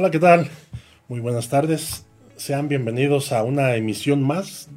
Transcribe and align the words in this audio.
Hola, 0.00 0.10
¿qué 0.10 0.18
tal? 0.18 0.48
Muy 1.08 1.20
buenas 1.20 1.50
tardes. 1.50 2.06
Sean 2.34 2.68
bienvenidos 2.68 3.32
a 3.32 3.42
una 3.42 3.74
emisión 3.74 4.22
más 4.22 4.70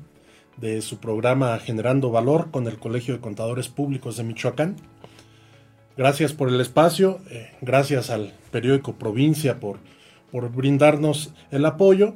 de 0.57 0.81
su 0.81 0.97
programa 0.97 1.57
Generando 1.59 2.11
Valor 2.11 2.51
con 2.51 2.67
el 2.67 2.77
Colegio 2.77 3.13
de 3.13 3.21
Contadores 3.21 3.69
Públicos 3.69 4.17
de 4.17 4.25
Michoacán. 4.25 4.75
Gracias 5.95 6.33
por 6.33 6.49
el 6.49 6.59
espacio, 6.59 7.21
eh, 7.29 7.51
gracias 7.61 8.09
al 8.09 8.33
periódico 8.51 8.95
Provincia 8.95 9.61
por, 9.61 9.79
por 10.29 10.51
brindarnos 10.51 11.33
el 11.51 11.65
apoyo 11.65 12.15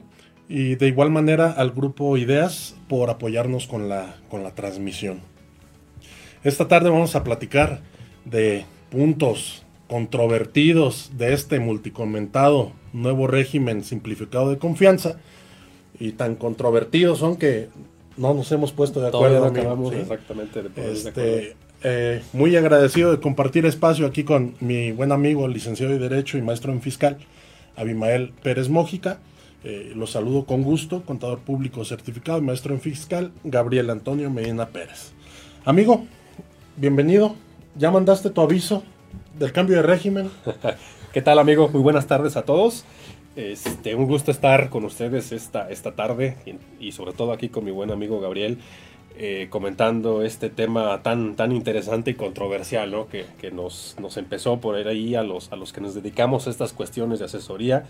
y 0.49 0.75
de 0.75 0.89
igual 0.89 1.09
manera 1.09 1.51
al 1.51 1.71
grupo 1.71 2.17
Ideas 2.17 2.75
por 2.89 3.09
apoyarnos 3.09 3.67
con 3.67 3.87
la, 3.87 4.17
con 4.27 4.43
la 4.43 4.53
transmisión. 4.53 5.21
Esta 6.43 6.67
tarde 6.67 6.89
vamos 6.89 7.15
a 7.15 7.23
platicar 7.23 7.79
de 8.25 8.65
puntos 8.91 9.63
controvertidos 9.87 11.11
de 11.17 11.33
este 11.33 11.61
multicomentado 11.61 12.73
nuevo 13.01 13.27
régimen 13.27 13.83
simplificado 13.83 14.49
de 14.49 14.57
confianza 14.57 15.17
y 15.99 16.13
tan 16.13 16.35
controvertidos 16.35 17.19
son 17.19 17.37
que 17.37 17.69
no 18.17 18.33
nos 18.33 18.51
hemos 18.51 18.71
puesto 18.71 19.01
de 19.01 19.07
acuerdo. 19.07 19.45
acabamos 19.45 19.93
exactamente 19.93 20.63
de 20.63 20.91
este, 20.91 21.55
eh, 21.83 22.21
muy 22.33 22.55
agradecido 22.55 23.11
de 23.11 23.19
compartir 23.19 23.65
espacio 23.65 24.05
aquí 24.05 24.23
con 24.23 24.55
mi 24.59 24.91
buen 24.91 25.11
amigo, 25.11 25.47
licenciado 25.47 25.93
de 25.93 25.99
Derecho 25.99 26.37
y 26.37 26.41
maestro 26.41 26.71
en 26.71 26.81
Fiscal, 26.81 27.17
Abimael 27.75 28.33
Pérez 28.41 28.69
Mójica. 28.69 29.19
Eh, 29.63 29.91
los 29.95 30.11
saludo 30.11 30.45
con 30.45 30.63
gusto, 30.63 31.03
contador 31.03 31.39
público 31.39 31.83
certificado 31.85 32.39
y 32.39 32.41
maestro 32.41 32.73
en 32.73 32.81
Fiscal, 32.81 33.31
Gabriel 33.43 33.89
Antonio 33.89 34.29
Medina 34.29 34.67
Pérez. 34.67 35.11
Amigo, 35.65 36.05
bienvenido. 36.77 37.35
¿Ya 37.75 37.91
mandaste 37.91 38.31
tu 38.31 38.41
aviso 38.41 38.81
del 39.37 39.51
cambio 39.51 39.75
de 39.77 39.83
régimen? 39.83 40.31
¿Qué 41.13 41.21
tal, 41.21 41.39
amigo? 41.39 41.69
Muy 41.69 41.81
buenas 41.81 42.05
tardes 42.05 42.35
a 42.35 42.43
todos. 42.43 42.83
Este, 43.37 43.95
un 43.95 44.07
gusto 44.07 44.29
estar 44.29 44.69
con 44.69 44.83
ustedes 44.83 45.31
esta, 45.31 45.69
esta 45.69 45.93
tarde 45.93 46.35
y, 46.81 46.91
sobre 46.91 47.13
todo 47.13 47.31
aquí 47.31 47.47
con 47.47 47.63
mi 47.63 47.71
buen 47.71 47.91
amigo 47.91 48.19
Gabriel 48.19 48.57
eh, 49.17 49.47
comentando 49.49 50.21
este 50.21 50.49
tema 50.49 51.01
tan, 51.03 51.35
tan 51.35 51.53
interesante 51.53 52.11
y 52.11 52.13
controversial 52.15 52.91
¿no? 52.91 53.07
que, 53.07 53.25
que 53.39 53.51
nos, 53.51 53.95
nos, 54.01 54.17
empezó 54.17 54.59
por 54.59 54.75
ahí 54.75 55.15
a 55.15 55.23
los, 55.23 55.51
a 55.53 55.55
los 55.55 55.71
que 55.71 55.79
nos 55.81 55.95
dedicamos 55.95 56.45
a 56.45 56.49
estas 56.49 56.73
cuestiones 56.73 57.19
de 57.19 57.25
asesoría 57.25 57.85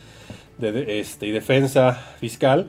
de, 0.59 1.00
este, 1.00 1.26
y 1.26 1.31
defensa 1.31 1.94
fiscal 2.20 2.68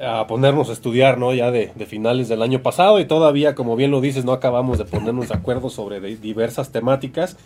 a 0.00 0.26
ponernos 0.26 0.70
a 0.70 0.72
estudiar 0.72 1.18
¿no? 1.18 1.34
ya 1.34 1.50
de, 1.50 1.70
de, 1.74 1.86
finales 1.86 2.28
del 2.28 2.42
año 2.42 2.62
pasado 2.62 2.98
y 2.98 3.04
todavía 3.04 3.54
como 3.54 3.76
bien 3.76 3.90
lo 3.90 4.00
dices 4.00 4.24
no 4.24 4.32
acabamos 4.32 4.78
de 4.78 4.84
ponernos 4.84 5.28
de 5.28 5.34
acuerdo 5.34 5.68
sobre 5.70 6.00
diversas 6.16 6.72
temáticas 6.72 7.36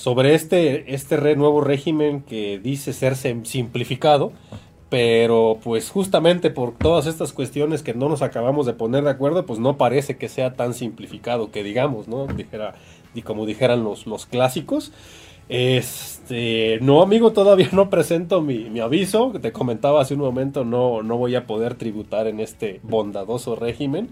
sobre 0.00 0.34
este, 0.34 0.94
este 0.94 1.36
nuevo 1.36 1.60
régimen 1.60 2.22
que 2.22 2.58
dice 2.58 2.94
ser 2.94 3.16
simplificado, 3.16 4.32
pero 4.88 5.58
pues 5.62 5.90
justamente 5.90 6.48
por 6.48 6.72
todas 6.72 7.06
estas 7.06 7.34
cuestiones 7.34 7.82
que 7.82 7.92
no 7.92 8.08
nos 8.08 8.22
acabamos 8.22 8.64
de 8.64 8.72
poner 8.72 9.04
de 9.04 9.10
acuerdo, 9.10 9.44
pues 9.44 9.58
no 9.58 9.76
parece 9.76 10.16
que 10.16 10.30
sea 10.30 10.54
tan 10.54 10.72
simplificado 10.72 11.50
que 11.50 11.62
digamos, 11.62 12.08
¿no? 12.08 12.26
Dijera, 12.28 12.76
y 13.14 13.20
como 13.20 13.44
dijeran 13.44 13.84
los, 13.84 14.06
los 14.06 14.24
clásicos. 14.24 14.90
Este, 15.50 16.78
no 16.80 17.02
amigo, 17.02 17.32
todavía 17.32 17.68
no 17.72 17.90
presento 17.90 18.40
mi, 18.40 18.70
mi, 18.70 18.80
aviso, 18.80 19.32
te 19.42 19.52
comentaba 19.52 20.00
hace 20.00 20.14
un 20.14 20.20
momento, 20.20 20.64
no, 20.64 21.02
no 21.02 21.18
voy 21.18 21.34
a 21.34 21.46
poder 21.46 21.74
tributar 21.74 22.26
en 22.26 22.40
este 22.40 22.80
bondadoso 22.84 23.54
régimen 23.54 24.08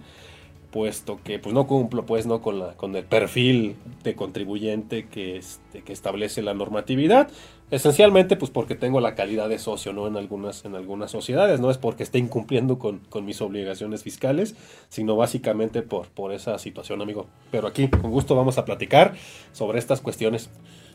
puesto 0.70 1.18
que 1.24 1.38
pues 1.38 1.54
no 1.54 1.66
cumplo 1.66 2.04
pues 2.04 2.26
no 2.26 2.42
con 2.42 2.58
la 2.58 2.74
con 2.74 2.94
el 2.94 3.04
perfil 3.04 3.76
de 4.04 4.14
contribuyente 4.14 5.08
que 5.08 5.36
este, 5.38 5.82
que 5.82 5.92
establece 5.92 6.42
la 6.42 6.52
normatividad 6.52 7.30
esencialmente 7.70 8.36
pues 8.36 8.50
porque 8.50 8.74
tengo 8.74 9.00
la 9.00 9.14
calidad 9.14 9.48
de 9.48 9.58
socio 9.58 9.92
no 9.92 10.06
en 10.06 10.16
algunas 10.16 10.64
en 10.64 10.74
algunas 10.74 11.10
sociedades. 11.10 11.60
No 11.60 11.70
es 11.70 11.78
porque 11.78 12.02
esté 12.02 12.18
incumpliendo 12.18 12.78
con, 12.78 12.98
con 13.08 13.24
mis 13.24 13.40
obligaciones 13.40 14.02
fiscales 14.02 14.54
sino 14.88 15.16
básicamente 15.16 15.82
por 15.82 16.08
por 16.08 16.32
esa 16.32 16.58
situación 16.58 17.00
amigo. 17.00 17.26
Pero 17.50 17.66
aquí 17.66 17.88
con 17.88 18.10
gusto 18.10 18.34
vamos 18.36 18.58
a 18.58 18.64
platicar 18.64 19.14
sobre 19.52 19.78
estas 19.78 20.00
cuestiones. 20.00 20.50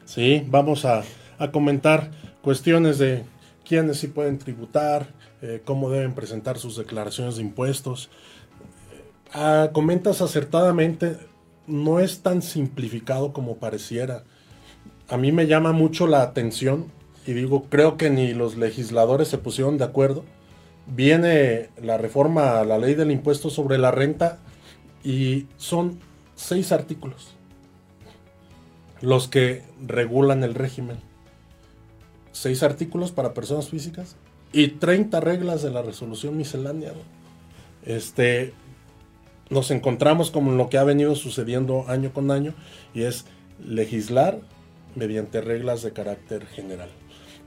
Sí 0.05 0.43
vamos 0.47 0.85
a, 0.85 1.03
a 1.39 1.51
comentar 1.51 2.11
cuestiones 2.41 2.99
de 2.99 3.23
quiénes 3.65 3.97
sí 3.97 4.07
pueden 4.07 4.37
tributar 4.37 5.07
eh, 5.41 5.61
cómo 5.65 5.89
deben 5.89 6.13
presentar 6.13 6.57
sus 6.57 6.77
declaraciones 6.77 7.35
de 7.35 7.41
impuestos 7.41 8.09
Ah, 9.33 9.69
comentas 9.73 10.21
acertadamente, 10.21 11.17
no 11.65 11.99
es 11.99 12.21
tan 12.21 12.41
simplificado 12.41 13.33
como 13.33 13.57
pareciera. 13.57 14.23
A 15.09 15.17
mí 15.17 15.31
me 15.31 15.47
llama 15.47 15.71
mucho 15.71 16.07
la 16.07 16.21
atención 16.21 16.91
y 17.25 17.33
digo, 17.33 17.65
creo 17.69 17.97
que 17.97 18.09
ni 18.09 18.33
los 18.33 18.57
legisladores 18.57 19.27
se 19.27 19.37
pusieron 19.37 19.77
de 19.77 19.85
acuerdo. 19.85 20.23
Viene 20.85 21.69
la 21.81 21.97
reforma 21.97 22.59
a 22.59 22.65
la 22.65 22.77
ley 22.77 22.93
del 22.93 23.11
impuesto 23.11 23.49
sobre 23.49 23.77
la 23.77 23.91
renta 23.91 24.39
y 25.03 25.47
son 25.57 25.99
seis 26.35 26.71
artículos 26.71 27.35
los 29.03 29.27
que 29.27 29.63
regulan 29.85 30.43
el 30.43 30.55
régimen. 30.55 30.97
Seis 32.31 32.63
artículos 32.63 33.11
para 33.11 33.33
personas 33.33 33.69
físicas 33.69 34.15
y 34.53 34.69
30 34.69 35.19
reglas 35.19 35.61
de 35.61 35.71
la 35.71 35.81
resolución 35.81 36.37
miscelánea. 36.37 36.93
Este, 37.85 38.53
nos 39.53 39.71
encontramos 39.71 40.31
con 40.31 40.57
lo 40.57 40.69
que 40.69 40.77
ha 40.77 40.83
venido 40.83 41.15
sucediendo 41.15 41.85
año 41.87 42.11
con 42.11 42.31
año 42.31 42.53
y 42.93 43.03
es 43.03 43.25
legislar 43.65 44.39
mediante 44.95 45.41
reglas 45.41 45.81
de 45.83 45.93
carácter 45.93 46.45
general. 46.47 46.89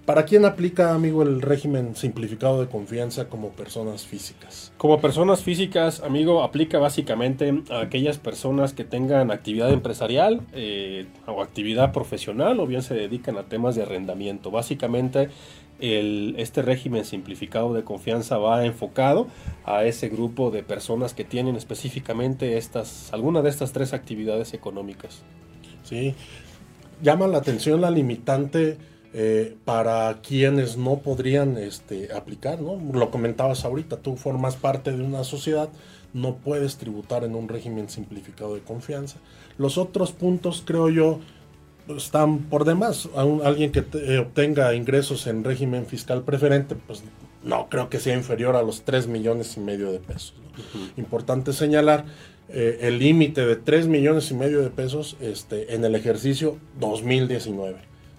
¿Para 0.06 0.24
quién 0.24 0.44
aplica, 0.44 0.94
amigo, 0.94 1.24
el 1.24 1.42
régimen 1.42 1.96
simplificado 1.96 2.60
de 2.60 2.68
confianza 2.68 3.28
como 3.28 3.50
personas 3.50 4.06
físicas? 4.06 4.72
Como 4.76 5.00
personas 5.00 5.42
físicas, 5.42 6.00
amigo, 6.00 6.44
aplica 6.44 6.78
básicamente 6.78 7.64
a 7.70 7.80
aquellas 7.80 8.16
personas 8.16 8.72
que 8.72 8.84
tengan 8.84 9.32
actividad 9.32 9.72
empresarial 9.72 10.42
eh, 10.52 11.06
o 11.26 11.42
actividad 11.42 11.92
profesional 11.92 12.60
o 12.60 12.68
bien 12.68 12.82
se 12.82 12.94
dedican 12.94 13.36
a 13.36 13.48
temas 13.48 13.74
de 13.74 13.82
arrendamiento. 13.82 14.52
Básicamente 14.52 15.28
este 15.78 16.62
régimen 16.62 17.04
simplificado 17.04 17.74
de 17.74 17.84
confianza 17.84 18.38
va 18.38 18.64
enfocado 18.64 19.28
a 19.64 19.84
ese 19.84 20.08
grupo 20.08 20.50
de 20.50 20.62
personas 20.62 21.12
que 21.12 21.24
tienen 21.24 21.56
específicamente 21.56 22.56
estas, 22.56 23.12
alguna 23.12 23.42
de 23.42 23.50
estas 23.50 23.72
tres 23.72 23.92
actividades 23.92 24.54
económicas. 24.54 25.22
Sí, 25.82 26.14
llama 27.02 27.26
la 27.26 27.38
atención 27.38 27.80
la 27.80 27.90
limitante 27.90 28.78
eh, 29.18 29.56
para 29.64 30.20
quienes 30.20 30.76
no 30.76 30.98
podrían 30.98 31.56
este, 31.56 32.12
aplicar, 32.12 32.60
¿no? 32.60 32.78
Lo 32.92 33.10
comentabas 33.10 33.64
ahorita, 33.64 33.98
tú 33.98 34.16
formas 34.16 34.56
parte 34.56 34.92
de 34.92 35.02
una 35.02 35.24
sociedad, 35.24 35.68
no 36.12 36.36
puedes 36.36 36.76
tributar 36.76 37.24
en 37.24 37.34
un 37.34 37.48
régimen 37.48 37.88
simplificado 37.88 38.54
de 38.54 38.60
confianza. 38.60 39.18
Los 39.58 39.78
otros 39.78 40.12
puntos, 40.12 40.62
creo 40.66 40.88
yo, 40.90 41.20
están 41.96 42.38
por 42.38 42.64
demás. 42.64 43.08
A 43.14 43.22
alguien 43.46 43.72
que 43.72 43.84
eh, 43.94 44.18
obtenga 44.18 44.74
ingresos 44.74 45.26
en 45.26 45.44
régimen 45.44 45.86
fiscal 45.86 46.22
preferente, 46.22 46.74
pues 46.74 47.02
no 47.42 47.68
creo 47.68 47.88
que 47.88 48.00
sea 48.00 48.16
inferior 48.16 48.56
a 48.56 48.62
los 48.62 48.82
3 48.82 49.06
millones 49.06 49.56
y 49.56 49.60
medio 49.60 49.92
de 49.92 50.00
pesos. 50.00 50.34
Importante 50.96 51.52
señalar 51.52 52.04
eh, 52.48 52.78
el 52.82 52.98
límite 52.98 53.46
de 53.46 53.56
3 53.56 53.86
millones 53.86 54.30
y 54.30 54.34
medio 54.34 54.62
de 54.62 54.70
pesos 54.70 55.16
este, 55.20 55.74
en 55.74 55.84
el 55.84 55.94
ejercicio 55.94 56.58
2019. 56.80 57.76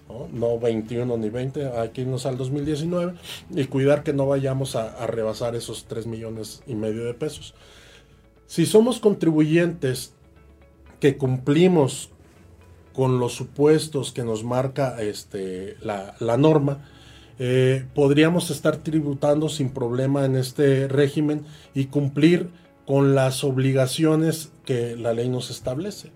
¿no? 0.08 0.28
no 0.32 0.58
21 0.58 1.18
ni 1.18 1.28
20, 1.28 1.66
hay 1.78 1.90
que 1.90 2.02
irnos 2.02 2.24
al 2.24 2.38
2019 2.38 3.14
y 3.50 3.64
cuidar 3.64 4.02
que 4.02 4.14
no 4.14 4.26
vayamos 4.26 4.76
a, 4.76 5.02
a 5.02 5.06
rebasar 5.06 5.54
esos 5.54 5.84
3 5.84 6.06
millones 6.06 6.62
y 6.66 6.74
medio 6.74 7.04
de 7.04 7.12
pesos. 7.12 7.54
Si 8.46 8.64
somos 8.64 9.00
contribuyentes 9.00 10.14
que 11.00 11.18
cumplimos 11.18 12.10
con 12.98 13.20
los 13.20 13.32
supuestos 13.34 14.10
que 14.10 14.24
nos 14.24 14.42
marca 14.42 15.00
este, 15.00 15.76
la, 15.82 16.36
norma, 16.36 16.78
eh, 17.38 17.86
podríamos 17.94 18.50
estar 18.50 18.78
tributando 18.78 19.48
sin 19.48 19.70
problema 19.70 20.24
en 20.24 20.34
este 20.34 20.88
régimen 20.88 21.44
y 21.76 21.84
cumplir 21.84 22.50
con 22.88 23.14
las 23.14 23.44
obligaciones 23.44 24.50
que 24.64 24.96
la 24.96 25.12
ley 25.12 25.28
nos 25.28 25.48
establece. 25.48 26.10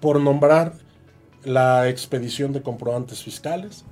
Por 0.00 0.20
nombrar 0.20 0.74
la 1.42 1.88
expedición 1.88 2.52
de 2.52 2.62
comprobantes 2.62 3.24
fiscales, 3.24 3.84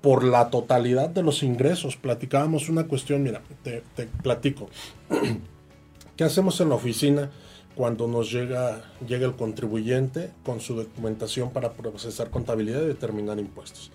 por 0.00 0.24
la 0.24 0.48
totalidad 0.48 1.10
de 1.10 1.22
los 1.22 1.42
ingresos. 1.42 1.96
Platicábamos 1.96 2.70
una 2.70 2.84
cuestión, 2.84 3.22
mira, 3.22 3.42
te 3.62 3.82
platico. 4.22 4.70
¿Qué 6.16 6.24
hacemos 6.24 6.58
en 6.62 6.70
la 6.70 6.76
oficina? 6.76 7.30
Cuando 7.74 8.06
nos 8.06 8.30
llega, 8.30 8.82
llega 9.06 9.26
el 9.26 9.34
contribuyente 9.34 10.30
con 10.44 10.60
su 10.60 10.74
documentación 10.74 11.50
para 11.50 11.72
procesar 11.72 12.30
contabilidad 12.30 12.82
y 12.82 12.86
determinar 12.86 13.38
impuestos. 13.38 13.90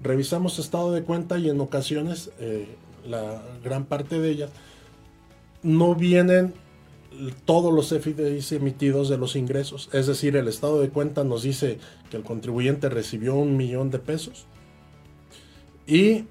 Revisamos 0.00 0.58
estado 0.58 0.92
de 0.92 1.02
cuenta 1.02 1.38
y 1.38 1.48
en 1.48 1.60
ocasiones, 1.60 2.30
eh, 2.38 2.68
la 3.06 3.42
gran 3.62 3.86
parte 3.86 4.20
de 4.20 4.30
ellas, 4.30 4.50
no 5.62 5.94
vienen 5.94 6.54
todos 7.44 7.72
los 7.72 7.88
FDIs 7.88 8.52
emitidos 8.52 9.08
de 9.08 9.18
los 9.18 9.36
ingresos. 9.36 9.88
Es 9.92 10.06
decir, 10.06 10.36
el 10.36 10.48
estado 10.48 10.80
de 10.80 10.88
cuenta 10.88 11.24
nos 11.24 11.42
dice 11.42 11.78
que 12.10 12.16
el 12.16 12.22
contribuyente 12.22 12.88
recibió 12.88 13.34
un 13.34 13.56
millón 13.56 13.90
de 13.90 13.98
pesos 13.98 14.46
y 15.86 16.24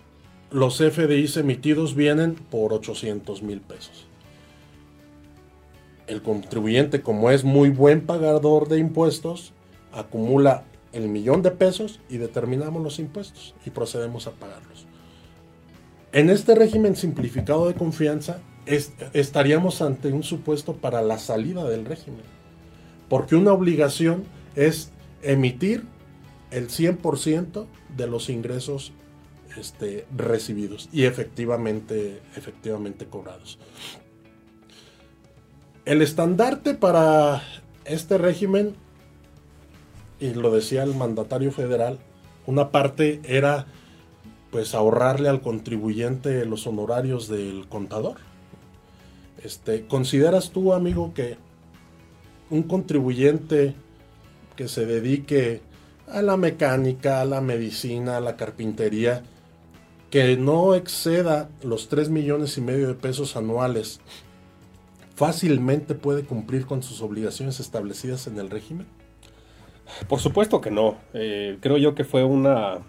los 0.51 0.77
FDIs 0.77 1.37
emitidos 1.37 1.95
vienen 1.95 2.35
por 2.35 2.73
800 2.73 3.41
mil 3.43 3.61
pesos. 3.61 4.07
El 6.07 6.21
contribuyente, 6.21 7.01
como 7.01 7.29
es 7.29 7.43
muy 7.43 7.69
buen 7.69 8.05
pagador 8.05 8.67
de 8.67 8.79
impuestos, 8.79 9.53
acumula 9.91 10.65
el 10.91 11.07
millón 11.09 11.41
de 11.41 11.51
pesos 11.51 11.99
y 12.09 12.17
determinamos 12.17 12.83
los 12.83 12.99
impuestos 12.99 13.55
y 13.65 13.69
procedemos 13.69 14.27
a 14.27 14.31
pagarlos. 14.31 14.85
En 16.11 16.29
este 16.29 16.53
régimen 16.55 16.95
simplificado 16.95 17.67
de 17.67 17.73
confianza 17.73 18.39
estaríamos 19.13 19.81
ante 19.81 20.13
un 20.13 20.23
supuesto 20.23 20.75
para 20.75 21.01
la 21.01 21.17
salida 21.17 21.67
del 21.67 21.85
régimen, 21.85 22.21
porque 23.09 23.35
una 23.35 23.51
obligación 23.51 24.23
es 24.55 24.91
emitir 25.21 25.85
el 26.51 26.69
100% 26.69 27.65
de 27.97 28.07
los 28.07 28.29
ingresos 28.29 28.93
este, 29.57 30.05
recibidos 30.15 30.89
y 30.91 31.05
efectivamente, 31.05 32.21
efectivamente 32.35 33.05
cobrados. 33.05 33.59
El 35.85 36.01
estandarte 36.01 36.75
para 36.75 37.43
este 37.83 38.17
régimen, 38.17 38.73
y 40.17 40.33
lo 40.33 40.49
decía 40.51 40.83
el 40.83 40.95
mandatario 40.95 41.51
federal, 41.51 41.99
una 42.45 42.71
parte 42.71 43.19
era 43.25 43.67
pues 44.49 44.75
ahorrarle 44.75 45.27
al 45.27 45.41
contribuyente 45.41 46.45
los 46.45 46.67
honorarios 46.67 47.27
del 47.27 47.67
contador. 47.67 48.15
Este, 49.43 49.85
¿Consideras 49.85 50.51
tú, 50.51 50.73
amigo, 50.73 51.13
que 51.13 51.35
un 52.49 52.63
contribuyente 52.63 53.75
que 54.55 54.69
se 54.69 54.85
dedique 54.85 55.61
a 56.07 56.21
la 56.21 56.37
mecánica, 56.37 57.19
a 57.19 57.25
la 57.25 57.41
medicina, 57.41 58.15
a 58.15 58.21
la 58.21 58.37
carpintería, 58.37 59.23
que 60.09 60.37
no 60.37 60.75
exceda 60.75 61.49
los 61.61 61.89
3 61.89 62.09
millones 62.09 62.57
y 62.57 62.61
medio 62.61 62.87
de 62.87 62.93
pesos 62.93 63.35
anuales, 63.35 63.99
fácilmente 65.15 65.95
puede 65.95 66.23
cumplir 66.23 66.65
con 66.65 66.83
sus 66.83 67.01
obligaciones 67.01 67.59
establecidas 67.59 68.27
en 68.27 68.37
el 68.39 68.49
régimen? 68.49 68.87
Por 70.07 70.19
supuesto 70.19 70.61
que 70.61 70.71
no. 70.71 70.97
Eh, 71.13 71.57
creo 71.59 71.77
yo 71.77 71.95
que 71.95 72.03
fue 72.03 72.23
una, 72.23 72.79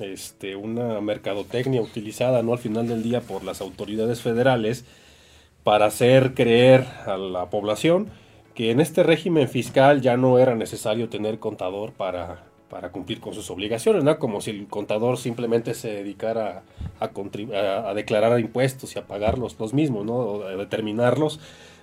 este, 0.00 0.56
una 0.56 1.00
mercadotecnia 1.00 1.80
utilizada 1.80 2.42
no 2.42 2.52
al 2.52 2.58
final 2.58 2.88
del 2.88 3.02
día 3.02 3.20
por 3.20 3.44
las 3.44 3.60
autoridades 3.60 4.20
federales 4.20 4.84
para 5.64 5.86
hacer 5.86 6.34
creer 6.34 6.86
a 7.06 7.16
la 7.16 7.50
población 7.50 8.08
que 8.54 8.70
en 8.70 8.80
este 8.80 9.02
régimen 9.02 9.48
fiscal 9.48 10.00
ya 10.00 10.16
no 10.16 10.38
era 10.38 10.54
necesario 10.54 11.08
tener 11.08 11.38
contador 11.38 11.92
para, 11.92 12.49
para 12.70 12.90
cumplir 12.90 13.20
con 13.20 13.34
sus 13.34 13.50
obligaciones, 13.50 14.04
¿no? 14.04 14.18
Como 14.18 14.40
si 14.40 14.50
el 14.50 14.68
contador 14.68 15.18
simplemente 15.18 15.74
se 15.74 15.88
dedicara 15.88 16.62
a, 17.00 17.10
a, 17.88 17.94
declarar 17.94 18.38
impuestos 18.38 18.94
y 18.94 18.98
a 18.98 19.06
pagarlos 19.06 19.56
los 19.58 19.74
mismos, 19.74 20.06
¿no? 20.06 20.42
a 20.44 20.50
determinarlos 20.56 21.40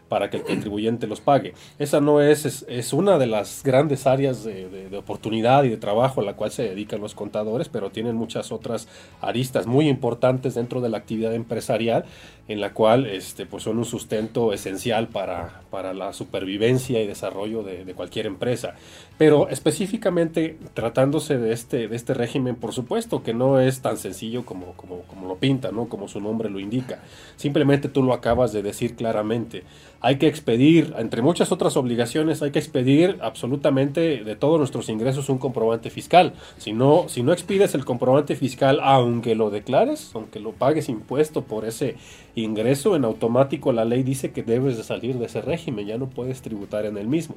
para 0.08 0.30
que 0.30 0.38
el 0.38 0.44
contribuyente 0.44 1.08
los 1.08 1.22
pague. 1.22 1.54
Esa 1.80 2.00
no 2.02 2.22
es, 2.22 2.66
es, 2.68 2.94
una 2.94 3.18
de 3.18 3.28
las 3.28 3.62
grandes 3.64 4.08
áreas 4.08 4.44
de, 4.44 4.90
oportunidad 4.98 5.64
y 5.64 5.70
de 5.70 5.78
trabajo 5.78 6.22
a 6.22 6.24
la 6.24 6.34
cual 6.34 6.52
se 6.52 6.64
dedican 6.64 7.02
los 7.02 7.14
contadores, 7.14 7.70
pero 7.70 7.90
tienen 7.92 8.16
muchas 8.16 8.52
otras 8.52 8.88
aristas 9.22 9.68
muy 9.68 9.88
importantes 9.88 10.56
dentro 10.56 10.82
de 10.82 10.90
la 10.90 10.98
actividad 10.98 11.34
empresarial, 11.34 12.06
en 12.48 12.62
la 12.62 12.74
cual 12.74 13.06
este, 13.06 13.46
pues 13.46 13.64
son 13.64 13.78
un 13.78 13.86
sustento 13.86 14.54
esencial 14.54 15.08
para, 15.10 15.62
para 15.70 15.94
la 15.94 16.14
supervivencia 16.14 17.02
y 17.02 17.08
desarrollo 17.08 17.64
de, 17.64 17.84
de, 17.84 17.94
cualquier 17.94 18.26
empresa. 18.26 18.76
Pero 19.18 19.50
específicamente 19.50 20.58
tratándose 20.74 21.38
de 21.38 21.52
este, 21.52 21.88
de 21.88 21.96
este 21.96 22.14
régimen, 22.14 22.56
por 22.56 22.74
supuesto 22.74 23.24
que 23.24 23.34
no 23.34 23.60
es 23.60 23.82
tan 23.82 23.98
sencillo 23.98 24.46
como, 24.46 24.74
como, 24.74 25.02
como 25.04 25.28
lo 25.28 25.38
pinta, 25.38 25.72
¿no? 25.72 25.90
como 25.90 26.08
su 26.08 26.22
nombre 26.22 26.50
lo 26.50 26.60
indica. 26.60 27.00
Simplemente 27.36 27.90
tú 27.90 28.04
lo 28.04 28.14
acabas 28.14 28.54
de 28.54 28.62
decir 28.62 28.96
claramente 28.96 29.64
hay 30.00 30.18
que 30.18 30.28
expedir, 30.28 30.94
entre 30.98 31.22
muchas 31.22 31.52
otras 31.52 31.76
obligaciones, 31.76 32.42
hay 32.42 32.52
que 32.52 32.60
expedir 32.60 33.18
absolutamente 33.22 34.24
de 34.24 34.36
todos 34.36 34.60
nuestros 34.60 34.90
ingresos 34.90 35.30
un 35.30 35.40
comprobante 35.40 35.90
fiscal. 35.90 36.34
Si 36.58 36.74
no, 36.74 37.06
si 37.08 37.24
no 37.24 37.34
expides 37.34 37.74
el 37.74 37.86
comprobante 37.86 38.36
fiscal, 38.36 38.80
aunque 38.84 39.36
lo 39.36 39.50
declares, 39.50 40.12
aunque 40.14 40.40
lo 40.40 40.52
pagues 40.52 40.90
impuesto 40.90 41.44
por 41.44 41.66
ese 41.66 41.96
ingreso, 42.36 42.96
en 42.96 43.06
automático 43.06 43.72
la 43.72 43.86
ley 43.86 44.04
dice 44.04 44.32
que 44.32 44.44
debes 44.44 44.78
de 44.78 44.84
salir 44.84 45.18
de 45.18 45.26
ese 45.26 45.42
régimen, 45.42 45.88
ya 45.88 45.98
no 45.98 46.08
puedes 46.08 46.42
tributar 46.42 46.86
en 46.86 46.98
el 46.98 47.08
mismo. 47.08 47.36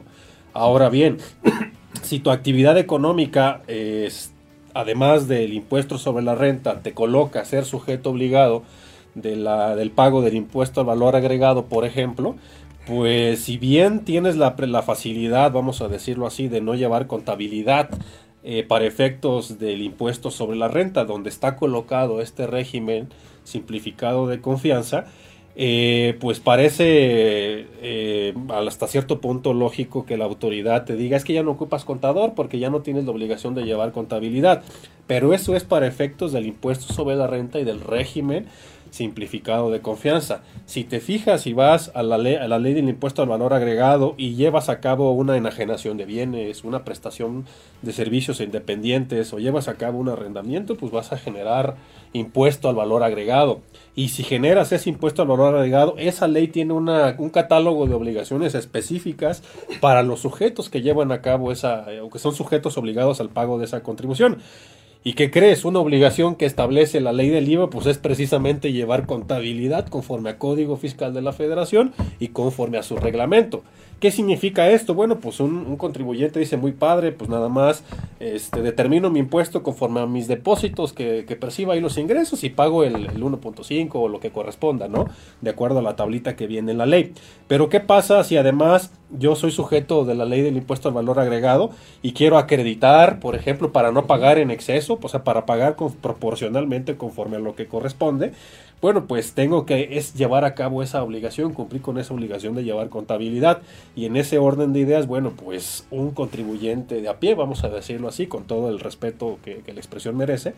Ahora 0.52 0.88
bien, 0.88 1.18
si 2.02 2.18
tu 2.18 2.30
actividad 2.30 2.78
económica 2.78 3.62
es, 3.66 4.32
además 4.74 5.28
del 5.28 5.52
impuesto 5.52 5.98
sobre 5.98 6.24
la 6.24 6.34
renta, 6.34 6.80
te 6.82 6.92
coloca 6.92 7.40
a 7.40 7.44
ser 7.44 7.64
sujeto 7.64 8.10
obligado, 8.10 8.62
de 9.14 9.36
la, 9.36 9.74
del 9.74 9.90
pago 9.90 10.22
del 10.22 10.36
impuesto 10.36 10.80
al 10.80 10.86
valor 10.86 11.16
agregado, 11.16 11.66
por 11.66 11.84
ejemplo, 11.84 12.36
pues 12.86 13.40
si 13.40 13.58
bien 13.58 14.04
tienes 14.04 14.36
la, 14.36 14.54
la 14.56 14.82
facilidad, 14.82 15.52
vamos 15.52 15.80
a 15.80 15.88
decirlo 15.88 16.26
así, 16.26 16.48
de 16.48 16.60
no 16.60 16.74
llevar 16.74 17.06
contabilidad 17.06 17.90
eh, 18.42 18.64
para 18.66 18.86
efectos 18.86 19.58
del 19.58 19.82
impuesto 19.82 20.30
sobre 20.30 20.56
la 20.56 20.68
renta, 20.68 21.04
donde 21.04 21.28
está 21.28 21.56
colocado 21.56 22.20
este 22.20 22.46
régimen 22.46 23.08
simplificado 23.44 24.26
de 24.26 24.40
confianza, 24.40 25.06
eh, 25.62 26.16
pues 26.20 26.40
parece 26.40 27.66
eh, 27.82 28.34
hasta 28.48 28.86
cierto 28.86 29.20
punto 29.20 29.52
lógico 29.52 30.06
que 30.06 30.16
la 30.16 30.24
autoridad 30.24 30.86
te 30.86 30.96
diga 30.96 31.18
es 31.18 31.24
que 31.24 31.34
ya 31.34 31.42
no 31.42 31.50
ocupas 31.50 31.84
contador 31.84 32.32
porque 32.34 32.58
ya 32.58 32.70
no 32.70 32.80
tienes 32.80 33.04
la 33.04 33.10
obligación 33.10 33.54
de 33.54 33.64
llevar 33.64 33.92
contabilidad. 33.92 34.62
Pero 35.06 35.34
eso 35.34 35.54
es 35.54 35.64
para 35.64 35.86
efectos 35.86 36.32
del 36.32 36.46
impuesto 36.46 36.94
sobre 36.94 37.14
la 37.14 37.26
renta 37.26 37.60
y 37.60 37.64
del 37.64 37.82
régimen 37.82 38.46
simplificado 38.90 39.70
de 39.70 39.82
confianza. 39.82 40.40
Si 40.64 40.82
te 40.84 40.98
fijas 40.98 41.46
y 41.46 41.52
vas 41.52 41.92
a 41.94 42.02
la, 42.02 42.16
ley, 42.16 42.36
a 42.36 42.48
la 42.48 42.58
ley 42.58 42.72
del 42.72 42.88
impuesto 42.88 43.20
al 43.20 43.28
valor 43.28 43.52
agregado 43.52 44.14
y 44.16 44.36
llevas 44.36 44.70
a 44.70 44.80
cabo 44.80 45.12
una 45.12 45.36
enajenación 45.36 45.98
de 45.98 46.06
bienes, 46.06 46.64
una 46.64 46.84
prestación 46.84 47.44
de 47.82 47.92
servicios 47.92 48.40
independientes 48.40 49.30
o 49.34 49.38
llevas 49.38 49.68
a 49.68 49.74
cabo 49.74 49.98
un 49.98 50.08
arrendamiento, 50.08 50.76
pues 50.76 50.90
vas 50.90 51.12
a 51.12 51.18
generar 51.18 51.76
impuesto 52.14 52.70
al 52.70 52.76
valor 52.76 53.02
agregado. 53.02 53.60
Y 53.96 54.08
si 54.08 54.22
generas 54.22 54.72
ese 54.72 54.88
impuesto 54.88 55.22
al 55.22 55.28
valor 55.28 55.56
agregado, 55.56 55.94
esa 55.98 56.28
ley 56.28 56.48
tiene 56.48 56.72
una, 56.72 57.16
un 57.18 57.30
catálogo 57.30 57.86
de 57.86 57.94
obligaciones 57.94 58.54
específicas 58.54 59.42
para 59.80 60.02
los 60.02 60.20
sujetos 60.20 60.70
que 60.70 60.80
llevan 60.80 61.12
a 61.12 61.20
cabo 61.22 61.50
esa, 61.50 61.86
o 62.02 62.08
que 62.08 62.18
son 62.18 62.34
sujetos 62.34 62.78
obligados 62.78 63.20
al 63.20 63.30
pago 63.30 63.58
de 63.58 63.64
esa 63.64 63.82
contribución. 63.82 64.38
¿Y 65.02 65.14
qué 65.14 65.30
crees? 65.30 65.64
Una 65.64 65.78
obligación 65.78 66.34
que 66.34 66.44
establece 66.44 67.00
la 67.00 67.14
ley 67.14 67.30
del 67.30 67.48
IVA, 67.48 67.70
pues 67.70 67.86
es 67.86 67.96
precisamente 67.96 68.72
llevar 68.72 69.06
contabilidad 69.06 69.88
conforme 69.88 70.28
a 70.28 70.38
Código 70.38 70.76
Fiscal 70.76 71.14
de 71.14 71.22
la 71.22 71.32
Federación 71.32 71.92
y 72.18 72.28
conforme 72.28 72.76
a 72.76 72.82
su 72.82 72.96
reglamento. 72.96 73.62
¿Qué 74.00 74.10
significa 74.10 74.70
esto? 74.70 74.94
Bueno, 74.94 75.20
pues 75.20 75.40
un, 75.40 75.76
contribuyente 75.76 76.40
dice 76.40 76.56
muy 76.56 76.72
padre, 76.72 77.12
pues 77.12 77.28
nada 77.28 77.50
más 77.50 77.84
este, 78.18 78.62
determino 78.62 79.10
mi 79.10 79.18
impuesto 79.18 79.62
conforme 79.62 80.00
a 80.00 80.06
mis 80.06 80.26
depósitos 80.26 80.94
que, 80.94 81.36
perciba 81.38 81.76
y 81.76 81.80
los 81.80 81.98
ingresos 81.98 82.42
y 82.42 82.48
pago 82.48 82.82
el, 82.82 82.94
el 82.94 83.22
1.5 83.22 83.90
o 83.92 84.08
lo 84.08 84.18
que 84.18 84.30
corresponda, 84.30 84.88
¿no? 84.88 85.04
De 85.42 85.50
acuerdo 85.50 85.80
a 85.80 85.82
la 85.82 85.96
tablita 85.96 86.34
que 86.34 86.46
viene 86.46 86.72
en 86.72 86.78
la 86.78 86.86
ley. 86.86 87.12
Pero 87.46 87.68
¿qué 87.68 87.80
pasa 87.80 88.24
si 88.24 88.38
además 88.38 88.90
yo 89.18 89.34
soy 89.34 89.50
sujeto 89.50 90.04
de 90.04 90.14
la 90.14 90.24
ley 90.24 90.40
del 90.40 90.56
impuesto 90.56 90.88
al 90.88 90.94
valor 90.94 91.18
agregado 91.18 91.70
y 92.00 92.12
quiero 92.12 92.38
acreditar, 92.38 93.20
por 93.20 93.34
ejemplo, 93.34 93.72
para 93.72 93.92
no 93.92 94.06
pagar 94.06 94.38
en 94.38 94.50
exceso, 94.50 94.98
o 95.00 95.08
sea, 95.08 95.24
para 95.24 95.46
pagar 95.46 95.76
proporcionalmente 96.00 96.96
conforme 96.96 97.36
a 97.36 97.40
lo 97.40 97.54
que 97.54 97.66
corresponde? 97.66 98.32
Bueno, 98.80 99.06
pues 99.06 99.32
tengo 99.34 99.66
que 99.66 99.98
es 99.98 100.14
llevar 100.14 100.46
a 100.46 100.54
cabo 100.54 100.82
esa 100.82 101.02
obligación, 101.02 101.52
cumplir 101.52 101.82
con 101.82 101.98
esa 101.98 102.14
obligación 102.14 102.54
de 102.54 102.64
llevar 102.64 102.88
contabilidad. 102.88 103.60
Y 103.94 104.06
en 104.06 104.16
ese 104.16 104.38
orden 104.38 104.72
de 104.72 104.80
ideas, 104.80 105.06
bueno, 105.06 105.32
pues 105.36 105.86
un 105.90 106.12
contribuyente 106.12 107.02
de 107.02 107.08
a 107.08 107.20
pie, 107.20 107.34
vamos 107.34 107.62
a 107.62 107.68
decirlo 107.68 108.08
así, 108.08 108.26
con 108.26 108.44
todo 108.44 108.70
el 108.70 108.80
respeto 108.80 109.38
que, 109.44 109.62
la 109.66 109.78
expresión 109.78 110.16
merece, 110.16 110.54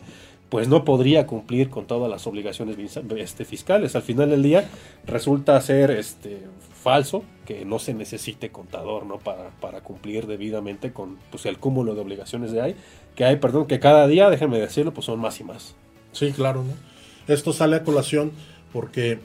pues 0.49 0.69
no 0.69 0.85
podría 0.85 1.27
cumplir 1.27 1.69
con 1.69 1.85
todas 1.85 2.09
las 2.09 2.25
obligaciones 2.25 2.77
este, 3.17 3.43
fiscales. 3.43 3.95
Al 3.95 4.03
final 4.03 4.29
del 4.29 4.41
día 4.41 4.69
resulta 5.05 5.59
ser 5.59 5.91
este, 5.91 6.39
falso 6.81 7.23
que 7.45 7.65
no 7.65 7.77
se 7.77 7.93
necesite 7.93 8.51
contador 8.51 9.05
¿no? 9.05 9.17
para, 9.17 9.49
para 9.59 9.81
cumplir 9.81 10.27
debidamente 10.27 10.93
con 10.93 11.17
pues, 11.29 11.45
el 11.45 11.57
cúmulo 11.57 11.93
de 11.93 12.01
obligaciones 12.01 12.53
de 12.53 12.61
hay, 12.61 12.75
que 13.15 13.25
hay, 13.25 13.35
perdón, 13.35 13.67
que 13.67 13.81
cada 13.81 14.07
día, 14.07 14.29
déjenme 14.29 14.59
decirlo, 14.59 14.93
pues 14.93 15.05
son 15.05 15.19
más 15.19 15.41
y 15.41 15.43
más. 15.43 15.75
Sí, 16.13 16.31
claro, 16.31 16.63
¿no? 16.63 16.92
Esto 17.27 17.53
sale 17.53 17.77
a 17.77 17.83
colación 17.83 18.31
porque 18.71 19.19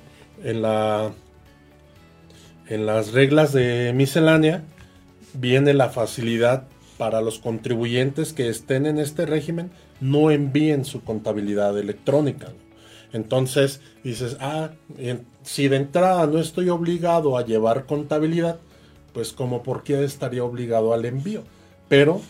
en, 0.45 0.63
la, 0.63 1.11
en 2.69 2.87
las 2.87 3.13
reglas 3.13 3.53
de 3.53 3.93
miscelánea 3.95 4.63
viene 5.35 5.75
la 5.75 5.89
facilidad 5.89 6.69
para 6.97 7.21
los 7.21 7.39
contribuyentes 7.39 8.33
que 8.33 8.49
estén 8.49 8.87
en 8.87 8.99
este 8.99 9.25
régimen 9.25 9.71
no 10.01 10.31
envíen 10.31 10.85
su 10.85 11.03
contabilidad 11.03 11.79
electrónica. 11.79 12.49
Entonces 13.13 13.81
dices, 14.05 14.37
ah, 14.41 14.71
si 15.43 15.69
de 15.69 15.77
entrada 15.77 16.27
no 16.27 16.39
estoy 16.39 16.69
obligado 16.69 17.39
a 17.39 17.45
llevar 17.45 17.87
contabilidad, 17.87 18.59
pues 19.13 19.33
como 19.33 19.63
por 19.63 19.83
qué 19.83 20.05
estaría 20.05 20.45
obligado 20.45 20.93
al 20.93 21.05
envío. 21.05 21.43
Pero 21.89 22.21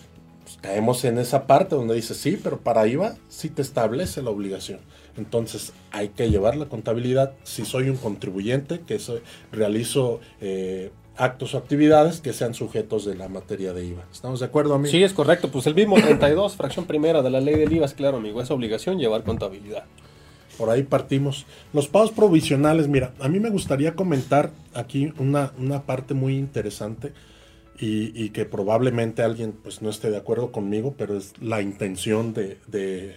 pues, 0.45 0.59
caemos 0.61 1.05
en 1.05 1.19
esa 1.19 1.47
parte 1.47 1.75
donde 1.75 1.95
dice, 1.95 2.15
sí, 2.15 2.39
pero 2.43 2.61
para 2.61 2.87
IVA 2.87 3.17
sí 3.29 3.51
te 3.51 3.63
establece 3.63 4.23
la 4.23 4.31
obligación. 4.31 4.81
Entonces 5.19 5.73
hay 5.91 6.09
que 6.09 6.31
llevar 6.31 6.57
la 6.57 6.67
contabilidad 6.67 7.33
si 7.43 7.65
soy 7.65 7.91
un 7.91 7.97
contribuyente 7.97 8.81
que 8.81 8.99
soy, 8.99 9.21
realizo 9.53 10.21
eh, 10.41 10.91
actos 11.17 11.55
o 11.55 11.59
actividades 11.59 12.21
que 12.21 12.33
sean 12.33 12.55
sujetos 12.55 13.05
de 13.05 13.17
la 13.17 13.29
materia 13.29 13.73
de 13.73 13.85
IVA. 13.85 14.05
¿Estamos 14.13 14.41
de 14.41 14.47
acuerdo, 14.47 14.75
amigo? 14.75 14.91
Sí, 14.91 15.03
es 15.03 15.13
correcto. 15.13 15.51
Pues 15.51 15.67
el 15.67 15.75
mismo 15.75 15.97
32, 15.97 16.57
fracción 16.57 16.87
primera 16.87 17.23
de 17.23 17.31
la 17.31 17.41
ley 17.41 17.57
del 17.57 17.73
IVA 17.73 17.87
es 17.87 17.95
claro, 17.95 18.19
amigo. 18.19 18.41
Es 18.41 18.51
obligación 18.51 18.99
llevar 18.99 19.25
contabilidad. 19.25 19.85
Por 20.57 20.71
ahí 20.71 20.85
partimos. 20.85 21.47
Los 21.73 21.89
pagos 21.89 22.11
provisionales, 22.11 22.89
mira, 22.89 23.13
a 23.21 23.29
mí 23.29 23.41
me 23.41 23.51
gustaría 23.51 23.95
comentar 23.95 24.53
aquí 24.75 25.13
una, 25.19 25.53
una 25.59 25.83
parte 25.83 26.15
muy 26.15 26.37
interesante 26.37 27.13
y, 27.81 28.31
que 28.31 28.45
probablemente 28.45 29.23
alguien 29.23 29.53
pues 29.53 29.83
no 29.83 29.91
esté 29.91 30.11
de 30.11 30.17
acuerdo 30.17 30.51
conmigo, 30.51 30.95
pero 30.99 31.17
es 31.17 31.33
la 31.41 31.63
intención 31.63 32.35
de, 32.35 32.59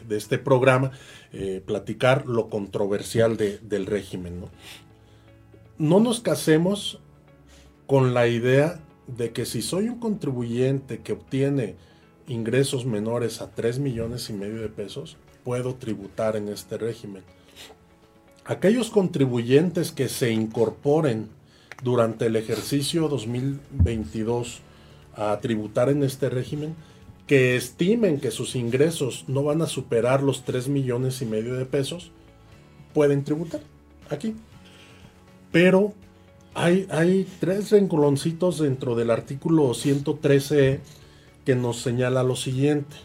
este 0.10 0.38
programa, 0.38 0.92
eh, 1.34 1.62
platicar 1.66 2.28
lo 2.28 2.50
controversial 2.50 3.38
del 3.38 3.86
régimen. 3.86 4.42
¿no? 4.42 4.50
no 5.82 6.00
nos 6.00 6.20
casemos 6.20 7.00
con 7.88 8.14
la 8.14 8.28
idea 8.28 8.80
de 9.08 9.32
que 9.32 9.48
si 9.48 9.64
soy 9.64 9.90
un 9.90 10.00
contribuyente 10.00 11.00
que 11.00 11.14
obtiene 11.14 11.76
ingresos 12.28 12.86
menores 12.86 13.42
a 13.42 13.50
3 13.50 13.80
millones 13.80 14.30
y 14.30 14.34
medio 14.34 14.62
de 14.62 14.70
pesos, 14.70 15.18
puedo 15.44 15.74
tributar 15.74 16.36
en 16.36 16.50
este 16.50 16.78
régimen. 16.78 17.24
Aquellos 18.46 18.92
contribuyentes 18.92 19.92
que 19.92 20.08
se 20.08 20.32
incorporen 20.32 21.30
durante 21.84 22.28
el 22.28 22.36
ejercicio 22.36 23.08
2022 23.08 24.62
a 25.16 25.38
tributar 25.40 25.90
en 25.90 26.04
este 26.04 26.30
régimen, 26.30 26.76
que 27.28 27.56
estimen 27.56 28.20
que 28.20 28.32
sus 28.32 28.56
ingresos 28.56 29.26
no 29.28 29.44
van 29.44 29.62
a 29.62 29.68
superar 29.68 30.22
los 30.24 30.44
3 30.44 30.68
millones 30.68 31.22
y 31.22 31.26
medio 31.26 31.56
de 31.56 31.66
pesos, 31.66 32.12
pueden 32.94 33.24
tributar 33.24 33.62
aquí. 34.10 34.36
Pero 35.52 35.94
hay, 36.54 37.28
tres 37.40 37.72
rencoloncitos 37.72 38.60
dentro 38.60 38.96
del 38.96 39.10
artículo 39.10 39.74
113 39.74 40.82
que 41.46 41.56
nos 41.56 41.78
señala 41.82 42.24
lo 42.24 42.36
siguiente. 42.36 42.96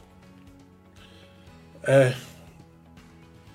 Eh, 1.87 2.13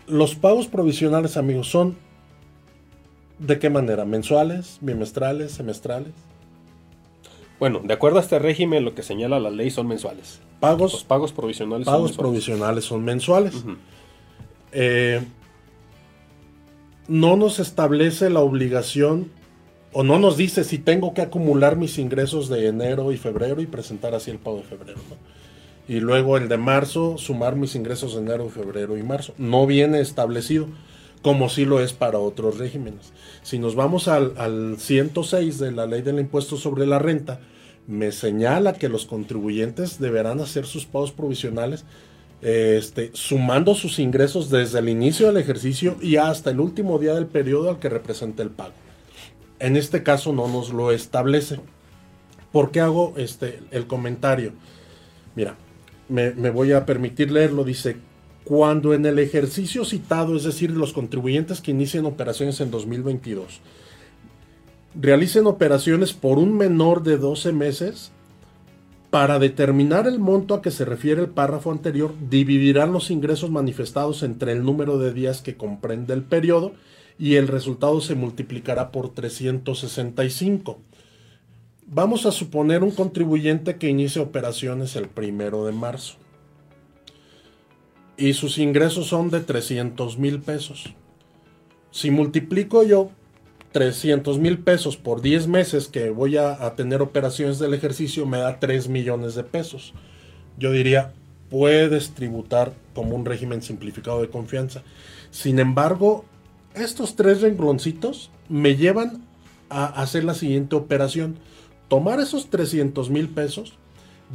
los 0.07 0.35
pagos 0.35 0.67
provisionales, 0.67 1.35
amigos, 1.35 1.67
son 1.67 1.97
¿De 3.41 3.57
qué 3.57 3.71
manera? 3.71 4.05
¿Mensuales, 4.05 4.77
bimestrales, 4.81 5.51
semestrales? 5.53 6.13
Bueno, 7.59 7.81
de 7.83 7.91
acuerdo 7.93 8.19
a 8.19 8.21
este 8.21 8.37
régimen, 8.37 8.85
lo 8.85 8.93
que 8.93 9.01
señala 9.01 9.39
la 9.39 9.49
ley 9.49 9.71
son 9.71 9.87
mensuales. 9.87 10.39
Pagos, 10.59 10.93
Los 10.93 11.03
pagos 11.03 11.33
provisionales 11.33 11.85
son 11.85 11.93
mensuales. 12.03 12.17
provisionales 12.17 12.85
son 12.85 13.03
mensuales. 13.03 13.65
Eh, 14.73 15.21
no 17.07 17.35
nos 17.35 17.59
establece 17.59 18.29
la 18.29 18.41
obligación 18.41 19.31
o 19.91 20.03
no 20.03 20.19
nos 20.19 20.37
dice 20.37 20.63
si 20.63 20.77
tengo 20.77 21.15
que 21.15 21.21
acumular 21.23 21.77
mis 21.77 21.97
ingresos 21.97 22.47
de 22.47 22.67
enero 22.67 23.11
y 23.11 23.17
febrero 23.17 23.59
y 23.59 23.65
presentar 23.65 24.13
así 24.13 24.29
el 24.29 24.37
pago 24.37 24.57
de 24.57 24.63
febrero. 24.63 24.99
Y 25.87 25.99
luego 25.99 26.37
el 26.37 26.47
de 26.47 26.57
marzo, 26.57 27.17
sumar 27.17 27.55
mis 27.55 27.75
ingresos 27.75 28.13
de 28.13 28.21
enero, 28.21 28.49
febrero 28.49 28.97
y 28.97 29.03
marzo. 29.03 29.33
No 29.39 29.65
viene 29.65 29.99
establecido 29.99 30.67
como 31.21 31.49
sí 31.49 31.65
lo 31.65 31.81
es 31.81 31.93
para 31.93 32.19
otros 32.19 32.57
regímenes. 32.57 33.13
Si 33.43 33.59
nos 33.59 33.75
vamos 33.75 34.07
al, 34.07 34.77
106 34.77 35.59
de 35.59 35.71
la 35.71 35.85
ley 35.85 36.01
del 36.01 36.19
impuesto 36.19 36.57
sobre 36.57 36.85
la 36.85 36.99
renta, 36.99 37.39
me 37.87 38.11
señala 38.11 38.73
que 38.73 38.89
los 38.89 39.05
contribuyentes 39.05 39.99
deberán 39.99 40.39
hacer 40.39 40.65
sus 40.65 40.85
pagos 40.85 41.11
provisionales 41.11 41.85
este, 42.41 43.11
sumando 43.13 43.75
sus 43.75 43.99
ingresos 43.99 44.49
desde 44.49 44.79
el 44.79 44.89
inicio 44.89 45.27
del 45.27 45.37
ejercicio 45.37 45.97
y 46.01 46.15
hasta 46.15 46.49
el 46.49 46.59
último 46.59 46.97
día 46.97 47.13
del 47.13 47.27
periodo 47.27 47.69
al 47.69 47.79
que 47.79 47.89
representa 47.89 48.41
el 48.41 48.49
pago. 48.49 48.73
En 49.59 49.77
este 49.77 50.01
caso 50.01 50.33
no 50.33 50.47
nos 50.47 50.73
lo 50.73 50.91
establece. 50.91 51.59
¿Por 52.51 52.71
qué 52.71 52.79
hago 52.79 53.13
este, 53.17 53.59
el 53.69 53.85
comentario? 53.85 54.53
Mira, 55.35 55.55
me, 56.09 56.31
me 56.31 56.49
voy 56.49 56.71
a 56.71 56.85
permitir 56.85 57.31
leerlo. 57.31 57.63
Dice, 57.63 57.97
cuando 58.51 58.93
en 58.93 59.05
el 59.05 59.17
ejercicio 59.17 59.85
citado, 59.85 60.35
es 60.35 60.43
decir, 60.43 60.71
los 60.71 60.91
contribuyentes 60.91 61.61
que 61.61 61.71
inicien 61.71 62.05
operaciones 62.05 62.59
en 62.59 62.69
2022, 62.69 63.61
realicen 64.93 65.47
operaciones 65.47 66.11
por 66.11 66.37
un 66.37 66.57
menor 66.57 67.01
de 67.01 67.15
12 67.15 67.53
meses, 67.53 68.11
para 69.09 69.39
determinar 69.39 70.05
el 70.05 70.19
monto 70.19 70.53
a 70.53 70.61
que 70.61 70.69
se 70.69 70.83
refiere 70.83 71.21
el 71.21 71.29
párrafo 71.29 71.71
anterior, 71.71 72.13
dividirán 72.29 72.91
los 72.91 73.09
ingresos 73.09 73.49
manifestados 73.49 74.21
entre 74.21 74.51
el 74.51 74.63
número 74.63 74.97
de 74.97 75.13
días 75.13 75.41
que 75.41 75.55
comprende 75.55 76.13
el 76.13 76.23
periodo 76.23 76.73
y 77.17 77.35
el 77.35 77.47
resultado 77.47 78.01
se 78.01 78.15
multiplicará 78.15 78.91
por 78.91 79.13
365. 79.13 80.77
Vamos 81.87 82.25
a 82.25 82.33
suponer 82.33 82.83
un 82.83 82.91
contribuyente 82.91 83.77
que 83.77 83.87
inicie 83.87 84.21
operaciones 84.21 84.97
el 84.97 85.07
primero 85.07 85.65
de 85.65 85.71
marzo 85.71 86.17
y 88.21 88.33
sus 88.33 88.59
ingresos 88.59 89.07
son 89.07 89.31
de 89.31 89.39
300 89.39 90.19
mil 90.19 90.41
pesos. 90.41 90.93
Si 91.89 92.11
multiplico 92.11 92.83
yo 92.83 93.09
300 93.71 94.37
mil 94.37 94.59
pesos 94.59 94.95
por 94.95 95.23
10 95.23 95.47
meses 95.47 95.87
que 95.87 96.11
voy 96.11 96.37
a, 96.37 96.75
tener 96.75 97.01
operaciones 97.01 97.57
del 97.57 97.73
ejercicio, 97.73 98.27
me 98.27 98.37
da 98.37 98.59
3 98.59 98.89
millones 98.89 99.33
de 99.33 99.43
pesos. 99.43 99.95
Yo 100.59 100.71
diría, 100.71 101.13
puedes 101.49 102.11
tributar 102.11 102.73
como 102.93 103.15
un 103.15 103.25
régimen 103.25 103.63
simplificado 103.63 104.21
de 104.21 104.29
confianza. 104.29 104.83
Sin 105.31 105.57
embargo, 105.57 106.23
estos 106.75 107.15
tres 107.15 107.41
rengloncitos 107.41 108.29
me 108.49 108.75
llevan 108.75 109.23
a 109.69 109.85
hacer 109.85 110.25
la 110.25 110.35
siguiente 110.35 110.75
operación. 110.75 111.39
Tomar 111.87 112.19
esos 112.19 112.51
300 112.51 113.09
mil 113.09 113.29
pesos, 113.29 113.79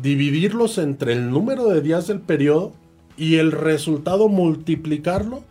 dividirlos 0.02 0.76
entre 0.78 1.12
el 1.12 1.30
número 1.30 1.68
de 1.68 1.82
días 1.82 2.08
del 2.08 2.20
periodo 2.20 2.72
y 3.16 3.36
el 3.36 3.52
resultado 3.52 4.28
multiplicarlo 4.28 5.42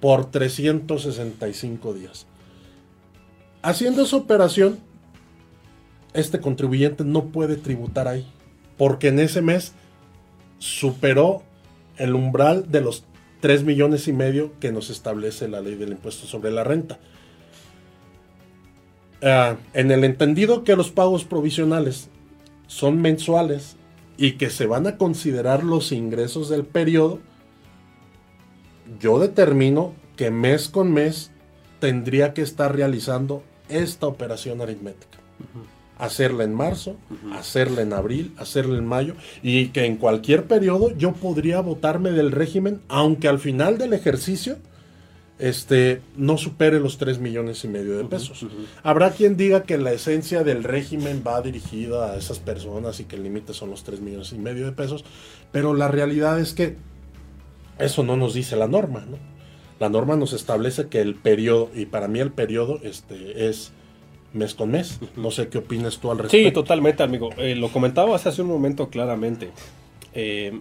por 0.00 0.30
365 0.30 1.94
días. 1.94 2.26
Haciendo 3.62 4.02
esa 4.02 4.16
operación, 4.16 4.78
este 6.14 6.40
contribuyente 6.40 7.04
no 7.04 7.26
puede 7.26 7.56
tributar 7.56 8.08
ahí, 8.08 8.26
porque 8.78 9.08
en 9.08 9.18
ese 9.18 9.42
mes 9.42 9.72
superó 10.58 11.42
el 11.96 12.14
umbral 12.14 12.70
de 12.70 12.80
los 12.80 13.04
3 13.40 13.64
millones 13.64 14.08
y 14.08 14.12
medio 14.12 14.52
que 14.60 14.72
nos 14.72 14.90
establece 14.90 15.48
la 15.48 15.60
ley 15.60 15.74
del 15.74 15.90
impuesto 15.90 16.26
sobre 16.26 16.50
la 16.50 16.64
renta. 16.64 16.98
Ah, 19.22 19.56
en 19.74 19.90
el 19.90 20.04
entendido 20.04 20.64
que 20.64 20.76
los 20.76 20.90
pagos 20.90 21.24
provisionales 21.24 22.08
son 22.66 23.02
mensuales 23.02 23.76
y 24.20 24.32
que 24.32 24.50
se 24.50 24.66
van 24.66 24.86
a 24.86 24.98
considerar 24.98 25.64
los 25.64 25.92
ingresos 25.92 26.50
del 26.50 26.66
periodo, 26.66 27.20
yo 29.00 29.18
determino 29.18 29.94
que 30.14 30.30
mes 30.30 30.68
con 30.68 30.92
mes 30.92 31.30
tendría 31.78 32.34
que 32.34 32.42
estar 32.42 32.76
realizando 32.76 33.42
esta 33.70 34.06
operación 34.06 34.60
aritmética. 34.60 35.18
Hacerla 35.96 36.44
en 36.44 36.52
marzo, 36.52 36.96
hacerla 37.32 37.80
en 37.80 37.94
abril, 37.94 38.34
hacerla 38.36 38.76
en 38.76 38.84
mayo 38.84 39.14
y 39.42 39.68
que 39.68 39.86
en 39.86 39.96
cualquier 39.96 40.44
periodo 40.44 40.94
yo 40.94 41.12
podría 41.12 41.62
votarme 41.62 42.10
del 42.10 42.30
régimen, 42.30 42.82
aunque 42.88 43.26
al 43.26 43.38
final 43.38 43.78
del 43.78 43.94
ejercicio 43.94 44.58
este, 45.40 46.02
no 46.16 46.38
supere 46.38 46.80
los 46.80 46.98
3 46.98 47.18
millones 47.18 47.64
y 47.64 47.68
medio 47.68 47.96
de 47.96 48.04
pesos. 48.04 48.46
Habrá 48.82 49.10
quien 49.10 49.36
diga 49.36 49.62
que 49.62 49.78
la 49.78 49.92
esencia 49.92 50.44
del 50.44 50.64
régimen 50.64 51.22
va 51.26 51.40
dirigida 51.40 52.12
a 52.12 52.16
esas 52.16 52.38
personas 52.38 53.00
y 53.00 53.04
que 53.04 53.16
el 53.16 53.22
límite 53.22 53.54
son 53.54 53.70
los 53.70 53.82
3 53.82 54.00
millones 54.00 54.32
y 54.32 54.38
medio 54.38 54.66
de 54.66 54.72
pesos, 54.72 55.04
pero 55.50 55.74
la 55.74 55.88
realidad 55.88 56.38
es 56.38 56.52
que 56.52 56.76
eso 57.78 58.02
no 58.02 58.16
nos 58.16 58.34
dice 58.34 58.56
la 58.56 58.68
norma, 58.68 59.06
¿no? 59.08 59.18
La 59.78 59.88
norma 59.88 60.14
nos 60.14 60.34
establece 60.34 60.88
que 60.88 61.00
el 61.00 61.14
periodo, 61.14 61.70
y 61.74 61.86
para 61.86 62.06
mí 62.06 62.20
el 62.20 62.30
periodo 62.30 62.78
este, 62.82 63.48
es 63.48 63.72
mes 64.34 64.54
con 64.54 64.70
mes. 64.70 65.00
No 65.16 65.30
sé 65.30 65.48
qué 65.48 65.58
opinas 65.58 65.98
tú 65.98 66.10
al 66.10 66.18
respecto. 66.18 66.48
Sí, 66.48 66.52
totalmente, 66.52 67.02
amigo. 67.02 67.30
Eh, 67.38 67.54
lo 67.54 67.70
comentabas 67.70 68.26
hace 68.26 68.42
un 68.42 68.48
momento 68.48 68.90
claramente. 68.90 69.50
Eh, 70.12 70.60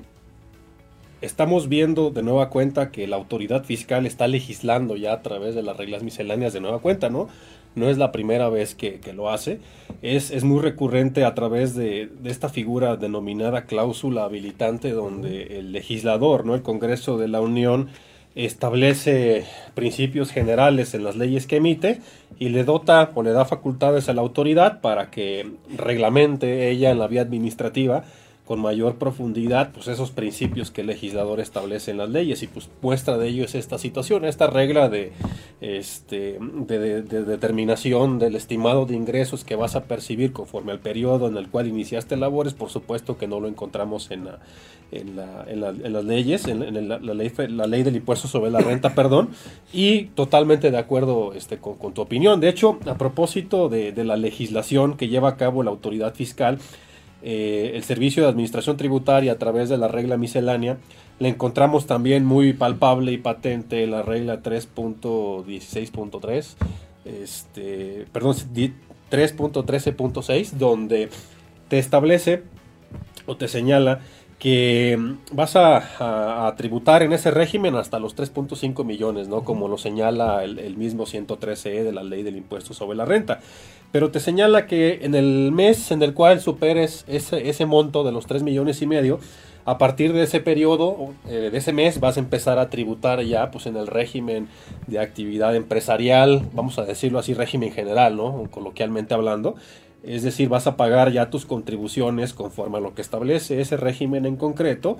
estamos 1.22 1.70
viendo 1.70 2.12
de 2.12 2.24
nueva 2.24 2.50
cuenta 2.50 2.92
que 2.92 3.08
la 3.08 3.16
autoridad 3.16 3.64
fiscal 3.64 4.06
está 4.06 4.28
legislando 4.28 4.96
ya 4.96 5.14
a 5.14 5.22
través 5.22 5.56
de 5.56 5.64
las 5.64 5.78
reglas 5.78 6.04
misceláneas 6.04 6.54
de 6.54 6.62
nueva 6.62 6.80
cuenta, 6.80 7.10
¿no? 7.10 7.28
No 7.76 7.90
es 7.90 7.98
la 7.98 8.12
primera 8.12 8.50
vez 8.50 8.74
que, 8.74 9.00
lo 9.14 9.30
hace. 9.30 9.60
Es, 10.02 10.32
es, 10.32 10.44
muy 10.44 10.62
recurrente 10.62 11.24
a 11.24 11.36
través 11.36 11.76
de, 11.76 12.10
esta 12.26 12.50
figura 12.50 12.96
denominada 12.96 13.66
cláusula 13.66 14.24
habilitante, 14.24 14.92
donde 14.92 15.60
el 15.60 15.72
legislador, 15.72 16.46
¿no? 16.46 16.56
El 16.56 16.64
Congreso 16.64 17.18
de 17.18 17.28
la 17.28 17.42
Unión 17.42 17.90
establece 18.36 19.46
principios 19.76 20.32
generales 20.32 20.94
en 20.94 21.04
las 21.04 21.16
leyes 21.16 21.46
que 21.46 21.58
emite 21.58 22.00
y 22.38 22.50
le 22.50 22.64
dota 22.64 23.12
o 23.14 23.24
le 23.24 23.32
da 23.32 23.46
facultades 23.46 24.08
a 24.08 24.14
la 24.14 24.22
autoridad 24.22 24.82
para 24.82 25.10
que 25.10 25.52
reglamente 25.76 26.70
ella 26.70 26.92
en 26.92 27.00
la 27.00 27.08
vía 27.08 27.22
administrativa 27.22 28.04
con 28.50 28.62
mayor 28.62 28.96
profundidad 28.96 29.70
pues 29.72 29.88
esos 29.88 30.10
principios 30.10 30.72
que 30.72 30.82
el 30.82 30.88
legislador 30.88 31.39
establece 31.39 31.91
en 31.91 32.00
las 32.00 32.10
leyes. 32.10 32.41
Y 32.41 32.48
pues 32.48 32.68
muestra 32.82 33.15
de 33.20 33.27
ello 33.27 33.46
es 33.46 33.53
esta 33.53 33.77
situación, 33.77 34.25
esta 34.25 34.48
regla 34.48 34.89
de, 34.89 35.12
este, 35.62 36.39
de, 36.65 37.03
determinación 37.03 38.18
del 38.18 38.36
estimado 38.36 38.88
de 38.88 38.96
ingresos 38.96 39.44
que 39.44 39.56
vas 39.56 39.75
a 39.75 39.84
percibir 39.84 40.34
conforme 40.34 40.72
al 40.72 40.79
periodo 40.79 41.27
en 41.27 41.38
el 41.38 41.48
cual 41.48 41.68
iniciaste 41.68 42.18
labores, 42.18 42.56
por 42.56 42.72
supuesto 42.72 43.20
que 43.20 43.27
no 43.27 43.39
lo 43.39 43.48
encontramos 43.48 44.10
en, 44.10 44.25
la, 44.25 44.39
en, 44.91 45.15
la, 45.15 45.46
en, 45.48 45.94
las 45.94 46.06
leyes, 46.06 46.48
en, 46.48 46.89
la, 46.89 46.98
ley, 46.98 47.32
la 47.50 47.68
ley 47.68 47.84
del 47.84 47.98
impuesto 47.98 48.27
sobre 48.27 48.50
la 48.50 48.62
renta, 48.62 48.96
perdón, 48.96 49.29
y 49.72 50.06
totalmente 50.15 50.72
de 50.72 50.77
acuerdo 50.79 51.34
este, 51.36 51.60
con, 51.60 51.75
con 51.75 51.94
tu 51.94 52.01
opinión. 52.01 52.39
De 52.39 52.50
hecho, 52.50 52.79
a 52.88 52.96
propósito 52.96 53.70
de, 53.70 53.91
de 53.91 54.03
la 54.06 54.18
legislación 54.18 54.98
que 54.98 55.08
lleva 55.08 55.29
a 55.29 55.38
cabo 55.38 55.62
la 55.62 55.70
autoridad 55.70 56.15
fiscal, 56.15 56.58
eh, 57.22 57.74
el 57.76 57.84
servicio 57.84 58.24
de 58.24 58.30
administración 58.30 58.78
tributaria 58.78 59.34
a 59.34 59.38
través 59.38 59.70
de 59.70 59.78
la 59.78 59.88
regla 59.88 60.18
miscelánea, 60.18 60.80
le 61.20 61.30
encontramos 61.30 61.86
también 61.86 62.26
muy 62.26 62.54
palpable 62.54 63.12
y 63.12 63.18
patente 63.18 63.86
la 63.88 64.02
regla 64.04 64.42
3.16.3, 64.42 66.56
este, 67.06 68.08
perdón, 68.14 68.36
3.13.6, 68.36 70.52
donde 70.52 71.10
te 71.68 71.78
establece 71.78 72.44
o 73.26 73.36
te 73.36 73.48
señala 73.48 74.02
que 74.39 74.98
vas 75.34 75.55
a, 75.55 76.53
tributar 76.58 77.03
en 77.03 77.13
ese 77.13 77.29
régimen 77.29 77.75
hasta 77.75 78.00
los 78.00 78.15
3.5 78.15 78.86
millones, 78.86 79.27
¿no? 79.27 79.43
Como 79.43 79.67
lo 79.67 79.77
señala 79.77 80.43
el, 80.43 80.77
mismo 80.77 81.05
113E 81.05 81.84
de 81.84 81.91
la 81.91 82.03
ley 82.03 82.24
del 82.24 82.38
impuesto 82.38 82.74
sobre 82.74 82.98
la 82.98 83.05
renta 83.05 83.39
pero 83.91 84.12
te 84.12 84.19
señala 84.19 84.67
que 84.67 85.00
en 85.01 85.15
el 85.15 85.51
mes 85.51 85.89
en 85.91 86.03
el 86.03 86.13
cual 86.13 86.41
superes 86.41 87.05
ese, 87.08 87.50
ese 87.50 87.65
monto 87.65 88.03
de 88.03 88.12
los 88.12 88.27
3 88.27 88.43
millones 88.43 88.84
y 88.84 88.86
medio, 88.86 89.19
a 89.65 89.77
partir 89.77 90.13
de 90.13 90.24
ese 90.24 90.39
periodo, 90.39 91.13
eh, 91.27 91.50
de 91.51 91.58
ese 91.58 91.74
mes, 91.74 92.00
vas 92.00 92.17
a 92.17 92.19
empezar 92.19 92.60
a 92.60 92.69
tributar 92.69 93.22
ya 93.22 93.51
pues 93.51 93.65
en 93.65 93.77
el 93.77 93.88
régimen 93.88 94.48
de 94.88 95.00
actividad 95.00 95.55
empresarial, 95.55 96.48
vamos 96.53 96.79
a 96.79 96.86
decirlo 96.86 97.19
así, 97.19 97.34
régimen 97.34 97.72
general, 97.72 98.15
¿no? 98.15 98.48
Coloquialmente 98.50 99.13
hablando. 99.13 99.55
Es 100.03 100.24
decir, 100.24 100.50
vas 100.50 100.65
a 100.65 100.77
pagar 100.77 101.12
ya 101.12 101.29
tus 101.29 101.46
contribuciones 101.46 102.34
conforme 102.34 102.77
a 102.77 102.82
lo 102.82 102.96
que 102.96 103.01
establece 103.01 103.60
ese 103.60 103.77
régimen 103.77 104.25
en 104.25 104.38
concreto 104.38 104.98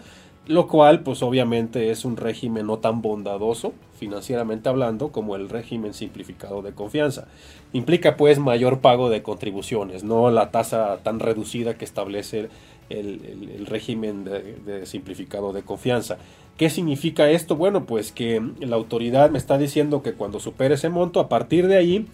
lo 0.50 0.68
cual 0.68 1.02
pues 1.02 1.22
obviamente 1.22 1.92
es 1.92 2.06
un 2.06 2.18
régimen 2.18 2.66
no 2.66 2.80
tan 2.80 3.04
bondadoso 3.04 3.72
financieramente 4.00 4.68
hablando 4.68 5.12
como 5.12 5.36
el 5.36 5.48
régimen 5.48 5.94
simplificado 5.94 6.64
de 6.64 6.72
confianza. 6.72 7.28
Implica 7.72 8.18
pues 8.18 8.40
mayor 8.40 8.80
pago 8.80 9.12
de 9.12 9.22
contribuciones, 9.22 10.04
no 10.04 10.32
la 10.32 10.50
tasa 10.50 10.98
tan 11.04 11.20
reducida 11.20 11.78
que 11.78 11.86
establece 11.86 12.50
el, 12.90 13.68
régimen 13.68 14.24
de, 14.24 14.88
simplificado 14.88 15.54
de 15.54 15.62
confianza. 15.62 16.18
¿Qué 16.58 16.72
significa 16.72 17.30
esto? 17.30 17.56
Bueno, 17.56 17.86
pues 17.86 18.12
que 18.12 18.42
la 18.60 18.76
autoridad 18.76 19.30
me 19.30 19.38
está 19.38 19.60
diciendo 19.60 20.02
que 20.02 20.14
cuando 20.14 20.40
supere 20.40 20.74
ese 20.74 20.90
monto, 20.90 21.20
a 21.20 21.30
partir 21.30 21.68
de 21.68 21.78
ahí 21.78 22.08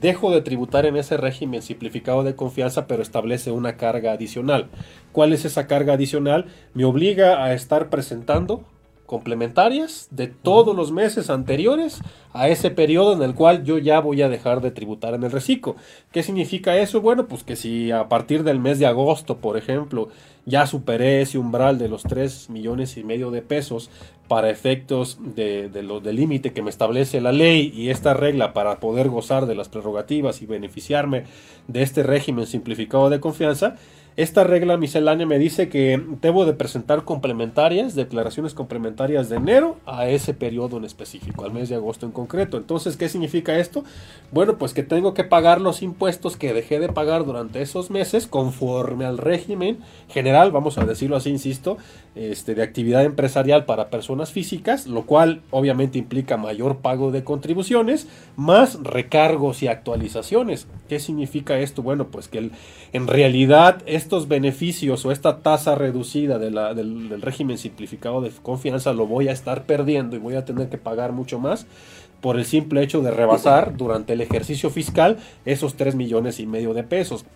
Dejo 0.00 0.30
de 0.30 0.42
tributar 0.42 0.86
en 0.86 0.96
ese 0.96 1.16
régimen 1.16 1.62
simplificado 1.62 2.22
de 2.22 2.36
confianza, 2.36 2.86
pero 2.86 3.02
establece 3.02 3.50
una 3.50 3.76
carga 3.76 4.12
adicional. 4.12 4.68
¿Cuál 5.12 5.32
es 5.32 5.44
esa 5.44 5.66
carga 5.66 5.94
adicional? 5.94 6.46
Me 6.74 6.84
obliga 6.84 7.42
a 7.42 7.52
estar 7.52 7.90
presentando 7.90 8.64
complementarias 9.08 10.06
de 10.10 10.26
todos 10.26 10.76
los 10.76 10.92
meses 10.92 11.30
anteriores 11.30 12.02
a 12.34 12.48
ese 12.48 12.70
periodo 12.70 13.14
en 13.14 13.22
el 13.22 13.34
cual 13.34 13.64
yo 13.64 13.78
ya 13.78 14.00
voy 14.00 14.20
a 14.20 14.28
dejar 14.28 14.60
de 14.60 14.70
tributar 14.70 15.14
en 15.14 15.24
el 15.24 15.32
reciclo. 15.32 15.76
¿Qué 16.12 16.22
significa 16.22 16.76
eso? 16.76 17.00
Bueno, 17.00 17.26
pues 17.26 17.42
que 17.42 17.56
si 17.56 17.90
a 17.90 18.06
partir 18.10 18.44
del 18.44 18.60
mes 18.60 18.78
de 18.78 18.86
agosto, 18.86 19.38
por 19.38 19.56
ejemplo, 19.56 20.10
ya 20.44 20.66
superé 20.66 21.22
ese 21.22 21.38
umbral 21.38 21.78
de 21.78 21.88
los 21.88 22.02
3 22.02 22.50
millones 22.50 22.98
y 22.98 23.02
medio 23.02 23.30
de 23.30 23.40
pesos 23.40 23.88
para 24.28 24.50
efectos 24.50 25.16
de, 25.20 25.70
de 25.70 25.82
lo 25.82 26.00
del 26.00 26.16
límite 26.16 26.52
que 26.52 26.60
me 26.60 26.68
establece 26.68 27.22
la 27.22 27.32
ley 27.32 27.72
y 27.74 27.88
esta 27.88 28.12
regla 28.12 28.52
para 28.52 28.78
poder 28.78 29.08
gozar 29.08 29.46
de 29.46 29.54
las 29.54 29.70
prerrogativas 29.70 30.42
y 30.42 30.46
beneficiarme 30.46 31.24
de 31.66 31.80
este 31.80 32.02
régimen 32.02 32.46
simplificado 32.46 33.08
de 33.08 33.20
confianza, 33.20 33.76
esta 34.18 34.42
regla 34.42 34.76
miscelánea 34.76 35.26
me 35.26 35.38
dice 35.38 35.68
que 35.68 36.02
debo 36.20 36.44
de 36.44 36.52
presentar 36.52 37.04
complementarias, 37.04 37.94
declaraciones 37.94 38.52
complementarias 38.52 39.28
de 39.28 39.36
enero 39.36 39.76
a 39.86 40.08
ese 40.08 40.34
periodo 40.34 40.76
en 40.76 40.84
específico, 40.84 41.44
al 41.44 41.52
mes 41.52 41.68
de 41.68 41.76
agosto 41.76 42.04
en 42.04 42.10
concreto. 42.10 42.56
Entonces, 42.56 42.96
¿qué 42.96 43.08
significa 43.08 43.56
esto? 43.60 43.84
Bueno, 44.32 44.58
pues 44.58 44.74
que 44.74 44.82
tengo 44.82 45.14
que 45.14 45.22
pagar 45.22 45.60
los 45.60 45.82
impuestos 45.82 46.36
que 46.36 46.52
dejé 46.52 46.80
de 46.80 46.88
pagar 46.88 47.24
durante 47.24 47.62
esos 47.62 47.92
meses 47.92 48.26
conforme 48.26 49.04
al 49.04 49.18
régimen 49.18 49.78
general, 50.08 50.50
vamos 50.50 50.78
a 50.78 50.84
decirlo 50.84 51.14
así, 51.14 51.30
insisto, 51.30 51.76
este, 52.16 52.56
de 52.56 52.64
actividad 52.64 53.04
empresarial 53.04 53.66
para 53.66 53.88
personas 53.88 54.32
físicas, 54.32 54.88
lo 54.88 55.06
cual 55.06 55.42
obviamente 55.52 55.96
implica 55.96 56.36
mayor 56.36 56.78
pago 56.78 57.12
de 57.12 57.22
contribuciones, 57.22 58.08
más 58.34 58.82
recargos 58.82 59.62
y 59.62 59.68
actualizaciones. 59.68 60.66
¿Qué 60.88 60.98
significa 60.98 61.56
esto? 61.60 61.84
Bueno, 61.84 62.08
pues 62.08 62.26
que 62.26 62.50
en 62.92 63.06
realidad 63.06 63.80
estos 64.08 64.26
beneficios 64.26 65.04
o 65.04 65.12
esta 65.12 65.40
tasa 65.40 65.74
reducida 65.74 66.38
de 66.38 66.50
la, 66.50 66.72
del, 66.72 67.20
régimen 67.20 67.58
simplificado 67.58 68.22
de 68.22 68.30
confianza 68.30 68.94
lo 68.94 69.06
voy 69.06 69.28
a 69.28 69.32
estar 69.32 69.64
perdiendo 69.64 70.16
y 70.16 70.18
voy 70.18 70.34
a 70.34 70.46
tener 70.46 70.70
que 70.70 70.78
pagar 70.78 71.12
mucho 71.12 71.38
más 71.38 71.66
por 72.22 72.38
el 72.38 72.46
simple 72.46 72.82
hecho 72.82 73.02
de 73.02 73.10
rebasar 73.10 73.76
durante 73.76 74.14
el 74.14 74.22
ejercicio 74.22 74.70
fiscal 74.70 75.18
esos 75.44 75.74
3 75.74 75.94
millones 75.94 76.40
y 76.40 76.46
medio 76.46 76.72
de 76.72 76.84
pesos. 76.84 77.26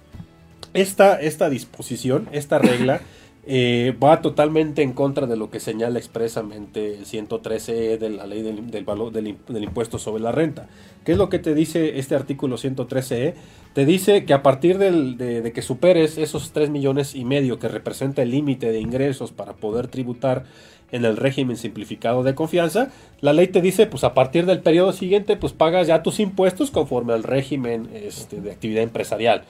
Esta, 0.72 1.20
esta 1.20 1.50
disposición, 1.50 2.26
esta 2.32 2.58
regla, 2.58 3.02
eh, 3.44 3.96
va 4.02 4.20
totalmente 4.20 4.82
en 4.82 4.92
contra 4.92 5.26
de 5.26 5.36
lo 5.36 5.50
que 5.50 5.58
señala 5.60 5.98
expresamente 5.98 6.94
el 6.98 7.06
113 7.06 7.98
de 7.98 8.10
la 8.10 8.26
ley 8.26 8.42
del, 8.42 8.84
valor, 8.84 9.12
del, 9.12 9.36
impuesto 9.62 9.98
sobre 9.98 10.22
la 10.22 10.32
renta. 10.32 10.68
¿Qué 11.04 11.12
es 11.12 11.18
lo 11.18 11.28
que 11.28 11.38
te 11.38 11.54
dice 11.54 11.98
este 11.98 12.14
artículo 12.14 12.56
113e? 12.56 13.34
te 13.72 13.86
dice 13.86 14.24
que 14.24 14.34
a 14.34 14.42
partir 14.42 14.78
de, 14.78 15.50
que 15.54 15.62
superes 15.62 16.18
esos 16.18 16.52
3 16.52 16.70
millones 16.70 17.14
y 17.14 17.24
medio 17.24 17.58
que 17.58 17.68
representa 17.68 18.22
el 18.22 18.30
límite 18.30 18.70
de 18.70 18.80
ingresos 18.80 19.32
para 19.32 19.54
poder 19.54 19.88
tributar 19.88 20.44
en 20.90 21.06
el 21.06 21.16
régimen 21.16 21.56
simplificado 21.56 22.22
de 22.22 22.34
confianza, 22.34 22.90
la 23.22 23.32
ley 23.32 23.48
te 23.48 23.62
dice, 23.62 23.86
pues 23.86 24.04
a 24.04 24.12
partir 24.12 24.44
del 24.44 24.60
periodo 24.60 24.92
siguiente, 24.92 25.36
pues 25.36 25.54
pagas 25.54 25.86
ya 25.86 26.02
tus 26.02 26.20
impuestos 26.20 26.70
conforme 26.70 27.14
al 27.14 27.22
régimen 27.22 27.88
este, 27.94 28.42
de 28.42 28.50
actividad 28.50 28.82
empresarial. 28.82 29.44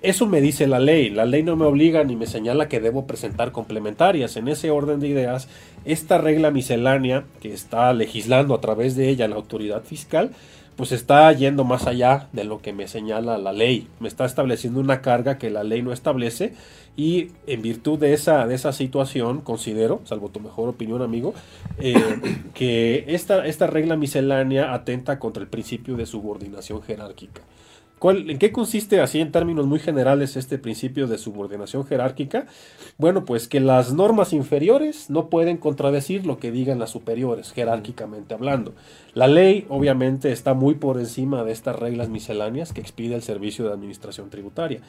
Eso 0.00 0.26
me 0.26 0.40
dice 0.40 0.66
la 0.66 0.78
ley. 0.78 1.10
La 1.10 1.24
ley 1.24 1.42
no 1.42 1.56
me 1.56 1.64
obliga 1.64 2.04
ni 2.04 2.14
me 2.14 2.26
señala 2.26 2.68
que 2.68 2.80
debo 2.80 3.06
presentar 3.06 3.50
complementarias. 3.50 4.36
En 4.36 4.48
ese 4.48 4.70
orden 4.70 5.00
de 5.00 5.08
ideas, 5.08 5.48
esta 5.84 6.18
regla 6.18 6.50
miscelánea 6.50 7.24
que 7.40 7.52
está 7.52 7.92
legislando 7.92 8.54
a 8.54 8.60
través 8.60 8.94
de 8.94 9.08
ella 9.08 9.26
la 9.26 9.36
autoridad 9.36 9.82
fiscal, 9.82 10.30
pues 10.76 10.92
está 10.92 11.32
yendo 11.32 11.64
más 11.64 11.88
allá 11.88 12.28
de 12.32 12.44
lo 12.44 12.62
que 12.62 12.72
me 12.72 12.86
señala 12.86 13.36
la 13.38 13.52
ley. 13.52 13.88
Me 13.98 14.06
está 14.06 14.24
estableciendo 14.24 14.78
una 14.78 15.02
carga 15.02 15.36
que 15.36 15.50
la 15.50 15.64
ley 15.64 15.82
no 15.82 15.92
establece 15.92 16.52
y 16.96 17.32
en 17.48 17.62
virtud 17.62 17.98
de 17.98 18.12
esa, 18.12 18.46
de 18.46 18.54
esa 18.54 18.72
situación 18.72 19.40
considero, 19.40 20.00
salvo 20.04 20.28
tu 20.28 20.38
mejor 20.38 20.68
opinión 20.68 21.02
amigo, 21.02 21.34
eh, 21.78 21.94
que 22.54 23.04
esta, 23.08 23.44
esta 23.46 23.66
regla 23.66 23.96
miscelánea 23.96 24.72
atenta 24.72 25.18
contra 25.18 25.42
el 25.42 25.48
principio 25.48 25.96
de 25.96 26.06
subordinación 26.06 26.82
jerárquica. 26.82 27.42
¿En 28.00 28.38
qué 28.38 28.52
consiste 28.52 29.00
así 29.00 29.20
en 29.20 29.32
términos 29.32 29.66
muy 29.66 29.80
generales 29.80 30.36
este 30.36 30.58
principio 30.58 31.06
de 31.06 31.18
subordinación 31.18 31.84
jerárquica? 31.84 32.46
Bueno, 32.96 33.24
pues 33.24 33.48
que 33.48 33.60
las 33.60 33.92
normas 33.92 34.32
inferiores 34.32 35.10
no 35.10 35.28
pueden 35.28 35.56
contradecir 35.56 36.24
lo 36.24 36.38
que 36.38 36.52
digan 36.52 36.78
las 36.78 36.90
superiores, 36.90 37.52
jerárquicamente 37.52 38.34
hablando. 38.34 38.74
La 39.14 39.26
ley 39.26 39.66
obviamente 39.68 40.30
está 40.30 40.54
muy 40.54 40.74
por 40.74 40.98
encima 40.98 41.42
de 41.42 41.52
estas 41.52 41.76
reglas 41.76 42.08
misceláneas 42.08 42.72
que 42.72 42.80
expide 42.80 43.16
el 43.16 43.22
Servicio 43.22 43.64
de 43.64 43.72
Administración 43.72 44.30
Tributaria. 44.30 44.80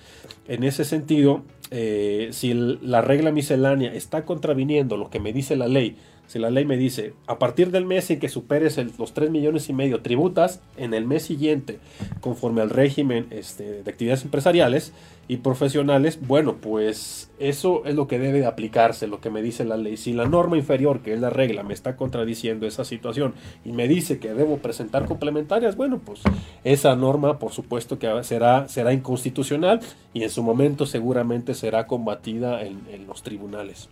En 0.48 0.64
ese 0.64 0.86
sentido, 0.86 1.42
eh, 1.72 2.30
si 2.32 2.54
la 2.54 3.02
regla 3.02 3.32
miscelánea 3.32 3.94
está 3.94 4.26
contraviniendo 4.26 4.98
lo 4.98 5.10
que 5.10 5.20
me 5.20 5.34
dice 5.34 5.56
la 5.56 5.68
ley, 5.68 5.98
si 6.30 6.38
la 6.38 6.52
ley 6.52 6.64
me 6.64 6.78
dice, 6.78 7.14
a 7.26 7.40
partir 7.40 7.72
del 7.72 7.88
mes 7.88 8.12
en 8.12 8.20
que 8.20 8.30
superes 8.30 8.80
los 9.00 9.16
3 9.16 9.32
millones 9.32 9.68
y 9.68 9.74
medio, 9.74 10.02
tributas 10.02 10.62
en 10.78 10.94
el 10.94 11.08
mes 11.08 11.24
siguiente 11.24 11.80
conforme 12.22 12.62
al 12.62 12.70
régimen 12.70 13.26
este, 13.32 13.82
de 13.82 13.90
actividades 13.90 14.24
empresariales 14.26 14.94
y 15.28 15.38
profesionales, 15.38 16.20
bueno, 16.22 16.58
pues 16.62 17.32
eso 17.40 17.84
es 17.86 17.96
lo 17.96 18.08
que 18.08 18.20
debe 18.20 18.42
de 18.42 18.46
aplicarse, 18.46 19.08
lo 19.08 19.20
que 19.22 19.32
me 19.32 19.42
dice 19.42 19.66
la 19.66 19.76
ley. 19.76 19.98
Si 19.98 20.14
la 20.14 20.28
norma 20.28 20.56
inferior, 20.56 21.00
que 21.00 21.16
es 21.16 21.20
la 21.20 21.32
regla, 21.32 21.64
me 21.64 21.74
está 21.74 21.96
contradiciendo 21.96 22.68
esa 22.68 22.86
situación 22.86 23.34
y 23.66 23.72
me 23.72 23.88
dice 23.88 24.20
que 24.20 24.36
debo 24.36 24.60
presentar 24.60 25.06
complementarias, 25.06 25.76
bueno, 25.76 25.98
pues 25.98 26.22
esa 26.64 26.96
norma, 26.96 27.40
por 27.40 27.54
supuesto 27.54 27.98
que 27.98 28.08
será, 28.24 28.68
será 28.68 28.94
inconstitucional 28.94 29.80
y 30.14 30.22
en 30.22 30.30
su 30.30 30.44
momento 30.44 30.86
seguramente 30.86 31.56
será 31.56 31.88
combatida 31.88 32.62
en 32.62 33.08
los 33.08 33.24
tribunales. 33.24 33.90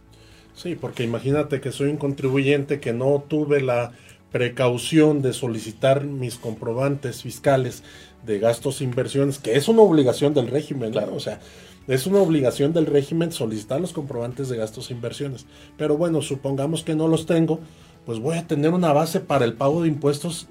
Sí, 0.58 0.74
porque 0.76 1.04
imagínate 1.04 1.62
que 1.62 1.72
soy 1.72 1.90
un 1.90 1.98
contribuyente 1.98 2.80
que 2.80 2.92
no 2.92 3.24
tuve 3.28 3.62
la 3.62 3.92
precaución 4.32 5.22
de 5.22 5.32
solicitar 5.32 6.04
mis 6.04 6.38
comprobantes 6.38 7.22
fiscales 7.22 7.84
de 8.26 8.40
gastos 8.40 8.82
e 8.82 8.84
inversiones, 8.84 9.38
que 9.38 9.56
es 9.56 9.68
una 9.68 9.84
obligación 9.84 10.34
del 10.34 10.48
régimen, 10.48 10.92
claro. 10.92 11.14
o 11.14 11.20
sea, 11.20 11.40
es 11.88 12.08
una 12.08 12.20
obligación 12.20 12.74
del 12.74 12.88
régimen 12.88 13.32
solicitar 13.32 13.80
los 13.80 13.94
comprobantes 13.94 14.50
de 14.50 14.58
gastos 14.58 14.90
e 14.90 14.94
inversiones. 14.94 15.46
Pero 15.78 15.96
bueno, 15.96 16.24
supongamos 16.24 16.84
que 16.84 16.96
no 16.96 17.08
los 17.08 17.28
tengo, 17.28 17.60
pues 18.08 18.20
voy 18.20 18.38
a 18.38 18.48
tener 18.48 18.72
una 18.72 18.92
base 18.94 19.20
para 19.20 19.46
el 19.46 19.54
pago 19.54 19.84
de 19.84 19.90
impuestos 19.90 20.48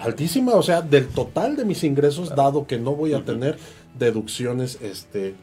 altísima, 0.00 0.52
o 0.54 0.62
sea, 0.62 0.80
del 0.80 1.08
total 1.08 1.56
de 1.56 1.64
mis 1.64 1.82
ingresos, 1.82 2.36
dado 2.36 2.68
que 2.68 2.78
no 2.78 2.94
voy 2.94 3.14
a 3.14 3.24
tener 3.24 3.58
deducciones 3.98 4.78
este, 4.80 5.34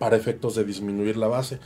para 0.00 0.16
efectos 0.16 0.56
de 0.56 0.64
disminuir 0.64 1.16
la 1.16 1.28
base. 1.28 1.60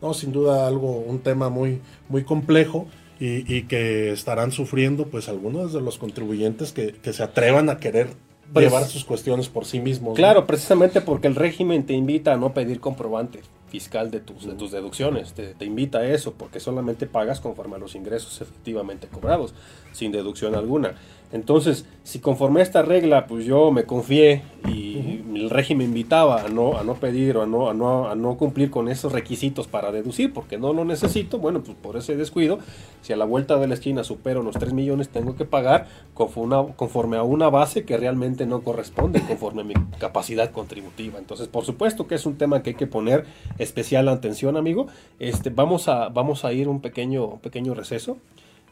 No, 0.00 0.14
sin 0.14 0.32
duda 0.32 0.66
algo, 0.66 0.98
un 0.98 1.20
tema 1.20 1.48
muy, 1.48 1.80
muy 2.08 2.24
complejo 2.24 2.86
y, 3.20 3.62
que 3.62 4.12
estarán 4.12 4.52
sufriendo 4.52 5.06
pues 5.06 5.28
algunos 5.28 5.72
de 5.72 5.80
los 5.80 5.98
contribuyentes 5.98 6.72
que, 6.72 6.92
que 6.92 7.12
se 7.12 7.24
atrevan 7.24 7.68
a 7.68 7.78
querer 7.78 8.10
pues 8.52 8.66
llevar 8.66 8.84
sus 8.84 9.04
cuestiones 9.04 9.48
por 9.48 9.64
sí 9.64 9.80
mismos. 9.80 10.14
Claro, 10.16 10.46
precisamente 10.46 11.00
porque 11.00 11.28
el 11.28 11.34
régimen 11.34 11.84
te 11.84 11.92
invita 11.92 12.32
a 12.32 12.36
no 12.36 12.54
pedir 12.54 12.80
comprobante 12.80 13.40
fiscal 13.68 14.10
de 14.10 14.20
tus, 14.20 14.46
de 14.46 14.54
tus 14.54 14.70
deducciones, 14.70 15.34
te, 15.34 15.54
te, 15.54 15.64
invita 15.66 15.98
a 15.98 16.08
eso, 16.08 16.32
porque 16.32 16.58
solamente 16.58 17.06
pagas 17.06 17.40
conforme 17.40 17.76
a 17.76 17.78
los 17.78 17.94
ingresos 17.94 18.40
efectivamente 18.40 19.08
cobrados, 19.08 19.52
sin 19.92 20.10
deducción 20.10 20.54
alguna. 20.54 20.94
Entonces, 21.30 21.84
si 22.04 22.20
conforme 22.20 22.60
a 22.60 22.62
esta 22.62 22.82
regla, 22.82 23.26
pues 23.26 23.44
yo 23.44 23.70
me 23.70 23.84
confié 23.84 24.42
y 24.66 25.22
el 25.34 25.50
régimen 25.50 25.88
invitaba 25.88 26.42
a 26.42 26.48
no, 26.48 26.78
a 26.78 26.84
no 26.84 26.94
pedir 26.94 27.36
o 27.36 27.42
a 27.42 27.46
no, 27.46 27.68
a, 27.68 27.74
no, 27.74 28.08
a 28.08 28.14
no 28.14 28.36
cumplir 28.36 28.70
con 28.70 28.88
esos 28.88 29.12
requisitos 29.12 29.68
para 29.68 29.92
deducir, 29.92 30.32
porque 30.32 30.58
no 30.58 30.72
lo 30.72 30.84
necesito, 30.84 31.38
bueno, 31.38 31.62
pues 31.62 31.76
por 31.76 31.96
ese 31.96 32.16
descuido, 32.16 32.58
si 33.02 33.12
a 33.12 33.16
la 33.16 33.26
vuelta 33.26 33.58
de 33.58 33.68
la 33.68 33.74
esquina 33.74 34.04
supero 34.04 34.42
los 34.42 34.56
3 34.56 34.72
millones, 34.72 35.10
tengo 35.10 35.36
que 35.36 35.44
pagar 35.44 35.86
conforme, 36.14 36.74
conforme 36.76 37.18
a 37.18 37.22
una 37.22 37.50
base 37.50 37.84
que 37.84 37.96
realmente 37.96 38.46
no 38.46 38.62
corresponde 38.62 39.20
conforme 39.20 39.62
a 39.62 39.64
mi 39.64 39.74
capacidad 39.98 40.50
contributiva. 40.50 41.18
Entonces, 41.18 41.46
por 41.48 41.64
supuesto 41.64 42.06
que 42.06 42.14
es 42.14 42.24
un 42.24 42.36
tema 42.36 42.62
que 42.62 42.70
hay 42.70 42.76
que 42.76 42.86
poner 42.86 43.26
especial 43.58 44.08
atención, 44.08 44.56
amigo. 44.56 44.86
Este, 45.18 45.50
vamos, 45.50 45.88
a, 45.88 46.08
vamos 46.08 46.44
a 46.44 46.52
ir 46.52 46.68
un 46.68 46.80
pequeño, 46.80 47.26
un 47.26 47.40
pequeño 47.40 47.74
receso 47.74 48.16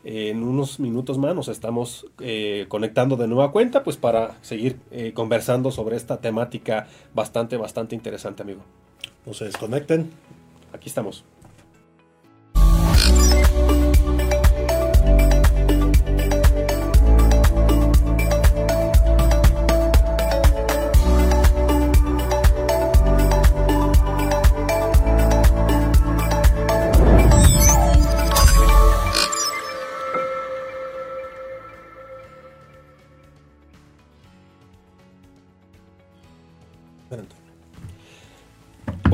en 0.09 0.45
unos 0.45 0.79
minutos 0.79 1.19
más 1.19 1.35
nos 1.35 1.49
estamos 1.49 2.07
eh, 2.21 2.66
conectando 2.69 3.16
de 3.16 3.27
nueva 3.27 3.51
cuenta, 3.51 3.83
pues 3.83 3.97
para 3.97 4.37
seguir 4.40 4.79
eh, 4.92 5.11
conversando 5.12 5.73
sobre 5.73 5.97
esta 5.97 6.19
temática 6.19 6.87
bastante, 7.12 7.57
bastante 7.57 7.97
interesante, 7.97 8.42
amigo. 8.42 8.61
No 9.27 9.35
se 9.35 9.47
desconecten. 9.47 10.09
Aquí 10.73 10.88
estamos. 10.88 11.25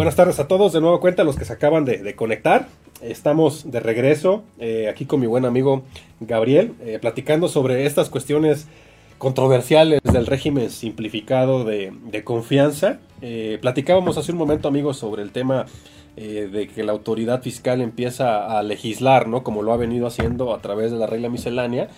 Buenas 0.03 0.17
tardes 0.17 0.41
a 0.41 0.49
todos, 0.49 0.73
de 0.73 0.81
nuevo 0.81 0.99
cuenta 0.99 1.23
los 1.23 1.37
que 1.37 1.45
se 1.45 1.53
acaban 1.53 1.85
de, 1.85 2.17
conectar. 2.17 2.67
Estamos 3.03 3.71
de 3.71 3.79
regreso 3.79 4.43
eh, 4.59 4.89
aquí 4.89 5.05
con 5.05 5.21
mi 5.21 5.29
buen 5.29 5.45
amigo 5.45 5.85
Gabriel, 6.19 6.75
eh, 6.81 6.99
platicando 7.01 7.47
sobre 7.47 7.87
estas 7.87 8.11
cuestiones 8.11 8.67
controversiales 9.19 10.01
del 10.03 10.27
régimen 10.27 10.71
simplificado 10.71 11.63
de, 11.63 11.93
confianza. 12.25 12.99
Eh, 13.21 13.59
platicábamos 13.61 14.19
hace 14.19 14.33
un 14.33 14.39
momento, 14.39 14.67
amigos, 14.67 14.97
sobre 14.97 15.23
el 15.23 15.31
tema 15.31 15.67
de 16.17 16.69
que 16.75 16.83
la 16.83 16.93
autoridad 16.93 17.41
fiscal 17.41 17.81
empieza 17.81 18.59
a 18.59 18.63
legislar, 18.65 19.29
¿no? 19.29 19.45
Como 19.45 19.63
lo 19.63 19.73
ha 19.73 19.79
venido 19.79 20.09
haciendo 20.09 20.53
a 20.53 20.61
través 20.61 20.91
de 20.91 20.99
la 20.99 21.07
regla 21.07 21.31
miscelánea, 21.31 21.89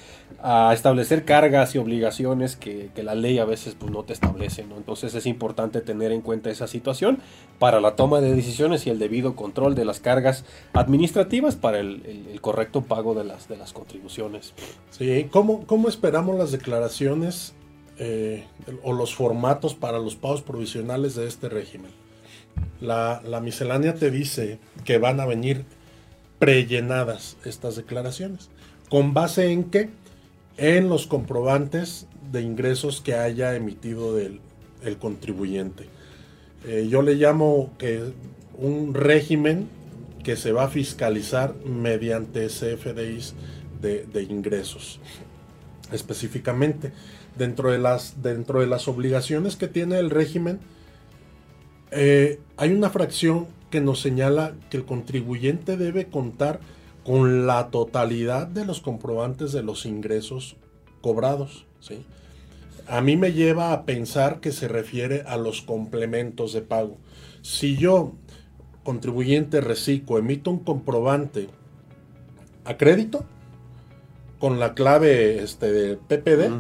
a 0.47 0.75
establecer 0.75 1.25
cargas 1.25 1.75
y 1.75 1.79
obligaciones 1.79 2.55
que, 2.55 2.91
la 3.03 3.15
ley 3.15 3.39
a 3.39 3.47
veces 3.47 3.75
pues, 3.79 3.91
no 3.91 4.05
te 4.05 4.13
establece, 4.13 4.65
¿no? 4.65 4.77
Entonces 4.77 5.15
es 5.15 5.25
importante 5.25 5.81
tener 5.81 6.13
en 6.13 6.21
cuenta 6.21 6.51
esa 6.51 6.67
situación 6.67 7.19
para 7.59 7.81
la 7.81 7.97
toma 7.97 8.21
de 8.21 8.35
decisiones 8.35 8.87
y 8.87 8.91
el 8.91 8.99
debido 8.99 9.35
control 9.37 9.75
de 9.75 9.87
las 9.87 10.01
cargas 10.01 10.45
administrativas 10.75 11.57
para 11.57 11.81
el, 11.81 12.39
correcto 12.43 12.83
pago 12.83 13.15
de 13.15 13.25
las, 13.25 13.49
de 13.49 13.57
las 13.57 13.73
contribuciones. 13.73 14.53
Sí, 14.91 15.29
¿cómo, 15.31 15.67
cómo 15.67 15.89
esperamos 15.89 16.37
las 16.37 16.53
declaraciones 16.53 17.55
eh, 17.99 18.45
o 18.83 18.93
los 18.93 19.15
formatos 19.15 19.75
para 19.75 19.99
los 19.99 20.15
pagos 20.15 20.43
provisionales 20.43 21.15
de 21.15 21.27
este 21.27 21.49
régimen? 21.49 21.91
la, 22.81 23.41
miscelánea 23.43 23.95
te 23.95 24.11
dice 24.11 24.59
que 24.85 24.99
van 24.99 25.21
a 25.21 25.27
venir 25.27 25.65
prellenadas 26.39 27.37
estas 27.45 27.77
declaraciones. 27.77 28.51
¿Con 28.89 29.15
base 29.15 29.51
en 29.51 29.65
qué? 29.65 29.91
En 30.57 30.88
los 30.88 31.07
comprobantes 31.07 32.07
de 32.31 32.43
ingresos 32.43 33.01
que 33.01 33.14
haya 33.14 33.55
emitido 33.55 34.19
el 34.19 34.40
contribuyente. 34.99 35.88
Eh, 36.67 36.88
yo 36.88 37.03
le 37.03 37.14
llamo 37.14 37.71
que 37.79 38.12
un 38.57 38.95
régimen 38.95 39.69
que 40.23 40.37
se 40.37 40.53
va 40.53 40.64
a 40.64 40.69
fiscalizar 40.69 41.55
mediante 41.67 42.47
CFDIs 42.47 43.35
de, 43.83 44.07
de 44.07 44.23
ingresos. 44.23 44.99
Específicamente, 45.93 46.93
dentro 47.37 47.71
de, 47.71 47.79
las, 47.79 48.23
dentro 48.23 48.61
de 48.61 48.67
las 48.67 48.88
obligaciones 48.88 49.57
que 49.57 49.69
tiene 49.69 49.99
el 49.99 50.09
régimen, 50.09 50.61
eh, 51.90 52.40
hay 52.57 52.73
una 52.73 52.88
fracción 52.88 53.47
que 53.71 53.83
nos 53.83 54.01
señala 54.01 54.55
que 54.71 54.79
el 54.79 54.85
contribuyente 54.87 55.77
debe 55.77 56.07
contar 56.07 56.61
con 57.05 57.47
la 57.47 57.69
totalidad 57.71 58.47
de 58.47 58.64
los 58.64 58.81
comprobantes 58.81 59.53
de 59.53 59.62
los 59.62 59.87
ingresos 59.87 60.57
cobrados. 61.01 61.67
¿sí? 61.81 62.05
A 62.88 63.01
mí 63.01 63.17
me 63.17 63.33
lleva 63.33 63.73
a 63.73 63.85
pensar 63.85 64.40
que 64.40 64.53
se 64.53 64.69
refiere 64.69 65.23
a 65.27 65.37
los 65.37 65.62
complementos 65.62 66.53
de 66.53 66.62
pago. 66.62 66.97
Si 67.43 67.77
yo, 67.77 68.12
contribuyente 68.83 69.61
reciclo, 69.61 70.19
emito 70.19 70.51
un 70.51 70.61
comprobante 70.61 71.49
a 72.64 72.77
crédito 72.77 73.25
con 74.38 74.59
la 74.59 74.75
clave 74.75 75.43
este, 75.43 75.73
de 75.73 75.97
PPD, 75.97 76.53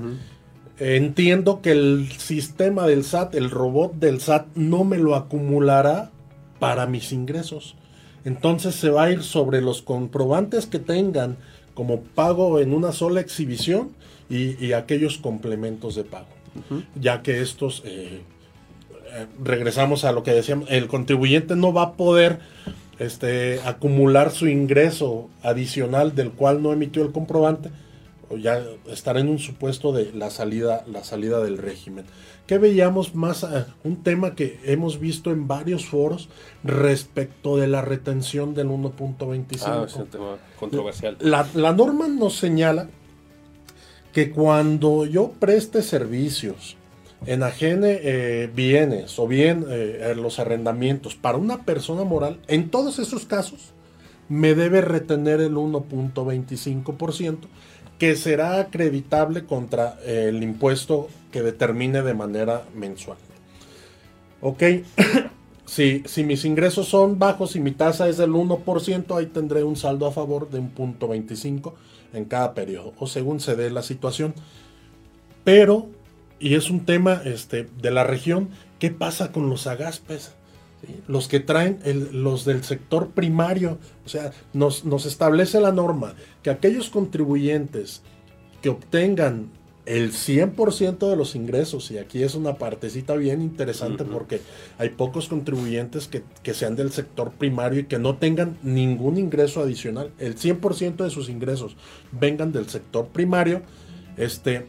entiendo 0.78 1.60
que 1.60 1.72
el 1.72 2.10
sistema 2.12 2.86
del 2.86 3.04
SAT, 3.04 3.34
el 3.34 3.50
robot 3.50 3.94
del 3.94 4.20
SAT, 4.20 4.46
no 4.54 4.84
me 4.84 4.98
lo 4.98 5.14
acumulará 5.14 6.10
para 6.58 6.86
mis 6.86 7.12
ingresos. 7.12 7.76
Entonces 8.24 8.74
se 8.74 8.90
va 8.90 9.04
a 9.04 9.10
ir 9.10 9.22
sobre 9.22 9.60
los 9.60 9.82
comprobantes 9.82 10.66
que 10.66 10.78
tengan 10.78 11.36
como 11.74 12.00
pago 12.00 12.60
en 12.60 12.72
una 12.72 12.92
sola 12.92 13.20
exhibición 13.20 13.90
y, 14.30 14.72
aquellos 14.72 15.18
complementos 15.18 15.94
de 15.94 16.04
pago. 16.04 16.26
Ya 16.98 17.22
que 17.22 17.40
estos, 17.40 17.82
eh, 17.84 18.22
eh, 19.12 19.26
regresamos 19.42 20.04
a 20.04 20.12
lo 20.12 20.22
que 20.22 20.32
decíamos, 20.32 20.70
el 20.70 20.86
contribuyente 20.86 21.56
no 21.56 21.72
va 21.72 21.82
a 21.82 21.92
poder 21.92 22.38
este, 22.98 23.60
acumular 23.64 24.30
su 24.30 24.48
ingreso 24.48 25.28
adicional 25.42 26.14
del 26.14 26.30
cual 26.30 26.62
no 26.62 26.72
emitió 26.72 27.02
el 27.02 27.12
comprobante 27.12 27.70
ya 28.38 28.62
estar 28.88 29.16
en 29.16 29.28
un 29.28 29.38
supuesto 29.38 29.92
de 29.92 30.12
la 30.12 30.30
salida, 30.30 30.84
la 30.86 31.04
salida 31.04 31.40
del 31.40 31.58
régimen. 31.58 32.04
¿Qué 32.46 32.58
veíamos 32.58 33.14
más? 33.14 33.42
Eh, 33.42 33.64
un 33.84 34.02
tema 34.02 34.34
que 34.34 34.60
hemos 34.64 35.00
visto 35.00 35.30
en 35.30 35.48
varios 35.48 35.86
foros 35.86 36.28
respecto 36.62 37.56
de 37.56 37.68
la 37.68 37.82
retención 37.82 38.54
del 38.54 38.68
1.25. 38.68 39.62
Ah, 39.66 39.84
es 39.86 39.94
un 39.96 40.06
tema 40.06 40.36
controversial. 40.58 41.16
La, 41.20 41.72
norma 41.72 42.08
nos 42.08 42.36
señala 42.36 42.88
que 44.12 44.30
cuando 44.30 45.06
yo 45.06 45.32
preste 45.38 45.82
servicios, 45.82 46.76
enajene 47.26 48.00
eh, 48.02 48.50
bienes 48.54 49.18
o 49.18 49.26
bien 49.26 49.64
eh, 49.68 50.14
los 50.16 50.38
arrendamientos 50.38 51.14
para 51.14 51.38
una 51.38 51.64
persona 51.64 52.04
moral, 52.04 52.38
en 52.48 52.68
todos 52.70 52.98
esos 52.98 53.24
casos 53.24 53.74
me 54.28 54.54
debe 54.54 54.80
retener 54.80 55.40
el 55.40 55.54
1.25% 55.54 57.38
que 57.98 58.16
será 58.16 58.58
acreditable 58.58 59.44
contra 59.44 59.98
el 60.04 60.42
impuesto 60.42 61.08
que 61.30 61.42
determine 61.42 62.02
de 62.02 62.14
manera 62.14 62.64
mensual. 62.74 63.18
Ok, 64.40 64.62
si, 65.64 66.02
si, 66.06 66.24
mis 66.24 66.44
ingresos 66.44 66.88
son 66.88 67.18
bajos 67.18 67.56
y 67.56 67.60
mi 67.60 67.72
tasa 67.72 68.08
es 68.08 68.16
del 68.16 68.32
1%, 68.32 69.16
ahí 69.16 69.26
tendré 69.26 69.64
un 69.64 69.76
saldo 69.76 70.06
a 70.06 70.12
favor 70.12 70.50
de 70.50 70.58
un 70.58 70.70
punto 70.70 71.08
25 71.08 71.74
en 72.12 72.24
cada 72.26 72.54
periodo, 72.54 72.92
o 72.98 73.06
según 73.06 73.40
se 73.40 73.56
dé 73.56 73.70
la 73.70 73.82
situación. 73.82 74.34
Pero, 75.44 75.88
y 76.38 76.54
es 76.54 76.70
un 76.70 76.84
tema 76.84 77.22
este, 77.24 77.68
de 77.80 77.90
la 77.90 78.04
región, 78.04 78.50
¿qué 78.78 78.90
pasa 78.90 79.32
con 79.32 79.48
los 79.50 79.66
agaspes? 79.66 80.32
Los 81.06 81.28
que 81.28 81.40
traen 81.40 81.78
los 82.12 82.44
del 82.44 82.64
sector 82.64 83.10
primario. 83.10 83.78
O 84.04 84.08
sea, 84.08 84.32
nos, 84.52 84.84
establece 85.06 85.60
la 85.60 85.72
norma 85.72 86.14
que 86.42 86.50
aquellos 86.50 86.90
contribuyentes 86.90 88.02
que 88.62 88.68
obtengan 88.68 89.50
el 89.86 90.12
100% 90.12 91.10
de 91.10 91.16
los 91.16 91.34
ingresos, 91.34 91.90
y 91.90 91.98
aquí 91.98 92.22
es 92.22 92.34
una 92.34 92.54
partecita 92.54 93.14
bien 93.16 93.42
interesante 93.42 94.04
porque 94.04 94.40
hay 94.78 94.88
pocos 94.88 95.28
contribuyentes 95.28 96.08
que, 96.08 96.22
que, 96.42 96.54
sean 96.54 96.74
del 96.74 96.90
sector 96.90 97.32
primario 97.32 97.80
y 97.80 97.84
que 97.84 97.98
no 97.98 98.16
tengan 98.16 98.56
ningún 98.62 99.18
ingreso 99.18 99.60
adicional. 99.60 100.10
El 100.18 100.36
100% 100.36 100.96
de 100.96 101.10
sus 101.10 101.28
ingresos 101.28 101.76
vengan 102.12 102.50
del 102.50 102.70
sector 102.70 103.08
primario 103.08 103.60
este, 104.16 104.66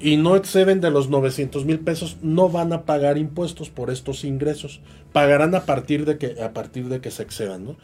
y 0.00 0.16
no 0.16 0.36
exceden 0.36 0.80
de 0.80 0.90
los 0.90 1.08
900 1.08 1.64
mil 1.64 1.80
pesos, 1.80 2.16
no 2.22 2.48
van 2.48 2.72
a 2.72 2.84
pagar 2.84 3.18
impuestos 3.18 3.70
por 3.70 3.90
estos 3.90 4.24
ingresos. 4.24 4.80
Pagarán 5.12 5.54
a 5.54 5.66
partir 5.66 6.06
de 6.06 6.18
que, 6.18 6.42
a 6.42 6.52
partir 6.52 6.88
de 6.88 7.00
que 7.00 7.10
se 7.10 7.22
excedan. 7.22 7.64
¿no? 7.64 7.76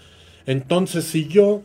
Entonces, 0.47 1.05
si 1.05 1.29
yo 1.29 1.63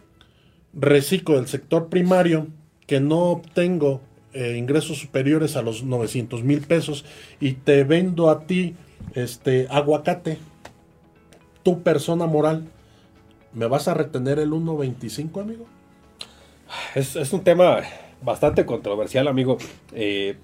reciclo 0.74 1.36
del 1.36 1.48
sector 1.48 1.90
primario 1.90 2.48
que 2.86 3.00
no 3.00 3.20
obtengo 3.32 4.02
eh, 4.34 4.56
ingresos 4.58 4.98
superiores 4.98 5.56
a 5.56 5.62
los 5.62 5.84
900 5.84 6.44
mil 6.44 6.62
pesos 6.62 7.06
y 7.40 7.54
te 7.54 7.84
vendo 7.84 8.30
a 8.30 8.46
ti 8.46 8.76
este 9.14 9.68
aguacate, 9.70 10.38
tu 11.64 11.84
persona 11.84 12.26
moral, 12.26 12.68
¿me 13.54 13.68
vas 13.68 13.88
a 13.88 13.94
retener 13.94 14.40
el 14.40 14.52
1.25, 14.52 15.42
amigo? 15.42 15.66
Es, 16.96 17.34
un 17.34 17.44
tema 17.44 17.80
bastante 18.22 18.66
controversial, 18.66 19.28
amigo. 19.28 19.58
Eh, 19.94 20.36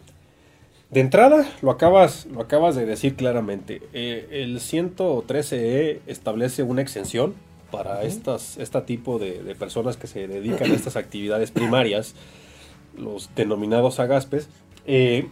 de 0.90 1.00
entrada, 1.02 1.50
lo 1.62 1.72
acabas, 1.72 2.26
lo 2.28 2.42
acabas 2.42 2.76
de 2.76 2.86
decir 2.86 3.16
claramente. 3.16 3.82
Eh, 3.94 4.28
el 4.32 4.60
113E 4.60 6.00
establece 6.08 6.63
una 6.63 6.82
exención 6.82 7.36
para 7.72 8.04
estas, 8.04 8.58
este 8.58 8.80
tipo 8.82 9.20
de, 9.20 9.44
de, 9.44 9.54
personas 9.54 9.98
que 9.98 10.08
se 10.08 10.28
dedican 10.28 10.72
a 10.72 10.74
estas 10.74 10.96
actividades 10.96 11.52
primarias 11.52 12.16
los 12.98 13.30
denominados 13.36 14.00
agaspes, 14.00 14.50
eh, 14.86 15.28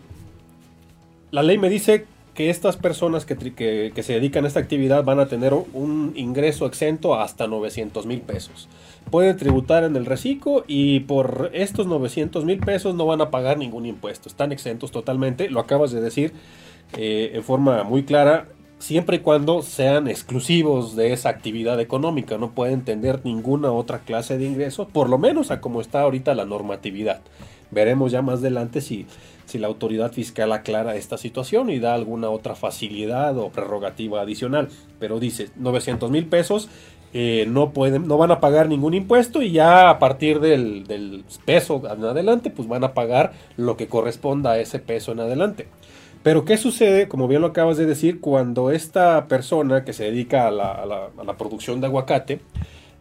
la 1.31 1.43
ley 1.43 1.57
me 1.57 1.69
dice 1.69 2.05
que 2.35 2.49
estas 2.49 2.75
personas 2.75 3.25
que, 3.25 3.35
que, 3.93 4.03
se 4.03 4.13
dedican 4.13 4.43
a 4.43 4.47
esta 4.49 4.59
actividad 4.59 5.05
van 5.05 5.19
a 5.19 5.27
tener 5.27 5.53
un 5.53 6.11
ingreso 6.15 6.65
exento 6.65 7.15
hasta 7.15 7.47
900 7.47 8.05
mil 8.05 8.21
pesos. 8.21 8.67
Pueden 9.09 9.37
tributar 9.37 9.85
en 9.85 9.95
el 9.95 10.05
reciclo 10.05 10.65
y 10.67 10.99
por 11.01 11.49
estos 11.53 11.87
900 11.87 12.43
mil 12.43 12.59
pesos 12.59 12.93
no 12.93 13.05
van 13.05 13.21
a 13.21 13.31
pagar 13.31 13.57
ningún 13.57 13.85
impuesto. 13.85 14.27
Están 14.27 14.51
exentos 14.51 14.91
totalmente, 14.91 15.49
lo 15.49 15.61
acabas 15.61 15.91
de 15.91 16.01
decir 16.01 16.33
eh, 16.97 17.31
en 17.33 17.43
forma 17.43 17.83
muy 17.83 18.03
clara, 18.03 18.49
siempre 18.79 19.17
y 19.17 19.19
cuando 19.19 19.61
sean 19.61 20.09
exclusivos 20.09 20.97
de 20.97 21.13
esa 21.13 21.29
actividad 21.29 21.79
económica. 21.79 22.37
No 22.37 22.51
pueden 22.51 22.83
tener 22.83 23.21
ninguna 23.23 23.71
otra 23.71 23.99
clase 23.99 24.37
de 24.37 24.45
ingreso, 24.45 24.89
por 24.89 25.09
lo 25.09 25.17
menos 25.17 25.51
a 25.51 25.61
como 25.61 25.79
está 25.79 26.01
ahorita 26.01 26.35
la 26.35 26.45
normatividad. 26.45 27.21
Veremos 27.71 28.11
ya 28.11 28.21
más 28.21 28.39
adelante 28.39 28.81
si, 28.81 29.05
si 29.45 29.57
la 29.57 29.67
autoridad 29.67 30.11
fiscal 30.11 30.51
aclara 30.51 30.95
esta 30.95 31.17
situación 31.17 31.69
y 31.69 31.79
da 31.79 31.93
alguna 31.93 32.29
otra 32.29 32.55
facilidad 32.55 33.37
o 33.37 33.49
prerrogativa 33.49 34.21
adicional. 34.21 34.69
Pero 34.99 35.19
dice 35.19 35.49
900 35.55 36.11
mil 36.11 36.25
pesos. 36.25 36.69
Eh, 37.17 37.45
no 37.47 37.71
pueden, 37.71 38.09
no 38.09 38.17
van 38.17 38.31
a 38.31 38.41
pagar 38.41 38.67
ningún 38.67 38.93
impuesto 38.93 39.41
y 39.41 39.53
ya 39.53 39.89
a 39.89 39.99
partir 39.99 40.41
del, 40.41 40.85
del, 40.85 41.23
peso 41.45 41.81
en 41.89 42.03
adelante, 42.03 42.49
pues 42.49 42.67
van 42.67 42.83
a 42.83 42.93
pagar 42.93 43.31
lo 43.55 43.77
que 43.77 43.87
corresponda 43.87 44.51
a 44.51 44.59
ese 44.59 44.79
peso 44.79 45.13
en 45.13 45.21
adelante. 45.21 45.67
Pero 46.25 46.43
¿qué 46.43 46.57
sucede, 46.57 47.07
como 47.07 47.27
bien 47.27 47.41
lo 47.41 47.49
acabas 47.49 47.77
de 47.77 47.85
decir, 47.85 48.19
cuando 48.19 48.71
esta 48.71 49.27
persona 49.27 49.85
que 49.85 49.93
se 49.93 50.05
dedica 50.05 50.47
a 50.47 50.51
la, 50.51 50.71
a 50.71 51.23
la, 51.23 51.37
producción 51.37 51.81
de 51.81 51.85
aguacate 51.85 52.41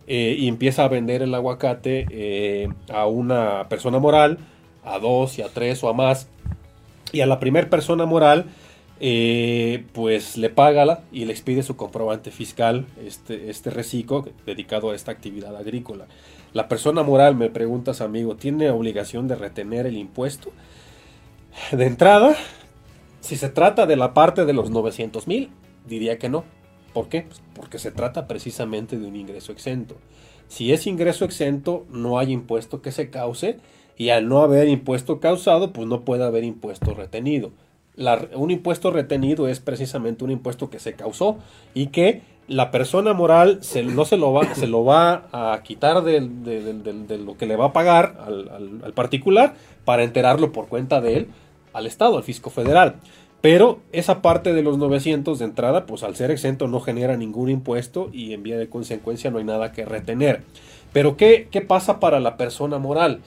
eh, 0.06 0.36
y 0.38 0.46
empieza 0.46 0.84
a 0.84 0.88
vender 0.88 1.22
el 1.22 1.34
aguacate 1.34 2.06
eh, 2.10 2.68
a 2.92 3.06
una 3.06 3.66
persona 3.70 3.98
moral, 3.98 4.40
a 4.84 4.98
dos 4.98 5.38
y 5.38 5.42
a 5.42 5.48
tres 5.48 5.82
o 5.84 5.88
a 5.88 5.92
más. 5.92 6.28
Y 7.12 7.20
a 7.20 7.26
la 7.26 7.40
primera 7.40 7.70
persona 7.70 8.06
moral, 8.06 8.46
eh, 9.00 9.84
pues 9.92 10.36
le 10.36 10.50
paga 10.50 11.02
y 11.12 11.24
le 11.24 11.32
expide 11.32 11.62
su 11.62 11.76
comprobante 11.76 12.30
fiscal, 12.30 12.86
este, 13.04 13.50
este 13.50 13.70
reciclo 13.70 14.26
dedicado 14.46 14.90
a 14.90 14.94
esta 14.94 15.12
actividad 15.12 15.56
agrícola. 15.56 16.06
La 16.52 16.68
persona 16.68 17.02
moral, 17.02 17.34
me 17.34 17.50
preguntas 17.50 18.00
amigo, 18.00 18.36
¿tiene 18.36 18.70
obligación 18.70 19.26
de 19.26 19.34
retener 19.34 19.86
el 19.86 19.96
impuesto? 19.96 20.52
De 21.72 21.86
entrada, 21.86 22.36
si 23.20 23.36
se 23.36 23.48
trata 23.48 23.86
de 23.86 23.96
la 23.96 24.14
parte 24.14 24.44
de 24.44 24.52
los 24.52 24.70
900 24.70 25.26
mil, 25.26 25.50
diría 25.86 26.18
que 26.18 26.28
no. 26.28 26.44
¿Por 26.92 27.08
qué? 27.08 27.22
Pues 27.22 27.42
porque 27.54 27.78
se 27.78 27.90
trata 27.90 28.28
precisamente 28.28 28.98
de 28.98 29.06
un 29.06 29.16
ingreso 29.16 29.50
exento. 29.50 29.96
Si 30.46 30.72
es 30.72 30.86
ingreso 30.86 31.24
exento, 31.24 31.86
no 31.90 32.18
hay 32.18 32.32
impuesto 32.32 32.82
que 32.82 32.92
se 32.92 33.10
cause 33.10 33.58
y 33.96 34.10
al 34.10 34.28
no 34.28 34.42
haber 34.42 34.68
impuesto 34.68 35.20
causado, 35.20 35.72
pues 35.72 35.86
no 35.86 36.02
puede 36.02 36.24
haber 36.24 36.44
impuesto 36.44 36.94
retenido. 36.94 37.52
un 38.34 38.50
impuesto 38.50 38.90
retenido 38.90 39.48
es 39.48 39.60
precisamente 39.60 40.24
un 40.24 40.30
impuesto 40.30 40.70
que 40.70 40.78
se 40.78 40.94
causó 40.94 41.38
y 41.74 41.88
que 41.88 42.22
la 42.46 42.70
persona 42.70 43.12
moral 43.14 43.58
se, 43.62 43.82
no 43.82 44.04
se 44.04 44.16
lo, 44.16 44.32
va, 44.32 44.54
se 44.54 44.66
lo 44.66 44.84
va 44.84 45.28
a 45.32 45.62
quitar 45.62 46.02
de, 46.02 46.20
lo 47.18 47.36
que 47.36 47.46
le 47.46 47.56
va 47.56 47.66
a 47.66 47.72
pagar 47.72 48.18
al, 48.26 48.92
particular 48.92 49.54
para 49.84 50.02
enterarlo 50.02 50.52
por 50.52 50.68
cuenta 50.68 51.00
de 51.00 51.16
él 51.16 51.28
al 51.72 51.86
Estado, 51.86 52.16
al 52.16 52.22
fisco 52.22 52.50
federal. 52.50 52.96
Pero 53.40 53.80
esa 53.92 54.22
parte 54.22 54.54
de 54.54 54.62
los 54.62 54.78
900 54.78 55.38
de 55.38 55.44
entrada, 55.44 55.84
pues 55.84 56.02
al 56.02 56.16
ser 56.16 56.30
exento 56.30 56.66
no 56.66 56.80
genera 56.80 57.16
ningún 57.16 57.50
impuesto 57.50 58.08
y 58.12 58.32
en 58.32 58.42
vía 58.42 58.56
de 58.56 58.70
consecuencia 58.70 59.30
no 59.30 59.38
hay 59.38 59.44
nada 59.44 59.72
que 59.72 59.84
retener. 59.84 60.42
Pero 60.94 61.16
¿qué, 61.16 61.48
qué 61.50 61.60
pasa 61.60 62.00
para 62.00 62.20
la 62.20 62.36
persona 62.36 62.78
moral? 62.78 63.20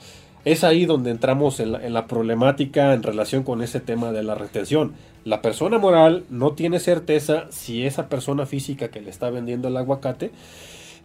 Es 0.47 0.63
ahí 0.63 0.85
donde 0.85 1.11
entramos 1.11 1.59
en 1.59 1.93
la, 1.93 2.07
problemática 2.07 2.93
en 2.93 3.03
relación 3.03 3.43
con 3.43 3.61
ese 3.61 3.81
tema 3.81 4.13
de 4.13 4.23
la 4.23 4.33
retención. 4.33 4.93
La 5.25 5.41
persona 5.41 5.77
moral 5.77 6.23
no 6.29 6.53
tiene 6.53 6.79
certeza 6.79 7.47
si 7.49 7.85
esa 7.85 8.07
persona 8.07 8.45
física 8.45 8.87
que 8.87 9.01
le 9.01 9.09
está 9.09 9.29
vendiendo 9.29 9.67
el 9.67 9.75
aguacate 9.75 10.31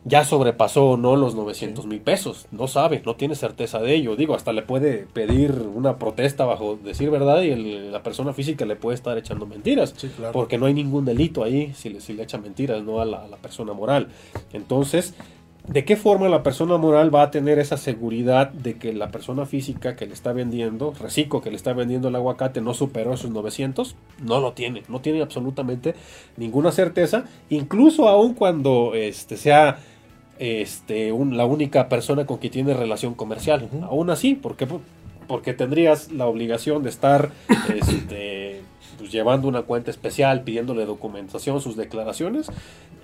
ya 0.05 0.25
sobrepasó 0.25 0.91
o 0.91 0.97
no 0.97 1.17
los 1.17 1.35
900 1.35 1.87
mil 1.87 2.01
pesos. 2.01 2.47
No 2.53 2.69
sabe, 2.69 3.03
no 3.05 3.17
tiene 3.17 3.35
certeza 3.35 3.81
de 3.81 3.97
ello. 3.97 4.15
Digo, 4.15 4.37
hasta 4.37 4.53
le 4.53 4.63
puede 4.63 5.07
pedir 5.13 5.51
una 5.75 5.97
protesta 5.97 6.45
bajo 6.45 6.77
decir 6.77 7.11
verdad 7.11 7.43
y 7.43 7.91
la 7.91 8.05
persona 8.05 8.33
física 8.33 8.65
le 8.65 8.77
puede 8.77 8.95
estar 8.95 9.19
echando 9.19 9.47
mentiras. 9.47 9.93
Porque 10.33 10.57
no 10.57 10.67
hay 10.67 10.75
ningún 10.75 11.05
delito 11.05 11.43
ahí 11.43 11.73
si 11.75 11.89
le, 11.89 12.01
si 12.01 12.13
le 12.13 12.23
echa 12.23 12.39
mentiras 12.39 12.81
¿no? 12.85 13.01
a 13.01 13.05
la, 13.05 13.25
a 13.25 13.27
la 13.27 13.39
persona 13.39 13.73
moral. 13.73 14.07
Entonces, 14.53 15.15
¿De 15.69 15.85
qué 15.85 15.97
forma 15.97 16.29
la 16.29 16.43
persona 16.43 16.77
moral 16.77 17.15
va 17.15 17.23
a 17.23 17.31
tener 17.31 17.61
esa 17.61 17.77
seguridad 17.77 18.51
de 18.51 18.75
que 18.75 18.93
la 18.93 19.11
persona 19.11 19.47
física 19.47 19.95
que 19.95 20.07
le 20.07 20.13
está 20.13 20.33
vendiendo, 20.33 20.93
reciclo 21.01 21.41
que 21.41 21.51
le 21.51 21.57
está 21.57 21.73
vendiendo 21.73 22.09
el 22.09 22.17
aguacate, 22.17 22.61
no 22.61 22.75
superó 22.75 23.15
esos 23.15 23.31
900? 23.31 23.95
No 24.25 24.41
lo 24.41 24.53
tiene, 24.55 24.83
no 24.89 25.01
tiene 25.01 25.23
absolutamente 25.23 25.95
ninguna 26.37 26.73
certeza, 26.73 27.25
incluso 27.49 28.09
aun 28.09 28.35
cuando 28.35 28.93
este, 28.95 29.37
sea 29.37 29.79
este, 30.41 31.13
la 31.31 31.47
única 31.47 31.89
persona 31.89 32.27
con 32.27 32.39
quien 32.39 32.53
tiene 32.53 32.75
relación 32.75 33.15
comercial. 33.15 33.69
Aún 33.83 34.11
así, 34.11 34.35
porque, 34.35 34.67
porque 35.29 35.55
tendrías 35.55 36.11
la 36.11 36.27
obligación 36.27 36.83
de 36.83 36.91
estar 36.91 37.31
este, 37.73 38.52
pues, 39.03 39.11
llevando 39.11 39.49
una 39.49 39.63
cuenta 39.63 39.91
especial, 39.91 40.43
pidiéndole 40.45 40.87
documentación, 40.87 41.61
sus 41.61 41.77
declaraciones, 41.77 42.47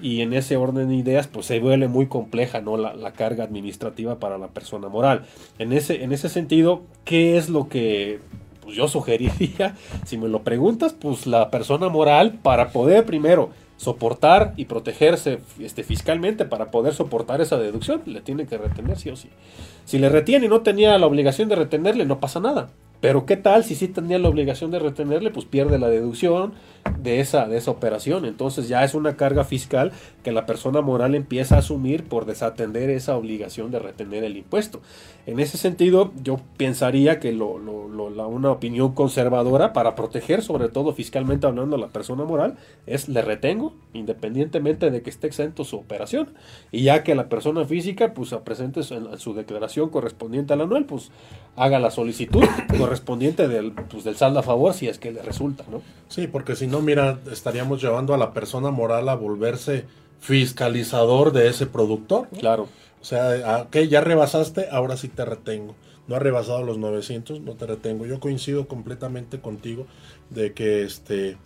y 0.01 0.21
en 0.21 0.33
ese 0.33 0.57
orden 0.57 0.91
de 0.91 0.95
ideas 0.95 1.27
pues 1.27 1.47
se 1.47 1.59
vuelve 1.59 1.89
muy 1.89 2.07
compleja 2.07 2.61
no 2.61 2.77
la, 2.77 3.13
carga 3.15 3.43
administrativa 3.43 4.21
para 4.21 4.39
la 4.39 4.47
persona 4.47 4.89
moral. 4.89 5.25
En 5.59 5.73
ese 5.73 6.05
en 6.05 6.13
ese 6.13 6.29
sentido 6.29 6.83
qué 7.05 7.37
es 7.37 7.49
lo 7.49 7.69
que 7.69 8.21
pues, 8.63 8.77
yo 8.77 8.87
sugeriría 8.87 9.75
si 10.07 10.19
me 10.19 10.29
lo 10.29 10.45
preguntas 10.45 10.93
pues 10.93 11.27
la 11.27 11.51
persona 11.51 11.89
moral 11.89 12.35
para 12.43 12.69
poder 12.71 13.05
primero 13.05 13.51
soportar 13.77 14.55
y 14.57 14.67
protegerse 14.67 15.41
este, 15.59 15.83
fiscalmente 15.83 16.45
para 16.45 16.71
poder 16.71 16.95
soportar 16.95 17.41
esa 17.41 17.59
deducción 17.59 18.03
le 18.07 18.21
tiene 18.21 18.47
que 18.47 18.57
retener 18.57 18.97
sí 18.99 19.11
o 19.11 19.17
sí. 19.17 19.31
Si 19.85 19.99
le 19.99 20.09
retiene 20.11 20.47
y 20.47 20.49
no 20.49 20.61
tenía 20.61 20.97
la 20.97 21.07
obligación 21.09 21.49
de 21.49 21.57
retenerle 21.57 22.05
no 22.05 22.21
pasa 22.21 22.39
nada 22.39 22.69
pero 23.01 23.27
qué 23.27 23.37
tal 23.37 23.65
si 23.65 23.75
sí 23.75 23.89
tenía 23.89 24.19
la 24.19 24.29
obligación 24.29 24.71
de 24.71 24.79
retenerle, 24.79 25.31
pues 25.31 25.47
pierde 25.47 25.79
la 25.79 25.89
deducción 25.89 26.55
de 26.99 27.21
esa, 27.21 27.47
de 27.47 27.57
esa 27.57 27.71
operación. 27.71 28.25
Entonces 28.25 28.69
ya 28.69 28.83
es 28.85 28.95
una 28.95 29.17
carga 29.17 29.45
fiscal 29.45 29.93
que 30.29 30.33
la 30.33 30.45
persona 30.45 30.83
moral 30.83 31.15
empieza 31.15 31.57
a 31.57 31.61
asumir 31.61 32.05
por 32.05 32.27
desatender 32.27 32.91
esa 32.91 33.17
obligación 33.17 33.71
de 33.71 33.79
retener 33.79 34.25
el 34.25 34.37
impuesto. 34.37 34.83
En 35.25 35.41
ese 35.41 35.57
sentido, 35.57 36.13
yo 36.23 36.39
pensaría 36.59 37.19
que 37.19 37.33
lo, 37.33 37.59
la, 38.11 38.27
una 38.27 38.51
opinión 38.51 38.93
conservadora 38.93 39.73
para 39.73 39.95
proteger, 39.95 40.43
sobre 40.43 40.69
todo 40.69 40.93
fiscalmente 40.93 41.47
hablando, 41.47 41.77
a 41.77 41.79
la 41.79 41.89
persona 41.89 42.25
moral, 42.25 42.59
es 42.85 43.09
le 43.09 43.23
retengo, 43.23 43.73
independientemente 43.95 44.91
de 44.91 45.01
que 45.01 45.09
esté 45.09 45.29
exento 45.29 45.65
su 45.65 45.77
operación. 45.77 46.35
Y 46.73 46.83
ya 46.83 47.05
que 47.05 47.15
la 47.15 47.31
persona 47.31 47.65
física, 47.65 48.13
pues 48.13 48.35
presente 48.45 48.81
en 48.91 49.19
su 49.19 49.33
declaración 49.33 49.89
correspondiente 49.89 50.53
al 50.53 50.61
anual, 50.61 50.85
pues 50.85 51.11
haga 51.57 51.79
la 51.79 51.91
solicitud 51.91 52.45
correspondiente 52.77 53.49
del, 53.49 53.73
pues, 53.73 54.05
del 54.05 54.17
saldo 54.17 54.41
a 54.41 54.43
favor 54.43 54.75
si 54.75 54.89
es 54.89 54.99
que 54.99 55.11
le 55.11 55.23
resulta, 55.23 55.65
¿no? 55.71 55.81
Sí, 56.09 56.27
porque 56.27 56.57
si 56.57 56.67
no, 56.67 56.81
mira, 56.81 57.19
estaríamos 57.31 57.81
llevando 57.83 58.15
a 58.15 58.19
la 58.19 58.33
persona 58.33 58.71
moral 58.71 59.09
a 59.09 59.15
volverse 59.15 59.85
fiscalizador 60.21 61.33
de 61.33 61.49
ese 61.49 61.67
productor. 61.67 62.29
Claro. 62.39 62.69
O 63.01 63.05
sea, 63.05 63.31
ah, 63.45 63.63
ok, 63.67 63.77
ya 63.89 64.01
rebasaste, 64.01 64.69
ahora 64.71 64.97
sí 64.97 65.09
te 65.09 65.25
retengo. 65.25 65.75
no 66.09 66.17
ha 66.17 66.19
rebasado 66.19 66.63
los 66.63 66.79
900, 66.79 67.43
no 67.43 67.53
te 67.55 67.67
retengo. 67.67 68.07
Yo 68.07 68.19
coincido 68.19 68.67
completamente 68.67 69.41
contigo 69.41 69.87
de 70.31 70.53
que 70.53 70.83
este 70.83 71.37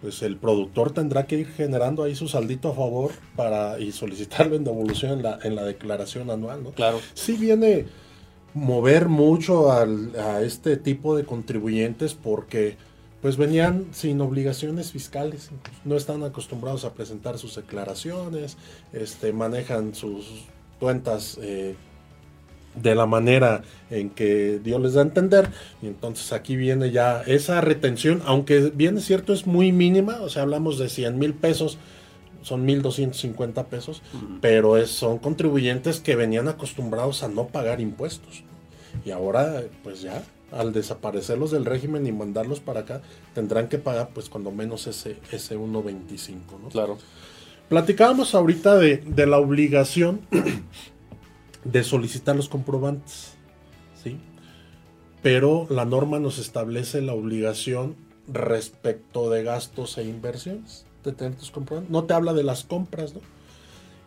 pues 0.00 0.20
el 0.22 0.36
productor 0.36 0.90
tendrá 0.90 1.26
que 1.26 1.38
ir 1.38 1.46
generando 1.46 2.02
ahí 2.02 2.16
su 2.16 2.26
saldito 2.26 2.70
a 2.70 2.74
favor 2.74 3.12
para 3.36 3.78
y 3.78 3.92
solicitarlo 3.92 4.56
en 4.56 4.64
devolución 4.64 5.12
en 5.12 5.22
la, 5.22 5.38
en 5.44 5.54
la 5.54 5.62
declaración 5.62 6.28
anual, 6.28 6.64
¿no? 6.64 6.70
Claro. 6.72 6.98
Sí 7.14 7.34
viene 7.34 7.86
mover 8.52 9.08
mucho 9.08 9.70
a 9.70 10.42
este 10.42 10.76
tipo 10.76 11.16
de 11.16 11.24
contribuyentes 11.24 12.14
porque 12.14 12.76
pues 13.22 13.36
venían 13.36 13.86
sin 13.92 14.20
obligaciones 14.20 14.90
fiscales, 14.90 15.50
no 15.84 15.96
están 15.96 16.24
acostumbrados 16.24 16.84
a 16.84 16.92
presentar 16.92 17.38
sus 17.38 17.54
declaraciones, 17.54 18.58
este, 18.92 19.32
manejan 19.32 19.94
sus 19.94 20.44
cuentas 20.80 21.38
eh, 21.40 21.76
de 22.74 22.94
la 22.96 23.06
manera 23.06 23.62
en 23.90 24.10
que 24.10 24.58
Dios 24.62 24.80
les 24.80 24.94
da 24.94 25.02
a 25.02 25.04
entender. 25.04 25.48
Y 25.80 25.86
entonces 25.86 26.32
aquí 26.32 26.56
viene 26.56 26.90
ya 26.90 27.22
esa 27.22 27.60
retención, 27.60 28.22
aunque 28.26 28.72
bien 28.74 28.98
es 28.98 29.04
cierto, 29.04 29.32
es 29.32 29.46
muy 29.46 29.70
mínima, 29.70 30.20
o 30.20 30.28
sea, 30.28 30.42
hablamos 30.42 30.78
de 30.78 30.88
100 30.88 31.16
mil 31.16 31.34
pesos, 31.34 31.78
son 32.42 32.66
1.250 32.66 33.66
pesos, 33.66 34.02
pero 34.40 34.76
es, 34.76 34.90
son 34.90 35.18
contribuyentes 35.18 36.00
que 36.00 36.16
venían 36.16 36.48
acostumbrados 36.48 37.22
a 37.22 37.28
no 37.28 37.46
pagar 37.46 37.80
impuestos. 37.80 38.42
Y 39.04 39.12
ahora, 39.12 39.62
pues 39.84 40.02
ya, 40.02 40.24
al 40.52 40.72
desaparecerlos 40.72 41.50
del 41.50 41.64
régimen 41.64 42.06
y 42.06 42.12
mandarlos 42.12 42.60
para 42.60 42.80
acá, 42.80 43.02
tendrán 43.34 43.68
que 43.68 43.78
pagar, 43.78 44.10
pues, 44.14 44.28
cuando 44.28 44.50
menos 44.50 44.86
ese, 44.86 45.18
ese 45.30 45.58
1.25, 45.58 46.60
¿no? 46.62 46.68
Claro. 46.68 46.98
Platicábamos 47.68 48.34
ahorita 48.34 48.76
de, 48.76 48.98
de 48.98 49.26
la 49.26 49.38
obligación 49.38 50.20
de 51.64 51.84
solicitar 51.84 52.36
los 52.36 52.48
comprobantes, 52.48 53.34
¿sí? 54.02 54.18
Pero 55.22 55.66
la 55.70 55.84
norma 55.84 56.18
nos 56.18 56.38
establece 56.38 57.00
la 57.00 57.14
obligación 57.14 57.96
respecto 58.28 59.30
de 59.30 59.42
gastos 59.42 59.98
e 59.98 60.04
inversiones 60.04 60.84
de 61.04 61.12
tener 61.12 61.36
tus 61.36 61.50
comprobantes. 61.50 61.90
No 61.90 62.04
te 62.04 62.14
habla 62.14 62.32
de 62.32 62.44
las 62.44 62.64
compras, 62.64 63.14
¿no? 63.14 63.20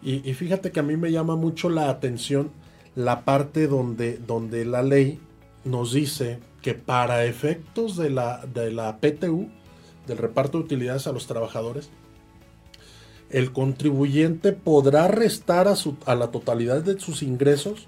Y, 0.01 0.19
fíjate 0.36 0.71
que 0.71 0.79
a 0.79 0.84
mí 0.84 0.97
me 0.97 1.12
llama 1.12 1.36
mucho 1.36 1.67
la 1.67 1.89
atención 1.89 2.51
la 2.95 3.25
parte 3.25 3.65
donde, 3.65 4.19
donde 4.19 4.63
la 4.63 4.84
ley 4.84 5.19
nos 5.65 5.91
dice 5.91 6.39
que 6.62 6.73
para 6.73 7.25
efectos 7.25 7.97
de 7.97 8.10
la, 8.10 8.45
de 8.45 8.71
la 8.71 8.97
PTU, 8.99 9.49
del 10.08 10.17
reparto 10.17 10.58
de 10.58 10.63
utilidades 10.63 11.08
a 11.08 11.12
los 11.12 11.28
trabajadores, 11.28 11.89
el 13.30 13.51
contribuyente 13.51 14.54
podrá 14.54 15.08
restar 15.08 15.67
a, 15.67 15.75
su, 15.75 15.97
a 16.06 16.15
la 16.15 16.32
totalidad 16.32 16.82
de 16.84 16.99
sus 16.99 17.23
ingresos 17.23 17.88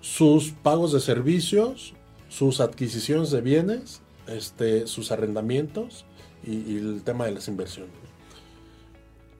sus 0.00 0.50
pagos 0.50 0.92
de 0.92 1.00
servicios, 1.00 1.94
sus 2.28 2.60
adquisiciones 2.60 3.30
de 3.30 3.40
bienes, 3.40 4.00
este, 4.26 4.86
sus 4.86 5.10
arrendamientos 5.12 6.04
y, 6.46 6.76
el 6.76 7.02
tema 7.02 7.26
de 7.26 7.32
las 7.32 7.48
inversiones. 7.48 7.92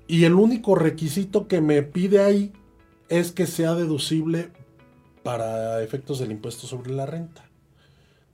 Y 0.07 0.25
el 0.25 0.35
único 0.35 0.75
requisito 0.75 1.49
que 1.49 1.61
me 1.61 1.83
pide 1.83 2.21
ahí 2.21 2.53
es 3.09 3.33
que 3.33 3.47
sea 3.47 3.75
deducible 3.75 4.51
para 5.29 5.83
efectos 5.83 6.21
del 6.21 6.31
impuesto 6.31 6.67
sobre 6.67 6.91
la 6.91 7.05
renta. 7.05 7.45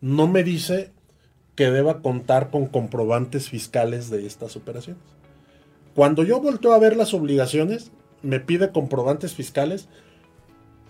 No 0.01 0.29
me 0.29 0.45
dice 0.45 0.93
que 1.57 1.69
deba 1.69 2.03
contar 2.03 2.53
con 2.53 2.67
comprobantes 2.67 3.49
fiscales 3.49 4.11
de 4.11 4.25
estas 4.29 4.55
operaciones. 4.55 5.03
Cuando 5.97 6.23
yo 6.23 6.41
volteo 6.41 6.73
a 6.73 6.79
ver 6.79 6.97
las 6.97 7.13
obligaciones, 7.13 7.91
me 8.23 8.39
pide 8.39 8.71
comprobantes 8.71 9.35
fiscales 9.35 9.89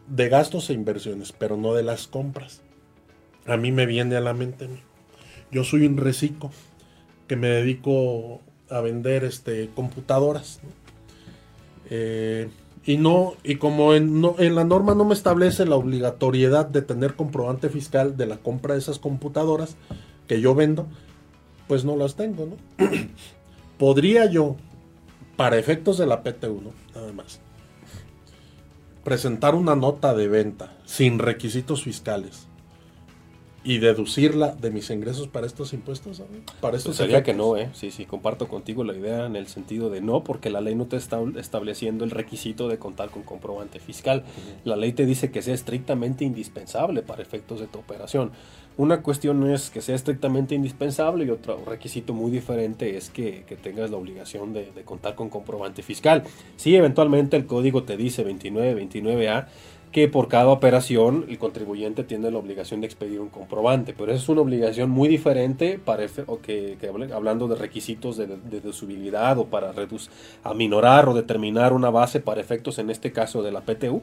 de 0.06 0.28
gastos 0.28 0.68
e 0.68 0.74
inversiones, 0.74 1.32
pero 1.32 1.56
no 1.56 1.72
de 1.72 1.84
las 1.84 2.06
compras. 2.06 2.60
A 3.46 3.56
mí 3.56 3.72
me 3.72 3.86
viene 3.86 4.14
a 4.16 4.20
la 4.20 4.34
mente. 4.34 4.68
Yo 5.50 5.64
soy 5.64 5.86
un 5.86 5.96
reciclo 5.96 6.50
que 7.28 7.36
me 7.36 7.48
dedico 7.48 8.42
a 8.68 8.82
vender 8.82 9.24
este, 9.24 9.70
computadoras. 9.74 10.60
Eh, 11.88 12.50
y 12.86 12.98
no, 12.98 13.34
y 13.42 13.56
como 13.56 13.94
en, 13.94 14.22
en, 14.38 14.54
la 14.54 14.64
norma 14.64 14.94
no 14.94 15.04
me 15.04 15.14
establece 15.14 15.64
la 15.64 15.76
obligatoriedad 15.76 16.66
de 16.66 16.82
tener 16.82 17.14
comprobante 17.14 17.70
fiscal 17.70 18.16
de 18.16 18.26
la 18.26 18.36
compra 18.36 18.74
de 18.74 18.80
esas 18.80 18.98
computadoras 18.98 19.76
que 20.28 20.40
yo 20.40 20.54
vendo, 20.54 20.86
pues 21.66 21.84
no 21.84 21.96
las 21.96 22.14
tengo, 22.16 22.46
¿no? 22.46 22.86
Podría 23.78 24.26
yo 24.26 24.56
para 25.36 25.58
efectos 25.58 25.98
de 25.98 26.06
la 26.06 26.22
PT1, 26.22 26.70
nada 26.94 27.12
más, 27.12 27.40
presentar 29.02 29.54
una 29.54 29.74
nota 29.74 30.14
de 30.14 30.28
venta 30.28 30.76
sin 30.84 31.18
requisitos 31.18 31.82
fiscales 31.82 32.48
y 33.64 33.78
deducirla 33.78 34.52
de 34.52 34.70
mis 34.70 34.90
ingresos 34.90 35.26
para 35.26 35.46
estos 35.46 35.72
impuestos? 35.72 36.22
Para 36.60 36.76
estos 36.76 36.90
pues 36.90 36.98
sería 36.98 37.22
que 37.22 37.32
no, 37.32 37.56
¿eh? 37.56 37.70
Sí, 37.72 37.90
sí, 37.90 38.04
comparto 38.04 38.46
contigo 38.46 38.84
la 38.84 38.94
idea 38.94 39.24
en 39.24 39.36
el 39.36 39.46
sentido 39.46 39.88
de 39.88 40.02
no, 40.02 40.22
porque 40.22 40.50
la 40.50 40.60
ley 40.60 40.74
no 40.74 40.84
te 40.84 40.96
está 40.96 41.18
estableciendo 41.36 42.04
el 42.04 42.10
requisito 42.10 42.68
de 42.68 42.78
contar 42.78 43.08
con 43.08 43.22
comprobante 43.22 43.80
fiscal. 43.80 44.24
La 44.64 44.76
ley 44.76 44.92
te 44.92 45.06
dice 45.06 45.30
que 45.30 45.40
sea 45.40 45.54
estrictamente 45.54 46.24
indispensable 46.24 47.02
para 47.02 47.22
efectos 47.22 47.58
de 47.58 47.66
tu 47.66 47.78
operación. 47.78 48.32
Una 48.76 49.02
cuestión 49.02 49.48
es 49.50 49.70
que 49.70 49.80
sea 49.80 49.94
estrictamente 49.94 50.54
indispensable 50.54 51.24
y 51.24 51.30
otro 51.30 51.64
requisito 51.64 52.12
muy 52.12 52.32
diferente 52.32 52.96
es 52.96 53.08
que, 53.08 53.44
tengas 53.62 53.90
la 53.90 53.96
obligación 53.96 54.52
de, 54.52 54.72
de, 54.72 54.82
contar 54.82 55.14
con 55.14 55.30
comprobante 55.30 55.82
fiscal. 55.82 56.24
Si 56.56 56.74
eventualmente 56.74 57.36
el 57.36 57.46
código 57.46 57.84
te 57.84 57.96
dice 57.96 58.24
29, 58.24 58.84
29A, 58.84 59.46
que 59.94 60.08
por 60.08 60.26
cada 60.26 60.48
operación 60.48 61.24
el 61.28 61.38
contribuyente 61.38 62.02
tiene 62.02 62.28
la 62.28 62.38
obligación 62.38 62.80
de 62.80 62.86
expedir 62.88 63.20
un 63.20 63.28
comprobante, 63.28 63.94
pero 63.96 64.10
es 64.10 64.28
una 64.28 64.40
obligación 64.40 64.90
muy 64.90 65.08
diferente 65.08 65.78
para 65.78 66.04
que, 66.42 66.76
hablando 67.14 67.46
de 67.46 67.54
requisitos 67.54 68.16
de, 68.16 68.26
deducibilidad 68.26 69.38
o 69.38 69.44
para 69.44 69.70
reducir, 69.70 70.10
aminorar 70.42 71.08
o 71.08 71.14
determinar 71.14 71.72
una 71.72 71.90
base 71.90 72.18
para 72.18 72.40
efectos 72.40 72.80
en 72.80 72.90
este 72.90 73.12
caso 73.12 73.44
de 73.44 73.52
la 73.52 73.60
PTU. 73.60 74.02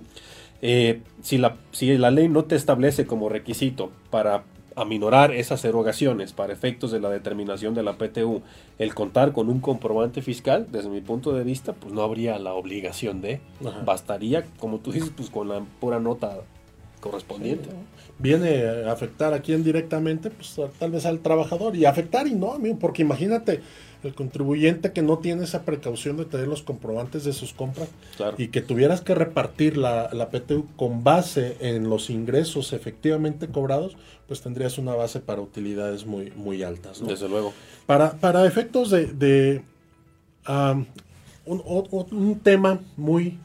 Eh, 0.61 1.01
si, 1.21 1.37
la, 1.37 1.57
si 1.71 1.97
la 1.97 2.09
ley 2.09 2.29
no 2.29 2.45
te 2.45 2.55
establece 2.55 3.05
como 3.05 3.27
requisito 3.27 3.91
para 4.09 4.45
aminorar 4.75 5.33
esas 5.33 5.63
erogaciones 5.65 6.33
para 6.33 6.53
efectos 6.53 6.91
de 6.91 6.99
la 6.99 7.09
determinación 7.09 7.73
de 7.73 7.83
la 7.83 7.97
PTU, 7.97 8.41
el 8.79 8.93
contar 8.93 9.33
con 9.33 9.49
un 9.49 9.59
comprobante 9.59 10.21
fiscal, 10.21 10.67
desde 10.71 10.89
mi 10.89 11.01
punto 11.01 11.33
de 11.33 11.43
vista, 11.43 11.73
pues 11.73 11.93
no 11.93 12.01
habría 12.01 12.39
la 12.39 12.53
obligación 12.53 13.21
de, 13.21 13.41
bastaría, 13.85 14.45
como 14.59 14.79
tú 14.79 14.91
dices, 14.91 15.11
pues 15.15 15.29
con 15.29 15.49
la 15.49 15.61
pura 15.79 15.99
nota 15.99 16.39
correspondiente. 16.99 17.69
Viene 18.19 18.63
a 18.85 18.91
afectar 18.91 19.33
a 19.33 19.41
quién 19.41 19.63
directamente, 19.63 20.29
pues 20.29 20.55
tal 20.77 20.91
vez 20.91 21.05
al 21.05 21.19
trabajador, 21.19 21.75
y 21.75 21.85
afectar 21.85 22.27
y 22.27 22.33
no, 22.33 22.53
amigo, 22.53 22.77
porque 22.79 23.01
imagínate, 23.01 23.61
el 24.03 24.15
contribuyente 24.15 24.91
que 24.91 25.01
no 25.01 25.19
tiene 25.19 25.43
esa 25.43 25.63
precaución 25.63 26.17
de 26.17 26.25
tener 26.25 26.47
los 26.47 26.63
comprobantes 26.63 27.23
de 27.23 27.33
sus 27.33 27.53
compras 27.53 27.89
y 28.37 28.47
que 28.47 28.61
tuvieras 28.61 29.01
que 29.01 29.13
repartir 29.13 29.77
la, 29.77 30.09
la, 30.13 30.29
PTU 30.29 30.67
con 30.75 31.03
base 31.03 31.57
en 31.59 31.89
los 31.89 32.09
ingresos 32.09 32.73
efectivamente 32.73 33.47
cobrados, 33.47 33.97
pues 34.27 34.41
tendrías 34.41 34.77
una 34.77 34.95
base 34.95 35.19
para 35.19 35.41
utilidades 35.41 36.05
muy, 36.05 36.31
muy 36.31 36.63
altas. 36.63 37.05
Desde 37.05 37.29
luego. 37.29 37.53
Para, 37.85 38.13
para 38.13 38.45
efectos 38.45 38.89
de, 38.89 39.63
un, 41.45 42.39
tema 42.41 42.79
muy 42.97 43.37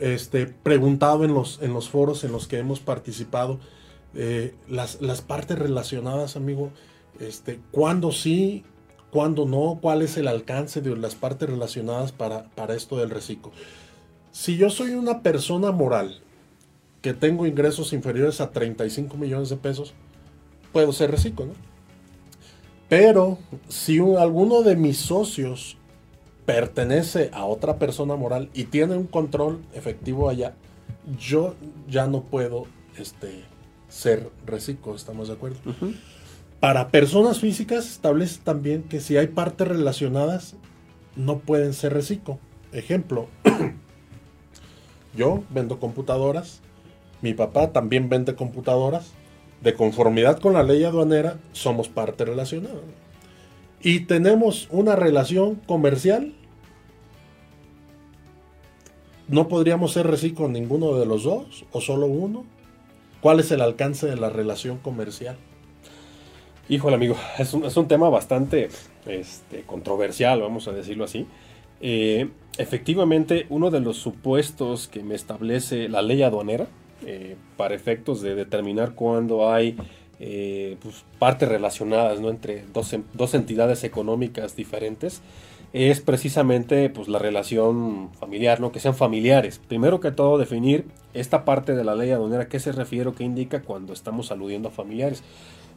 este, 0.00 0.46
preguntado 0.46 1.24
en 1.24 1.32
los, 1.32 1.60
en 1.62 1.72
los 1.72 1.88
foros 1.88 2.24
en 2.24 2.32
los 2.32 2.46
que 2.46 2.58
hemos 2.58 2.80
participado, 2.80 3.58
eh, 4.14 4.54
las, 4.68 5.00
las 5.00 5.22
partes 5.22 5.58
relacionadas, 5.58 6.36
amigo, 6.36 6.72
este, 7.20 7.60
cuándo 7.70 8.12
sí 8.12 8.64
cuándo 9.16 9.46
no, 9.46 9.78
cuál 9.80 10.02
es 10.02 10.18
el 10.18 10.28
alcance 10.28 10.82
de 10.82 10.94
las 10.94 11.14
partes 11.14 11.48
relacionadas 11.48 12.12
para, 12.12 12.50
para 12.54 12.74
esto 12.74 12.98
del 12.98 13.08
reciclo. 13.08 13.50
Si 14.30 14.58
yo 14.58 14.68
soy 14.68 14.90
una 14.90 15.22
persona 15.22 15.72
moral 15.72 16.20
que 17.00 17.14
tengo 17.14 17.46
ingresos 17.46 17.94
inferiores 17.94 18.42
a 18.42 18.50
35 18.50 19.16
millones 19.16 19.48
de 19.48 19.56
pesos, 19.56 19.94
puedo 20.70 20.92
ser 20.92 21.12
reciclo, 21.12 21.46
¿no? 21.46 21.54
Pero 22.90 23.38
si 23.68 24.00
alguno 24.00 24.60
de 24.60 24.76
mis 24.76 24.98
socios 24.98 25.78
pertenece 26.44 27.30
a 27.32 27.46
otra 27.46 27.78
persona 27.78 28.16
moral 28.16 28.50
y 28.52 28.64
tiene 28.64 28.98
un 28.98 29.06
control 29.06 29.62
efectivo 29.72 30.28
allá, 30.28 30.52
yo 31.18 31.54
ya 31.88 32.06
no 32.06 32.20
puedo 32.20 32.66
este, 32.98 33.44
ser 33.88 34.28
reciclo, 34.44 34.94
¿estamos 34.94 35.28
de 35.28 35.34
acuerdo? 35.34 35.56
Para 36.66 36.88
personas 36.88 37.38
físicas 37.38 37.86
establece 37.88 38.40
también 38.42 38.82
que 38.82 38.98
si 38.98 39.16
hay 39.16 39.28
partes 39.28 39.68
relacionadas, 39.68 40.56
no 41.14 41.38
pueden 41.38 41.72
ser 41.72 41.92
reciclo. 41.92 42.40
Ejemplo, 42.72 43.28
yo 45.16 45.44
vendo 45.50 45.78
computadoras, 45.78 46.62
mi 47.22 47.34
papá 47.34 47.70
también 47.70 48.08
vende 48.08 48.34
computadoras, 48.34 49.12
de 49.62 49.74
conformidad 49.74 50.40
con 50.40 50.54
la 50.54 50.64
ley 50.64 50.82
aduanera, 50.82 51.38
somos 51.52 51.88
parte 51.88 52.24
relacionada. 52.24 52.82
Y 53.80 54.00
tenemos 54.00 54.66
una 54.72 54.96
relación 54.96 55.54
comercial. 55.68 56.34
No 59.28 59.46
podríamos 59.46 59.92
ser 59.92 60.08
reciclo 60.08 60.48
ninguno 60.48 60.94
de 60.98 61.06
los 61.06 61.22
dos, 61.22 61.64
o 61.70 61.80
solo 61.80 62.06
uno. 62.06 62.44
¿Cuál 63.20 63.38
es 63.38 63.52
el 63.52 63.60
alcance 63.60 64.08
de 64.08 64.16
la 64.16 64.30
relación 64.30 64.78
comercial? 64.78 65.36
Híjole, 66.68 66.96
amigo, 66.96 67.14
es 67.38 67.54
un, 67.54 67.64
es 67.64 67.76
un 67.76 67.86
tema 67.86 68.08
bastante 68.08 68.68
este, 69.06 69.62
controversial, 69.62 70.40
vamos 70.40 70.66
a 70.66 70.72
decirlo 70.72 71.04
así. 71.04 71.26
Eh, 71.80 72.28
efectivamente, 72.58 73.46
uno 73.50 73.70
de 73.70 73.78
los 73.78 73.98
supuestos 73.98 74.88
que 74.88 75.04
me 75.04 75.14
establece 75.14 75.88
la 75.88 76.02
ley 76.02 76.24
aduanera 76.24 76.66
eh, 77.04 77.36
para 77.56 77.76
efectos 77.76 78.20
de 78.20 78.34
determinar 78.34 78.94
cuándo 78.94 79.48
hay 79.52 79.76
eh, 80.18 80.76
pues, 80.82 81.04
partes 81.20 81.48
relacionadas 81.48 82.20
¿no? 82.20 82.30
entre 82.30 82.64
dos, 82.72 82.96
dos, 83.12 83.34
entidades 83.34 83.84
económicas 83.84 84.56
diferentes 84.56 85.20
es 85.72 86.00
precisamente 86.00 86.88
pues, 86.88 87.06
la 87.06 87.18
relación 87.18 88.10
familiar, 88.18 88.60
¿no? 88.60 88.72
que 88.72 88.80
sean 88.80 88.94
familiares. 88.94 89.60
Primero 89.68 90.00
que 90.00 90.10
todo, 90.10 90.38
definir 90.38 90.86
esta 91.14 91.44
parte 91.44 91.76
de 91.76 91.84
la 91.84 91.94
ley 91.94 92.10
aduanera, 92.10 92.44
¿a 92.44 92.48
qué 92.48 92.58
se 92.58 92.72
refiere 92.72 93.10
o 93.10 93.14
qué 93.14 93.22
indica 93.22 93.62
cuando 93.62 93.92
estamos 93.92 94.32
aludiendo 94.32 94.68
a 94.68 94.72
familiares? 94.72 95.22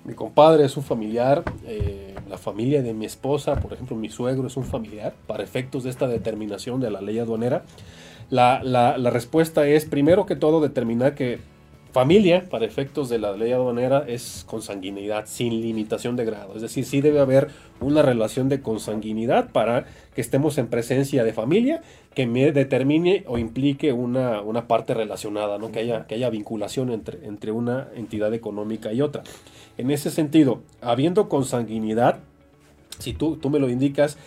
Mi 0.06 0.14
compadre 0.14 0.66
es 0.66 0.78
un 0.78 0.84
familiar, 0.84 1.44
eh, 1.66 2.16
la 2.28 2.38
familia 2.38 2.82
de 2.82 2.94
mi 2.94 3.06
esposa, 3.06 3.56
por 3.56 3.74
ejemplo, 3.74 3.96
mi 3.96 4.10
suegro 4.10 4.48
es 4.48 4.58
un 4.58 4.64
familiar, 4.64 5.14
para 5.28 5.44
efectos 5.44 5.84
de 5.84 5.90
esta 5.90 6.08
determinación 6.08 6.80
de 6.80 6.90
la 6.90 7.02
ley 7.02 7.20
aduanera. 7.20 7.64
La, 8.30 8.96
respuesta 9.12 9.68
es, 9.68 9.86
primero 9.86 10.26
que 10.26 10.36
todo, 10.36 10.62
determinar 10.62 11.16
que 11.16 11.40
familia, 11.92 12.48
para 12.50 12.66
efectos 12.66 13.10
de 13.10 13.20
la 13.20 13.36
ley 13.36 13.52
aduanera, 13.52 14.06
es 14.08 14.46
consanguinidad 14.48 15.26
sin 15.28 15.62
limitación 15.62 16.16
de 16.16 16.26
grado. 16.26 16.56
Es 16.56 16.62
decir, 16.62 16.86
sí 16.86 17.02
debe 17.02 17.20
haber 17.20 17.50
una 17.80 18.02
relación 18.02 18.50
de 18.50 18.62
consanguinidad 18.62 19.52
para 19.52 19.86
que 20.14 20.22
estemos 20.22 20.58
en 20.58 20.68
presencia 20.68 21.24
de 21.24 21.34
familia 21.34 21.82
que 22.14 22.28
me 22.28 22.52
determine 22.52 23.24
o 23.28 23.38
implique 23.38 23.94
una, 23.94 24.42
una 24.42 24.68
parte 24.68 24.94
relacionada, 24.94 25.58
¿no? 25.58 25.72
que, 25.72 25.80
haya, 25.80 26.06
que 26.06 26.16
haya 26.16 26.30
vinculación 26.30 26.92
entre, 26.92 27.26
entre 27.26 27.52
una 27.52 27.88
entidad 27.96 28.34
económica 28.34 28.94
y 28.94 29.02
otra. 29.02 29.24
En 29.78 29.92
ese 29.92 30.12
sentido, 30.12 30.62
habiendo 30.82 31.30
consanguinidad, 31.30 32.20
si 33.00 33.14
tú, 33.14 33.38
tú 33.38 33.50
me 33.50 33.60
lo 33.60 33.70
indicas, 33.70 34.18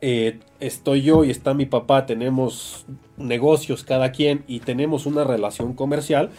eh, 0.00 0.38
estoy 0.60 1.02
yo 1.02 1.24
y 1.24 1.30
está 1.30 1.54
mi 1.54 1.66
papá, 1.66 2.06
tenemos 2.06 2.86
negocios 3.16 3.84
cada 3.84 4.12
quien 4.12 4.44
y 4.46 4.60
tenemos 4.60 5.06
una 5.06 5.24
relación 5.24 5.74
comercial, 5.74 6.30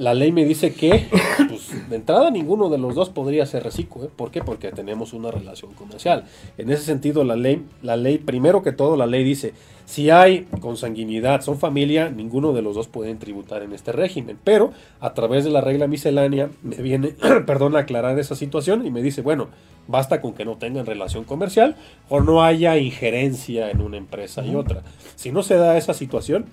la 0.00 0.14
ley 0.14 0.32
me 0.32 0.46
dice 0.46 0.72
que, 0.72 1.08
pues, 1.48 1.90
de 1.90 1.96
entrada 1.96 2.30
ninguno 2.30 2.70
de 2.70 2.78
los 2.78 2.94
dos 2.94 3.10
podría 3.10 3.44
ser 3.44 3.64
reciclo. 3.64 4.04
¿eh? 4.04 4.08
¿Por 4.16 4.30
qué? 4.30 4.40
Porque 4.40 4.72
tenemos 4.72 5.12
una 5.12 5.30
relación 5.30 5.74
comercial. 5.74 6.24
En 6.56 6.70
ese 6.70 6.84
sentido, 6.84 7.22
la 7.22 7.36
ley, 7.36 7.66
la 7.82 7.98
ley, 7.98 8.16
primero 8.16 8.62
que 8.62 8.72
todo, 8.72 8.96
la 8.96 9.04
ley 9.04 9.24
dice, 9.24 9.52
si 9.84 10.08
hay 10.08 10.46
consanguinidad, 10.62 11.42
son 11.42 11.58
familia, 11.58 12.08
ninguno 12.08 12.54
de 12.54 12.62
los 12.62 12.76
dos 12.76 12.88
pueden 12.88 13.18
tributar 13.18 13.62
en 13.62 13.74
este 13.74 13.92
régimen. 13.92 14.38
Pero, 14.42 14.72
a 15.00 15.12
través 15.12 15.44
de 15.44 15.50
la 15.50 15.60
regla 15.60 15.86
miscelánea, 15.86 16.48
me 16.62 16.76
viene, 16.76 17.08
perdón, 17.46 17.76
a 17.76 17.80
aclarar 17.80 18.18
esa 18.18 18.34
situación 18.34 18.86
y 18.86 18.90
me 18.90 19.02
dice, 19.02 19.20
bueno, 19.20 19.48
basta 19.86 20.22
con 20.22 20.32
que 20.32 20.46
no 20.46 20.56
tengan 20.56 20.86
relación 20.86 21.24
comercial 21.24 21.76
o 22.08 22.22
no 22.22 22.42
haya 22.42 22.78
injerencia 22.78 23.70
en 23.70 23.82
una 23.82 23.98
empresa 23.98 24.46
y 24.46 24.54
otra. 24.54 24.82
Si 25.16 25.30
no 25.30 25.42
se 25.42 25.56
da 25.56 25.76
esa 25.76 25.92
situación, 25.92 26.46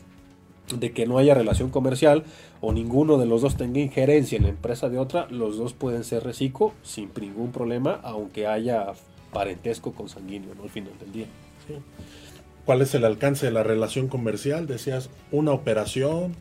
de 0.75 0.91
que 0.91 1.05
no 1.05 1.17
haya 1.17 1.33
relación 1.33 1.69
comercial 1.69 2.23
o 2.61 2.73
ninguno 2.73 3.17
de 3.17 3.25
los 3.25 3.41
dos 3.41 3.55
tenga 3.55 3.79
injerencia 3.79 4.37
en 4.37 4.43
la 4.43 4.49
empresa 4.49 4.89
de 4.89 4.99
otra, 4.99 5.27
los 5.29 5.57
dos 5.57 5.73
pueden 5.73 6.03
ser 6.03 6.23
reciclo 6.23 6.73
sin 6.83 7.09
ningún 7.19 7.51
problema, 7.51 7.99
aunque 8.03 8.47
haya 8.47 8.87
parentesco 9.31 9.93
consanguíneo 9.93 10.55
¿no? 10.55 10.63
al 10.63 10.69
final 10.69 10.93
del 10.99 11.11
día. 11.11 11.25
¿Cuál 12.65 12.81
es 12.81 12.93
el 12.95 13.05
alcance 13.05 13.45
de 13.45 13.51
la 13.51 13.63
relación 13.63 14.07
comercial? 14.07 14.67
Decías, 14.67 15.09
una 15.31 15.51
operación, 15.51 16.35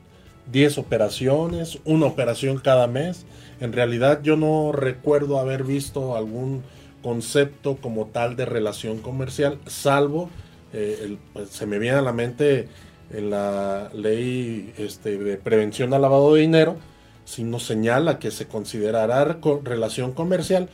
10 0.51 0.79
operaciones, 0.79 1.79
una 1.85 2.07
operación 2.07 2.59
cada 2.59 2.87
mes. 2.87 3.27
En 3.61 3.73
realidad 3.73 4.23
yo 4.23 4.37
no 4.37 4.73
recuerdo 4.73 5.39
haber 5.39 5.65
visto 5.65 6.17
algún 6.17 6.63
concepto 7.03 7.77
como 7.77 8.07
tal 8.07 8.35
de 8.35 8.45
relación 8.45 8.99
comercial, 8.99 9.61
salvo, 9.67 10.29
eh, 10.73 11.17
pues, 11.33 11.51
se 11.51 11.67
me 11.67 11.79
viene 11.79 11.99
a 11.99 12.03
la 12.03 12.13
mente 12.13 12.69
en 13.11 13.31
la 13.31 13.91
ley 13.93 14.73
este, 14.79 15.19
de 15.19 15.37
prevención 15.37 15.95
al 15.95 16.03
lavado 16.03 16.35
de 16.35 16.41
dinero, 16.41 16.77
sino 17.25 17.59
señala 17.59 18.19
que 18.19 18.31
se 18.31 18.47
considerará 18.47 19.39
relación 19.65 20.13
comercial 20.13 20.69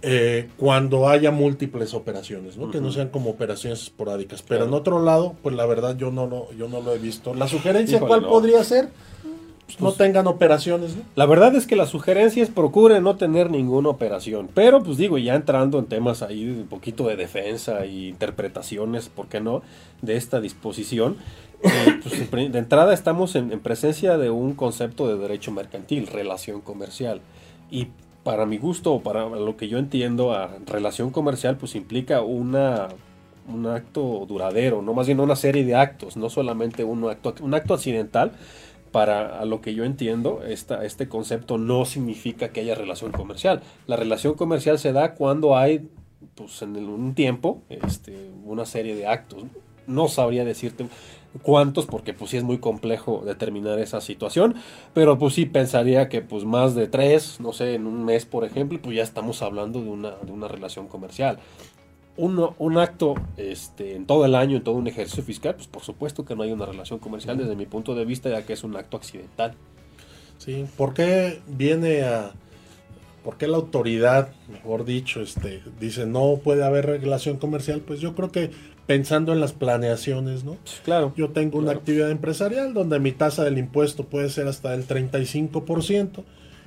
eh, 0.00 0.48
cuando 0.56 1.08
haya 1.08 1.32
múltiples 1.32 1.92
operaciones, 1.92 2.56
¿no? 2.56 2.70
que 2.70 2.80
no 2.80 2.92
sean 2.92 3.08
como 3.08 3.30
operaciones 3.30 3.82
esporádicas. 3.82 4.42
Pero 4.42 4.66
en 4.66 4.74
otro 4.74 5.02
lado, 5.02 5.34
pues 5.42 5.56
la 5.56 5.66
verdad 5.66 5.96
yo 5.96 6.12
no 6.12 6.26
lo, 6.26 6.52
yo 6.52 6.68
no 6.68 6.80
lo 6.80 6.94
he 6.94 6.98
visto. 6.98 7.34
¿La 7.34 7.48
sugerencia 7.48 7.98
cuál 7.98 8.24
podría 8.24 8.62
ser? 8.62 8.90
Pues, 9.68 9.80
no 9.80 9.92
tengan 9.92 10.26
operaciones. 10.26 10.96
La 11.14 11.26
verdad 11.26 11.54
es 11.54 11.66
que 11.66 11.76
la 11.76 11.84
sugerencia 11.84 12.42
es 12.42 12.48
procure 12.48 13.02
no 13.02 13.16
tener 13.16 13.50
ninguna 13.50 13.90
operación. 13.90 14.48
Pero 14.54 14.82
pues 14.82 14.96
digo, 14.96 15.18
ya 15.18 15.34
entrando 15.34 15.78
en 15.78 15.84
temas 15.84 16.22
ahí 16.22 16.46
de 16.46 16.62
un 16.62 16.68
poquito 16.68 17.06
de 17.06 17.16
defensa 17.16 17.84
y 17.84 18.08
interpretaciones, 18.08 19.10
¿por 19.10 19.28
qué 19.28 19.40
no? 19.40 19.60
De 20.00 20.16
esta 20.16 20.40
disposición. 20.40 21.18
Eh, 21.62 22.00
pues, 22.02 22.52
de 22.52 22.58
entrada 22.58 22.94
estamos 22.94 23.36
en, 23.36 23.50
presencia 23.60 24.16
de 24.16 24.30
un 24.30 24.54
concepto 24.54 25.06
de 25.06 25.18
derecho 25.18 25.52
mercantil, 25.52 26.06
relación 26.06 26.62
comercial. 26.62 27.20
Y 27.70 27.88
para 28.24 28.46
mi 28.46 28.56
gusto, 28.56 28.94
o 28.94 29.02
para 29.02 29.28
lo 29.28 29.58
que 29.58 29.68
yo 29.68 29.76
entiendo, 29.76 30.32
a 30.32 30.50
relación 30.66 31.10
comercial 31.10 31.58
pues 31.58 31.74
implica 31.74 32.22
una 32.22 32.88
un 33.48 33.66
acto 33.66 34.26
duradero, 34.28 34.82
no 34.82 34.92
más 34.92 35.06
bien 35.06 35.20
una 35.20 35.34
serie 35.34 35.64
de 35.64 35.74
actos, 35.74 36.18
no 36.18 36.28
solamente 36.28 36.84
un 36.84 37.08
acto, 37.08 37.34
un 37.40 37.54
acto 37.54 37.72
accidental, 37.72 38.32
para 38.90 39.44
lo 39.44 39.60
que 39.60 39.74
yo 39.74 39.84
entiendo, 39.84 40.42
este 40.44 41.08
concepto 41.08 41.58
no 41.58 41.84
significa 41.84 42.50
que 42.50 42.60
haya 42.60 42.74
relación 42.74 43.12
comercial. 43.12 43.62
La 43.86 43.96
relación 43.96 44.34
comercial 44.34 44.78
se 44.78 44.92
da 44.92 45.14
cuando 45.14 45.56
hay, 45.56 45.88
pues 46.34 46.62
en 46.62 46.76
un 46.76 47.14
tiempo, 47.14 47.62
este, 47.68 48.30
una 48.44 48.66
serie 48.66 48.94
de 48.94 49.06
actos. 49.06 49.44
No 49.86 50.08
sabría 50.08 50.44
decirte 50.44 50.86
cuántos, 51.42 51.86
porque 51.86 52.14
pues 52.14 52.30
sí 52.30 52.36
es 52.36 52.44
muy 52.44 52.58
complejo 52.58 53.22
determinar 53.24 53.78
esa 53.78 54.00
situación, 54.00 54.54
pero 54.94 55.18
pues 55.18 55.34
sí 55.34 55.46
pensaría 55.46 56.08
que 56.08 56.20
pues 56.20 56.44
más 56.44 56.74
de 56.74 56.88
tres, 56.88 57.40
no 57.40 57.52
sé, 57.52 57.74
en 57.74 57.86
un 57.86 58.04
mes 58.04 58.26
por 58.26 58.44
ejemplo, 58.44 58.78
pues 58.82 58.96
ya 58.96 59.02
estamos 59.02 59.42
hablando 59.42 59.80
de 59.80 59.88
una, 59.88 60.10
de 60.22 60.32
una 60.32 60.48
relación 60.48 60.88
comercial 60.88 61.38
un, 62.18 62.78
acto 62.78 63.14
este, 63.36 63.94
en 63.94 64.04
todo 64.04 64.24
el 64.24 64.34
año, 64.34 64.56
en 64.56 64.64
todo 64.64 64.74
un 64.74 64.88
ejercicio 64.88 65.22
fiscal, 65.22 65.54
pues 65.54 65.68
por 65.68 65.82
supuesto 65.82 66.24
que 66.24 66.34
no 66.34 66.42
hay 66.42 66.52
una 66.52 66.66
relación 66.66 66.98
comercial 66.98 67.38
desde 67.38 67.54
mi 67.54 67.66
punto 67.66 67.94
de 67.94 68.04
vista, 68.04 68.28
ya 68.28 68.44
que 68.44 68.52
es 68.52 68.64
un 68.64 68.76
acto 68.76 68.96
accidental. 68.96 69.54
Sí, 70.38 70.66
¿por 70.76 70.94
qué 70.94 71.40
viene 71.46 72.02
a... 72.02 72.32
¿Por 73.24 73.36
qué 73.36 73.46
la 73.46 73.56
autoridad, 73.56 74.30
mejor 74.50 74.84
dicho, 74.84 75.20
este, 75.20 75.62
dice 75.78 76.06
no 76.06 76.40
puede 76.42 76.64
haber 76.64 76.86
relación 76.86 77.36
comercial? 77.36 77.80
Pues 77.80 78.00
yo 78.00 78.14
creo 78.14 78.30
que 78.32 78.50
pensando 78.86 79.32
en 79.32 79.40
las 79.40 79.52
planeaciones, 79.52 80.44
¿no? 80.44 80.56
Claro. 80.84 81.12
Yo 81.14 81.30
tengo 81.30 81.58
una 81.58 81.72
actividad 81.72 82.10
empresarial 82.10 82.72
donde 82.72 82.98
mi 83.00 83.12
tasa 83.12 83.44
del 83.44 83.58
impuesto 83.58 84.04
puede 84.04 84.30
ser 84.30 84.46
hasta 84.46 84.72
el 84.72 84.86
35% 84.86 86.24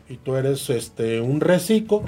y 0.08 0.18
tú 0.18 0.36
eres 0.36 0.70
este, 0.70 1.20
un 1.20 1.39
reciclo 1.39 2.04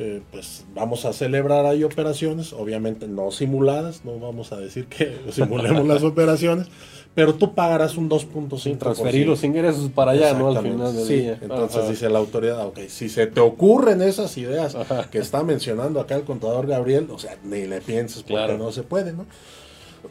eh, 0.00 0.22
pues 0.30 0.64
vamos 0.76 1.04
a 1.06 1.12
celebrar 1.12 1.66
ahí 1.66 1.82
operaciones, 1.82 2.52
obviamente 2.52 3.08
no 3.08 3.32
simuladas, 3.32 4.04
no 4.04 4.20
vamos 4.20 4.52
a 4.52 4.56
decir 4.56 4.86
que 4.86 5.18
simulemos 5.32 5.84
las 5.88 6.04
operaciones, 6.04 6.68
pero 7.16 7.34
tú 7.34 7.52
pagarás 7.52 7.96
un 7.96 8.08
2.5%. 8.08 8.78
Transferir 8.78 9.26
los 9.26 9.42
ingresos 9.42 9.90
para 9.90 10.12
allá, 10.12 10.34
¿no? 10.34 10.56
Al 10.56 10.62
final 10.62 10.94
del 10.94 11.04
sí, 11.04 11.28
Entonces 11.42 11.88
dice 11.88 12.08
la 12.10 12.20
autoridad, 12.20 12.64
ok, 12.64 12.78
si 12.86 13.08
se 13.08 13.26
te 13.26 13.40
ocurren 13.40 14.00
esas 14.00 14.38
ideas 14.38 14.76
que 15.10 15.18
está 15.18 15.42
mencionando 15.42 15.98
acá 15.98 16.14
el 16.14 16.22
contador 16.22 16.68
Gabriel, 16.68 17.08
o 17.10 17.18
sea, 17.18 17.36
ni 17.42 17.66
le 17.66 17.80
pienses 17.80 18.22
porque 18.22 18.56
no 18.56 18.70
se 18.70 18.84
puede, 18.84 19.12
¿no? 19.14 19.26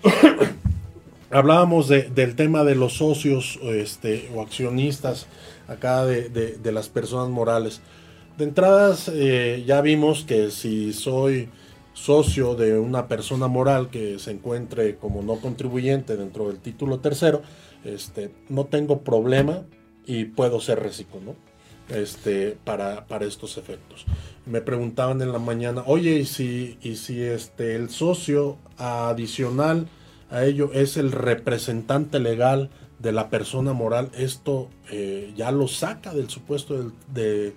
Hablábamos 1.32 1.88
del 1.88 2.36
tema 2.36 2.66
de 2.66 2.76
los 2.76 2.98
socios 2.98 3.58
este, 3.64 4.30
o 4.36 4.42
accionistas 4.42 5.28
acá 5.70 6.06
de, 6.06 6.28
de 6.28 6.72
las 6.74 6.90
personas 6.90 7.30
morales. 7.30 7.80
De 8.38 8.44
entradas, 8.44 9.10
eh, 9.12 9.64
ya 9.66 9.82
vimos 9.82 10.24
que 10.24 10.52
si 10.52 10.94
soy 10.94 11.50
socio 11.94 12.54
de 12.54 12.78
una 12.78 13.08
persona 13.08 13.48
moral 13.48 13.90
que 13.90 14.20
se 14.20 14.30
encuentre 14.30 14.98
como 14.98 15.24
no 15.24 15.38
contribuyente 15.38 16.16
dentro 16.16 16.48
del 16.48 16.60
título 16.60 17.00
tercero, 17.00 17.42
este, 17.84 18.32
no 18.50 18.66
tengo 18.66 19.02
problema 19.02 19.64
y 20.06 20.26
puedo 20.26 20.62
ser 20.62 20.84
reciclo, 20.84 21.20
¿no? 21.20 21.36
Este, 21.90 22.56
para, 22.64 23.08
para 23.08 23.26
estos 23.26 23.58
efectos. 23.58 24.06
Me 24.46 24.62
preguntaban 24.62 25.20
en 25.24 25.32
la 25.32 25.40
mañana, 25.40 25.82
oye, 25.88 26.20
¿y 26.20 26.26
si, 26.26 26.78
y 26.84 26.98
si 26.98 27.24
este, 27.24 27.76
el 27.76 27.90
socio 27.90 28.60
adicional 28.78 29.88
a 30.30 30.46
ello 30.46 30.70
es 30.74 30.98
el 30.98 31.12
representante 31.12 32.20
legal 32.20 32.70
de 33.00 33.14
la 33.14 33.32
persona 33.32 33.74
moral, 33.74 34.12
esto 34.16 34.70
eh, 34.92 35.34
ya 35.36 35.52
lo 35.52 35.68
saca 35.68 36.14
del 36.14 36.30
supuesto 36.30 36.76
de 36.76 36.92
de 37.12 37.56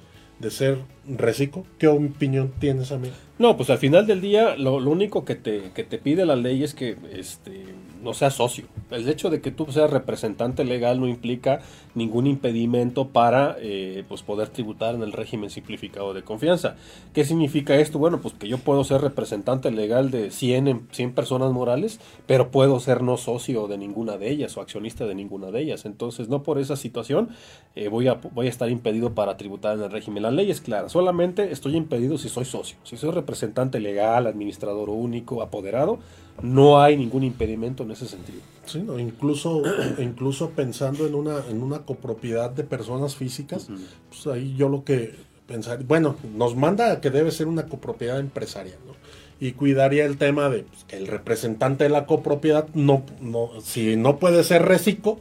ser 0.49 0.78
reciclo. 1.19 1.65
¿Qué 1.79 1.89
opinión 1.89 2.53
tienes, 2.59 2.93
amigo? 2.93 3.15
No, 3.39 3.57
pues 3.57 3.71
al 3.71 3.79
final 3.79 4.07
del 4.07 4.21
día 4.21 4.57
lo, 4.57 4.77
único 4.77 5.25
que 5.25 5.35
te, 5.35 5.71
que 5.75 5.83
te, 5.83 5.97
pide 5.97 6.27
la 6.27 6.37
ley 6.37 6.63
es 6.63 6.75
que 6.75 6.97
este, 7.13 7.65
no 8.03 8.15
seas 8.15 8.35
socio. 8.35 8.67
El 8.91 9.09
hecho 9.09 9.31
de 9.31 9.41
que 9.41 9.51
tú 9.51 9.67
seas 9.71 9.91
representante 9.91 10.65
legal 10.65 11.01
no 11.01 11.09
implica 11.09 11.61
ningún 11.95 12.27
impedimento 12.27 13.09
para 13.09 13.57
eh, 13.61 14.05
pues 14.09 14.23
poder 14.23 14.49
tributar 14.49 14.95
en 14.95 15.03
el 15.03 15.13
régimen 15.13 15.51
simplificado 15.51 16.15
de 16.15 16.23
confianza. 16.23 16.77
¿Qué 17.13 17.25
significa 17.25 17.77
esto? 17.77 17.99
Bueno, 17.99 18.21
pues 18.21 18.35
que 18.35 18.49
yo 18.49 18.59
puedo 18.59 18.85
ser 18.85 19.01
representante 19.01 19.71
legal 19.71 20.11
de 20.11 20.31
100, 20.31 20.89
100 20.91 21.13
personas 21.15 21.53
morales, 21.53 22.01
pero 22.27 22.51
puedo 22.51 22.79
ser 22.81 23.03
no 23.03 23.17
socio 23.17 23.69
de 23.69 23.79
ninguna 23.79 24.19
de 24.19 24.31
ellas 24.31 24.57
o 24.57 24.61
accionista 24.61 25.07
de 25.07 25.15
ninguna 25.15 25.51
de 25.51 25.63
ellas. 25.63 25.85
Entonces, 25.85 26.29
no 26.29 26.43
por 26.43 26.59
esa 26.59 26.77
situación 26.77 27.31
eh, 27.75 27.89
voy, 27.89 28.09
a, 28.09 28.15
voy 28.15 28.47
a 28.47 28.51
estar 28.51 28.71
impedido 28.71 29.15
para 29.15 29.37
tributar 29.37 29.77
en 29.77 29.85
el 29.85 29.91
régimen. 29.91 30.23
La 30.23 30.31
ley 30.31 30.51
es 30.51 30.61
clara, 30.61 30.89
solamente 31.01 31.51
estoy 31.51 31.76
impedido 31.76 32.18
si 32.18 32.28
soy 32.28 32.44
socio. 32.44 32.76
Si 32.82 32.98
soy 32.98 33.11
representante 33.11 33.80
legal, 33.80 34.26
administrador 34.26 34.90
único, 34.90 35.40
apoderado, 35.40 35.98
no 36.42 36.82
hay 36.82 36.98
ningún 36.98 37.24
impedimento 37.24 37.84
en 37.84 37.92
ese 37.92 38.07
sentido. 38.07 38.40
Sí, 38.66 38.84
incluso, 38.98 39.62
incluso 39.98 40.51
pensando 40.51 41.07
en 41.07 41.14
una, 41.14 41.38
en 41.48 41.62
una 41.62 41.86
copropiedad 41.86 42.51
de 42.51 42.64
personas 42.64 43.16
físicas, 43.16 43.68
pues 44.11 44.26
ahí 44.26 44.55
yo 44.59 44.68
lo 44.68 44.84
que 44.84 45.14
pensar, 45.46 45.82
bueno, 45.84 46.16
nos 46.36 46.55
manda 46.55 47.01
que 47.01 47.09
debe 47.09 47.30
ser 47.30 47.48
una 47.48 47.64
copropiedad 47.64 48.20
empresarial, 48.20 48.78
¿no? 48.86 48.92
Y 49.40 49.53
cuidaría 49.53 50.05
el 50.05 50.18
tema 50.18 50.51
de 50.51 50.64
pues, 50.64 50.84
que 50.84 50.98
el 50.98 51.07
representante 51.07 51.84
de 51.84 51.90
la 51.90 52.05
copropiedad 52.05 52.68
no, 52.74 53.05
no, 53.22 53.48
si 53.62 53.96
no 53.96 54.18
puede 54.18 54.44
ser 54.44 54.66
reciclo, 54.66 55.18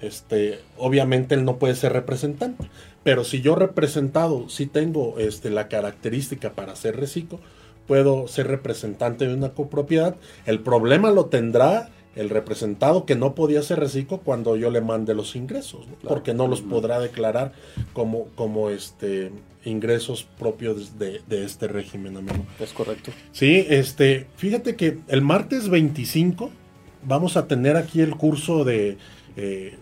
este, 0.00 0.60
obviamente 0.78 1.34
él 1.34 1.44
no 1.44 1.58
puede 1.58 1.74
ser 1.74 1.92
representante. 1.92 2.70
Pero 3.10 3.24
si 3.24 3.40
yo 3.40 3.56
representado 3.56 4.48
sí 4.48 4.66
tengo 4.66 5.18
este, 5.18 5.50
la 5.50 5.66
característica 5.66 6.52
para 6.52 6.76
ser 6.76 6.96
reciclo, 6.96 7.40
puedo 7.88 8.28
ser 8.28 8.46
representante 8.46 9.26
de 9.26 9.34
una 9.34 9.48
copropiedad. 9.48 10.14
El 10.46 10.60
problema 10.60 11.10
lo 11.10 11.26
tendrá 11.26 11.90
el 12.14 12.30
representado 12.30 13.06
que 13.06 13.16
no 13.16 13.34
podía 13.34 13.62
ser 13.62 13.80
reciclo 13.80 14.18
cuando 14.18 14.54
yo 14.54 14.70
le 14.70 14.80
mande 14.80 15.16
los 15.16 15.34
ingresos, 15.34 15.88
porque 16.06 16.34
no 16.34 16.46
los 16.46 16.60
podrá 16.60 17.00
declarar 17.00 17.50
como, 17.94 18.26
como 18.36 18.70
este 18.70 19.32
ingresos 19.64 20.28
propios 20.38 20.96
de, 21.00 21.20
este 21.30 21.66
régimen, 21.66 22.16
amigo. 22.16 22.46
Es 22.60 22.72
correcto. 22.72 23.10
Sí, 23.32 23.66
este, 23.68 24.28
fíjate 24.36 24.76
que 24.76 24.98
el 25.08 25.22
martes 25.22 25.68
25 25.68 26.48
vamos 27.02 27.36
a 27.36 27.48
tener 27.48 27.76
aquí 27.76 28.02
el 28.02 28.14
curso 28.14 28.64
de 28.64 28.98
eh, 29.36 29.74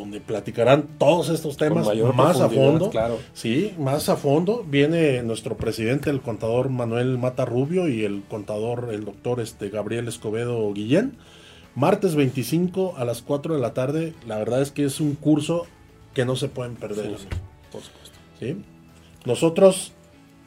donde 0.00 0.20
platicarán 0.20 0.86
todos 0.98 1.30
estos 1.30 1.56
temas 1.56 1.88
más 2.14 2.40
a 2.40 2.48
fondo. 2.48 2.90
Claro. 2.90 3.18
Sí, 3.34 3.74
más 3.78 4.08
a 4.08 4.16
fondo. 4.16 4.64
Viene 4.68 5.22
nuestro 5.22 5.56
presidente, 5.56 6.10
el 6.10 6.20
contador 6.20 6.68
Manuel 6.68 7.18
Mata 7.18 7.44
Rubio, 7.44 7.88
y 7.88 8.04
el 8.04 8.22
contador, 8.28 8.90
el 8.92 9.04
doctor 9.04 9.40
este, 9.40 9.70
Gabriel 9.70 10.08
Escobedo 10.08 10.72
Guillén. 10.72 11.16
Martes 11.74 12.14
25 12.14 12.94
a 12.96 13.04
las 13.04 13.22
4 13.22 13.54
de 13.54 13.60
la 13.60 13.74
tarde. 13.74 14.14
La 14.26 14.38
verdad 14.38 14.62
es 14.62 14.70
que 14.70 14.84
es 14.84 15.00
un 15.00 15.14
curso 15.14 15.66
que 16.14 16.24
no 16.24 16.36
se 16.36 16.48
pueden 16.48 16.76
perder. 16.76 17.16
por 17.72 17.82
supuesto. 17.82 18.18
¿Sí? 18.38 18.56
Nosotros 19.24 19.92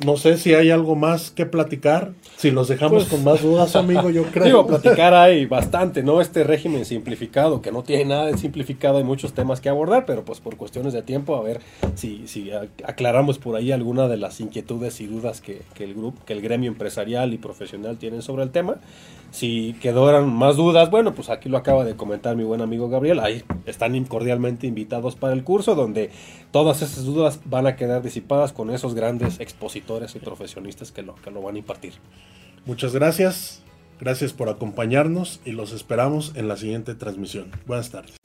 no 0.06 0.16
sé 0.16 0.38
si 0.38 0.54
hay 0.54 0.72
algo 0.72 0.96
más 0.96 1.30
que 1.32 1.46
platicar. 1.46 2.14
Si 2.38 2.52
los 2.52 2.70
dejamos 2.70 3.04
pues, 3.04 3.14
con 3.14 3.24
más 3.24 3.42
dudas, 3.42 3.76
amigo, 3.76 4.10
yo 4.10 4.24
creo. 4.32 4.46
Digo, 4.46 4.68
platicar 4.68 5.14
hay 5.14 5.46
bastante, 5.46 6.04
¿no? 6.04 6.22
Este 6.22 6.44
régimen 6.44 6.86
simplificado, 6.86 7.62
que 7.62 7.72
no 7.72 7.84
tiene 7.84 8.06
nada 8.06 8.26
de 8.28 8.38
simplificado, 8.38 8.98
hay 8.98 9.04
muchos 9.04 9.34
temas 9.34 9.60
que 9.60 9.68
abordar, 9.68 10.06
pero 10.06 10.24
pues 10.24 10.40
por 10.40 10.56
cuestiones 10.56 10.94
de 10.94 11.02
tiempo, 11.02 11.36
a 11.36 11.42
ver 11.42 11.60
si, 11.96 12.28
si 12.28 12.52
aclaramos 12.86 13.40
por 13.40 13.58
ahí 13.58 13.72
alguna 13.72 14.08
de 14.08 14.18
las 14.18 14.40
inquietudes 14.40 15.02
y 15.02 15.08
dudas 15.08 15.42
que, 15.42 15.62
que 15.74 15.84
el 15.84 15.94
grupo, 15.96 16.24
que 16.26 16.34
el 16.34 16.42
gremio 16.42 16.70
empresarial 16.70 17.34
y 17.34 17.38
profesional 17.38 17.98
tienen 17.98 18.22
sobre 18.22 18.44
el 18.44 18.52
tema. 18.52 18.78
Si 19.32 19.76
quedaron 19.82 20.34
más 20.34 20.58
dudas, 20.58 20.90
bueno, 20.90 21.14
pues 21.14 21.30
aquí 21.30 21.50
lo 21.50 21.58
acaba 21.58 21.86
de 21.86 21.96
comentar 21.96 22.36
mi 22.36 22.44
buen 22.44 22.62
amigo 22.62 22.90
Gabriel. 22.90 23.20
Ahí 23.20 23.44
están 23.66 24.04
cordialmente 24.06 24.68
invitados 24.68 25.16
para 25.16 25.34
el 25.34 25.44
curso, 25.44 25.76
donde 25.76 26.10
todas 26.52 26.82
esas 26.82 27.06
dudas 27.06 27.40
van 27.46 27.68
a 27.68 27.76
quedar 27.76 28.02
disipadas 28.02 28.54
con 28.54 28.70
esos 28.72 28.96
grandes 28.96 29.40
expositores 29.40 30.16
y 30.16 30.20
profesionistas 30.20 30.92
que 30.92 31.04
lo, 31.04 31.16
que 31.16 31.32
lo 31.32 31.42
van 31.42 31.56
a 31.56 31.60
impartir. 31.60 31.94
Muchas 32.66 32.94
gracias. 32.94 33.64
Gracias 34.00 34.32
por 34.32 34.48
acompañarnos 34.48 35.42
y 35.44 35.52
los 35.52 35.74
esperamos 35.74 36.32
en 36.36 36.48
la 36.48 36.56
siguiente 36.56 36.96
transmisión. 36.96 37.52
Buenas 37.68 37.92
tardes. 37.92 38.16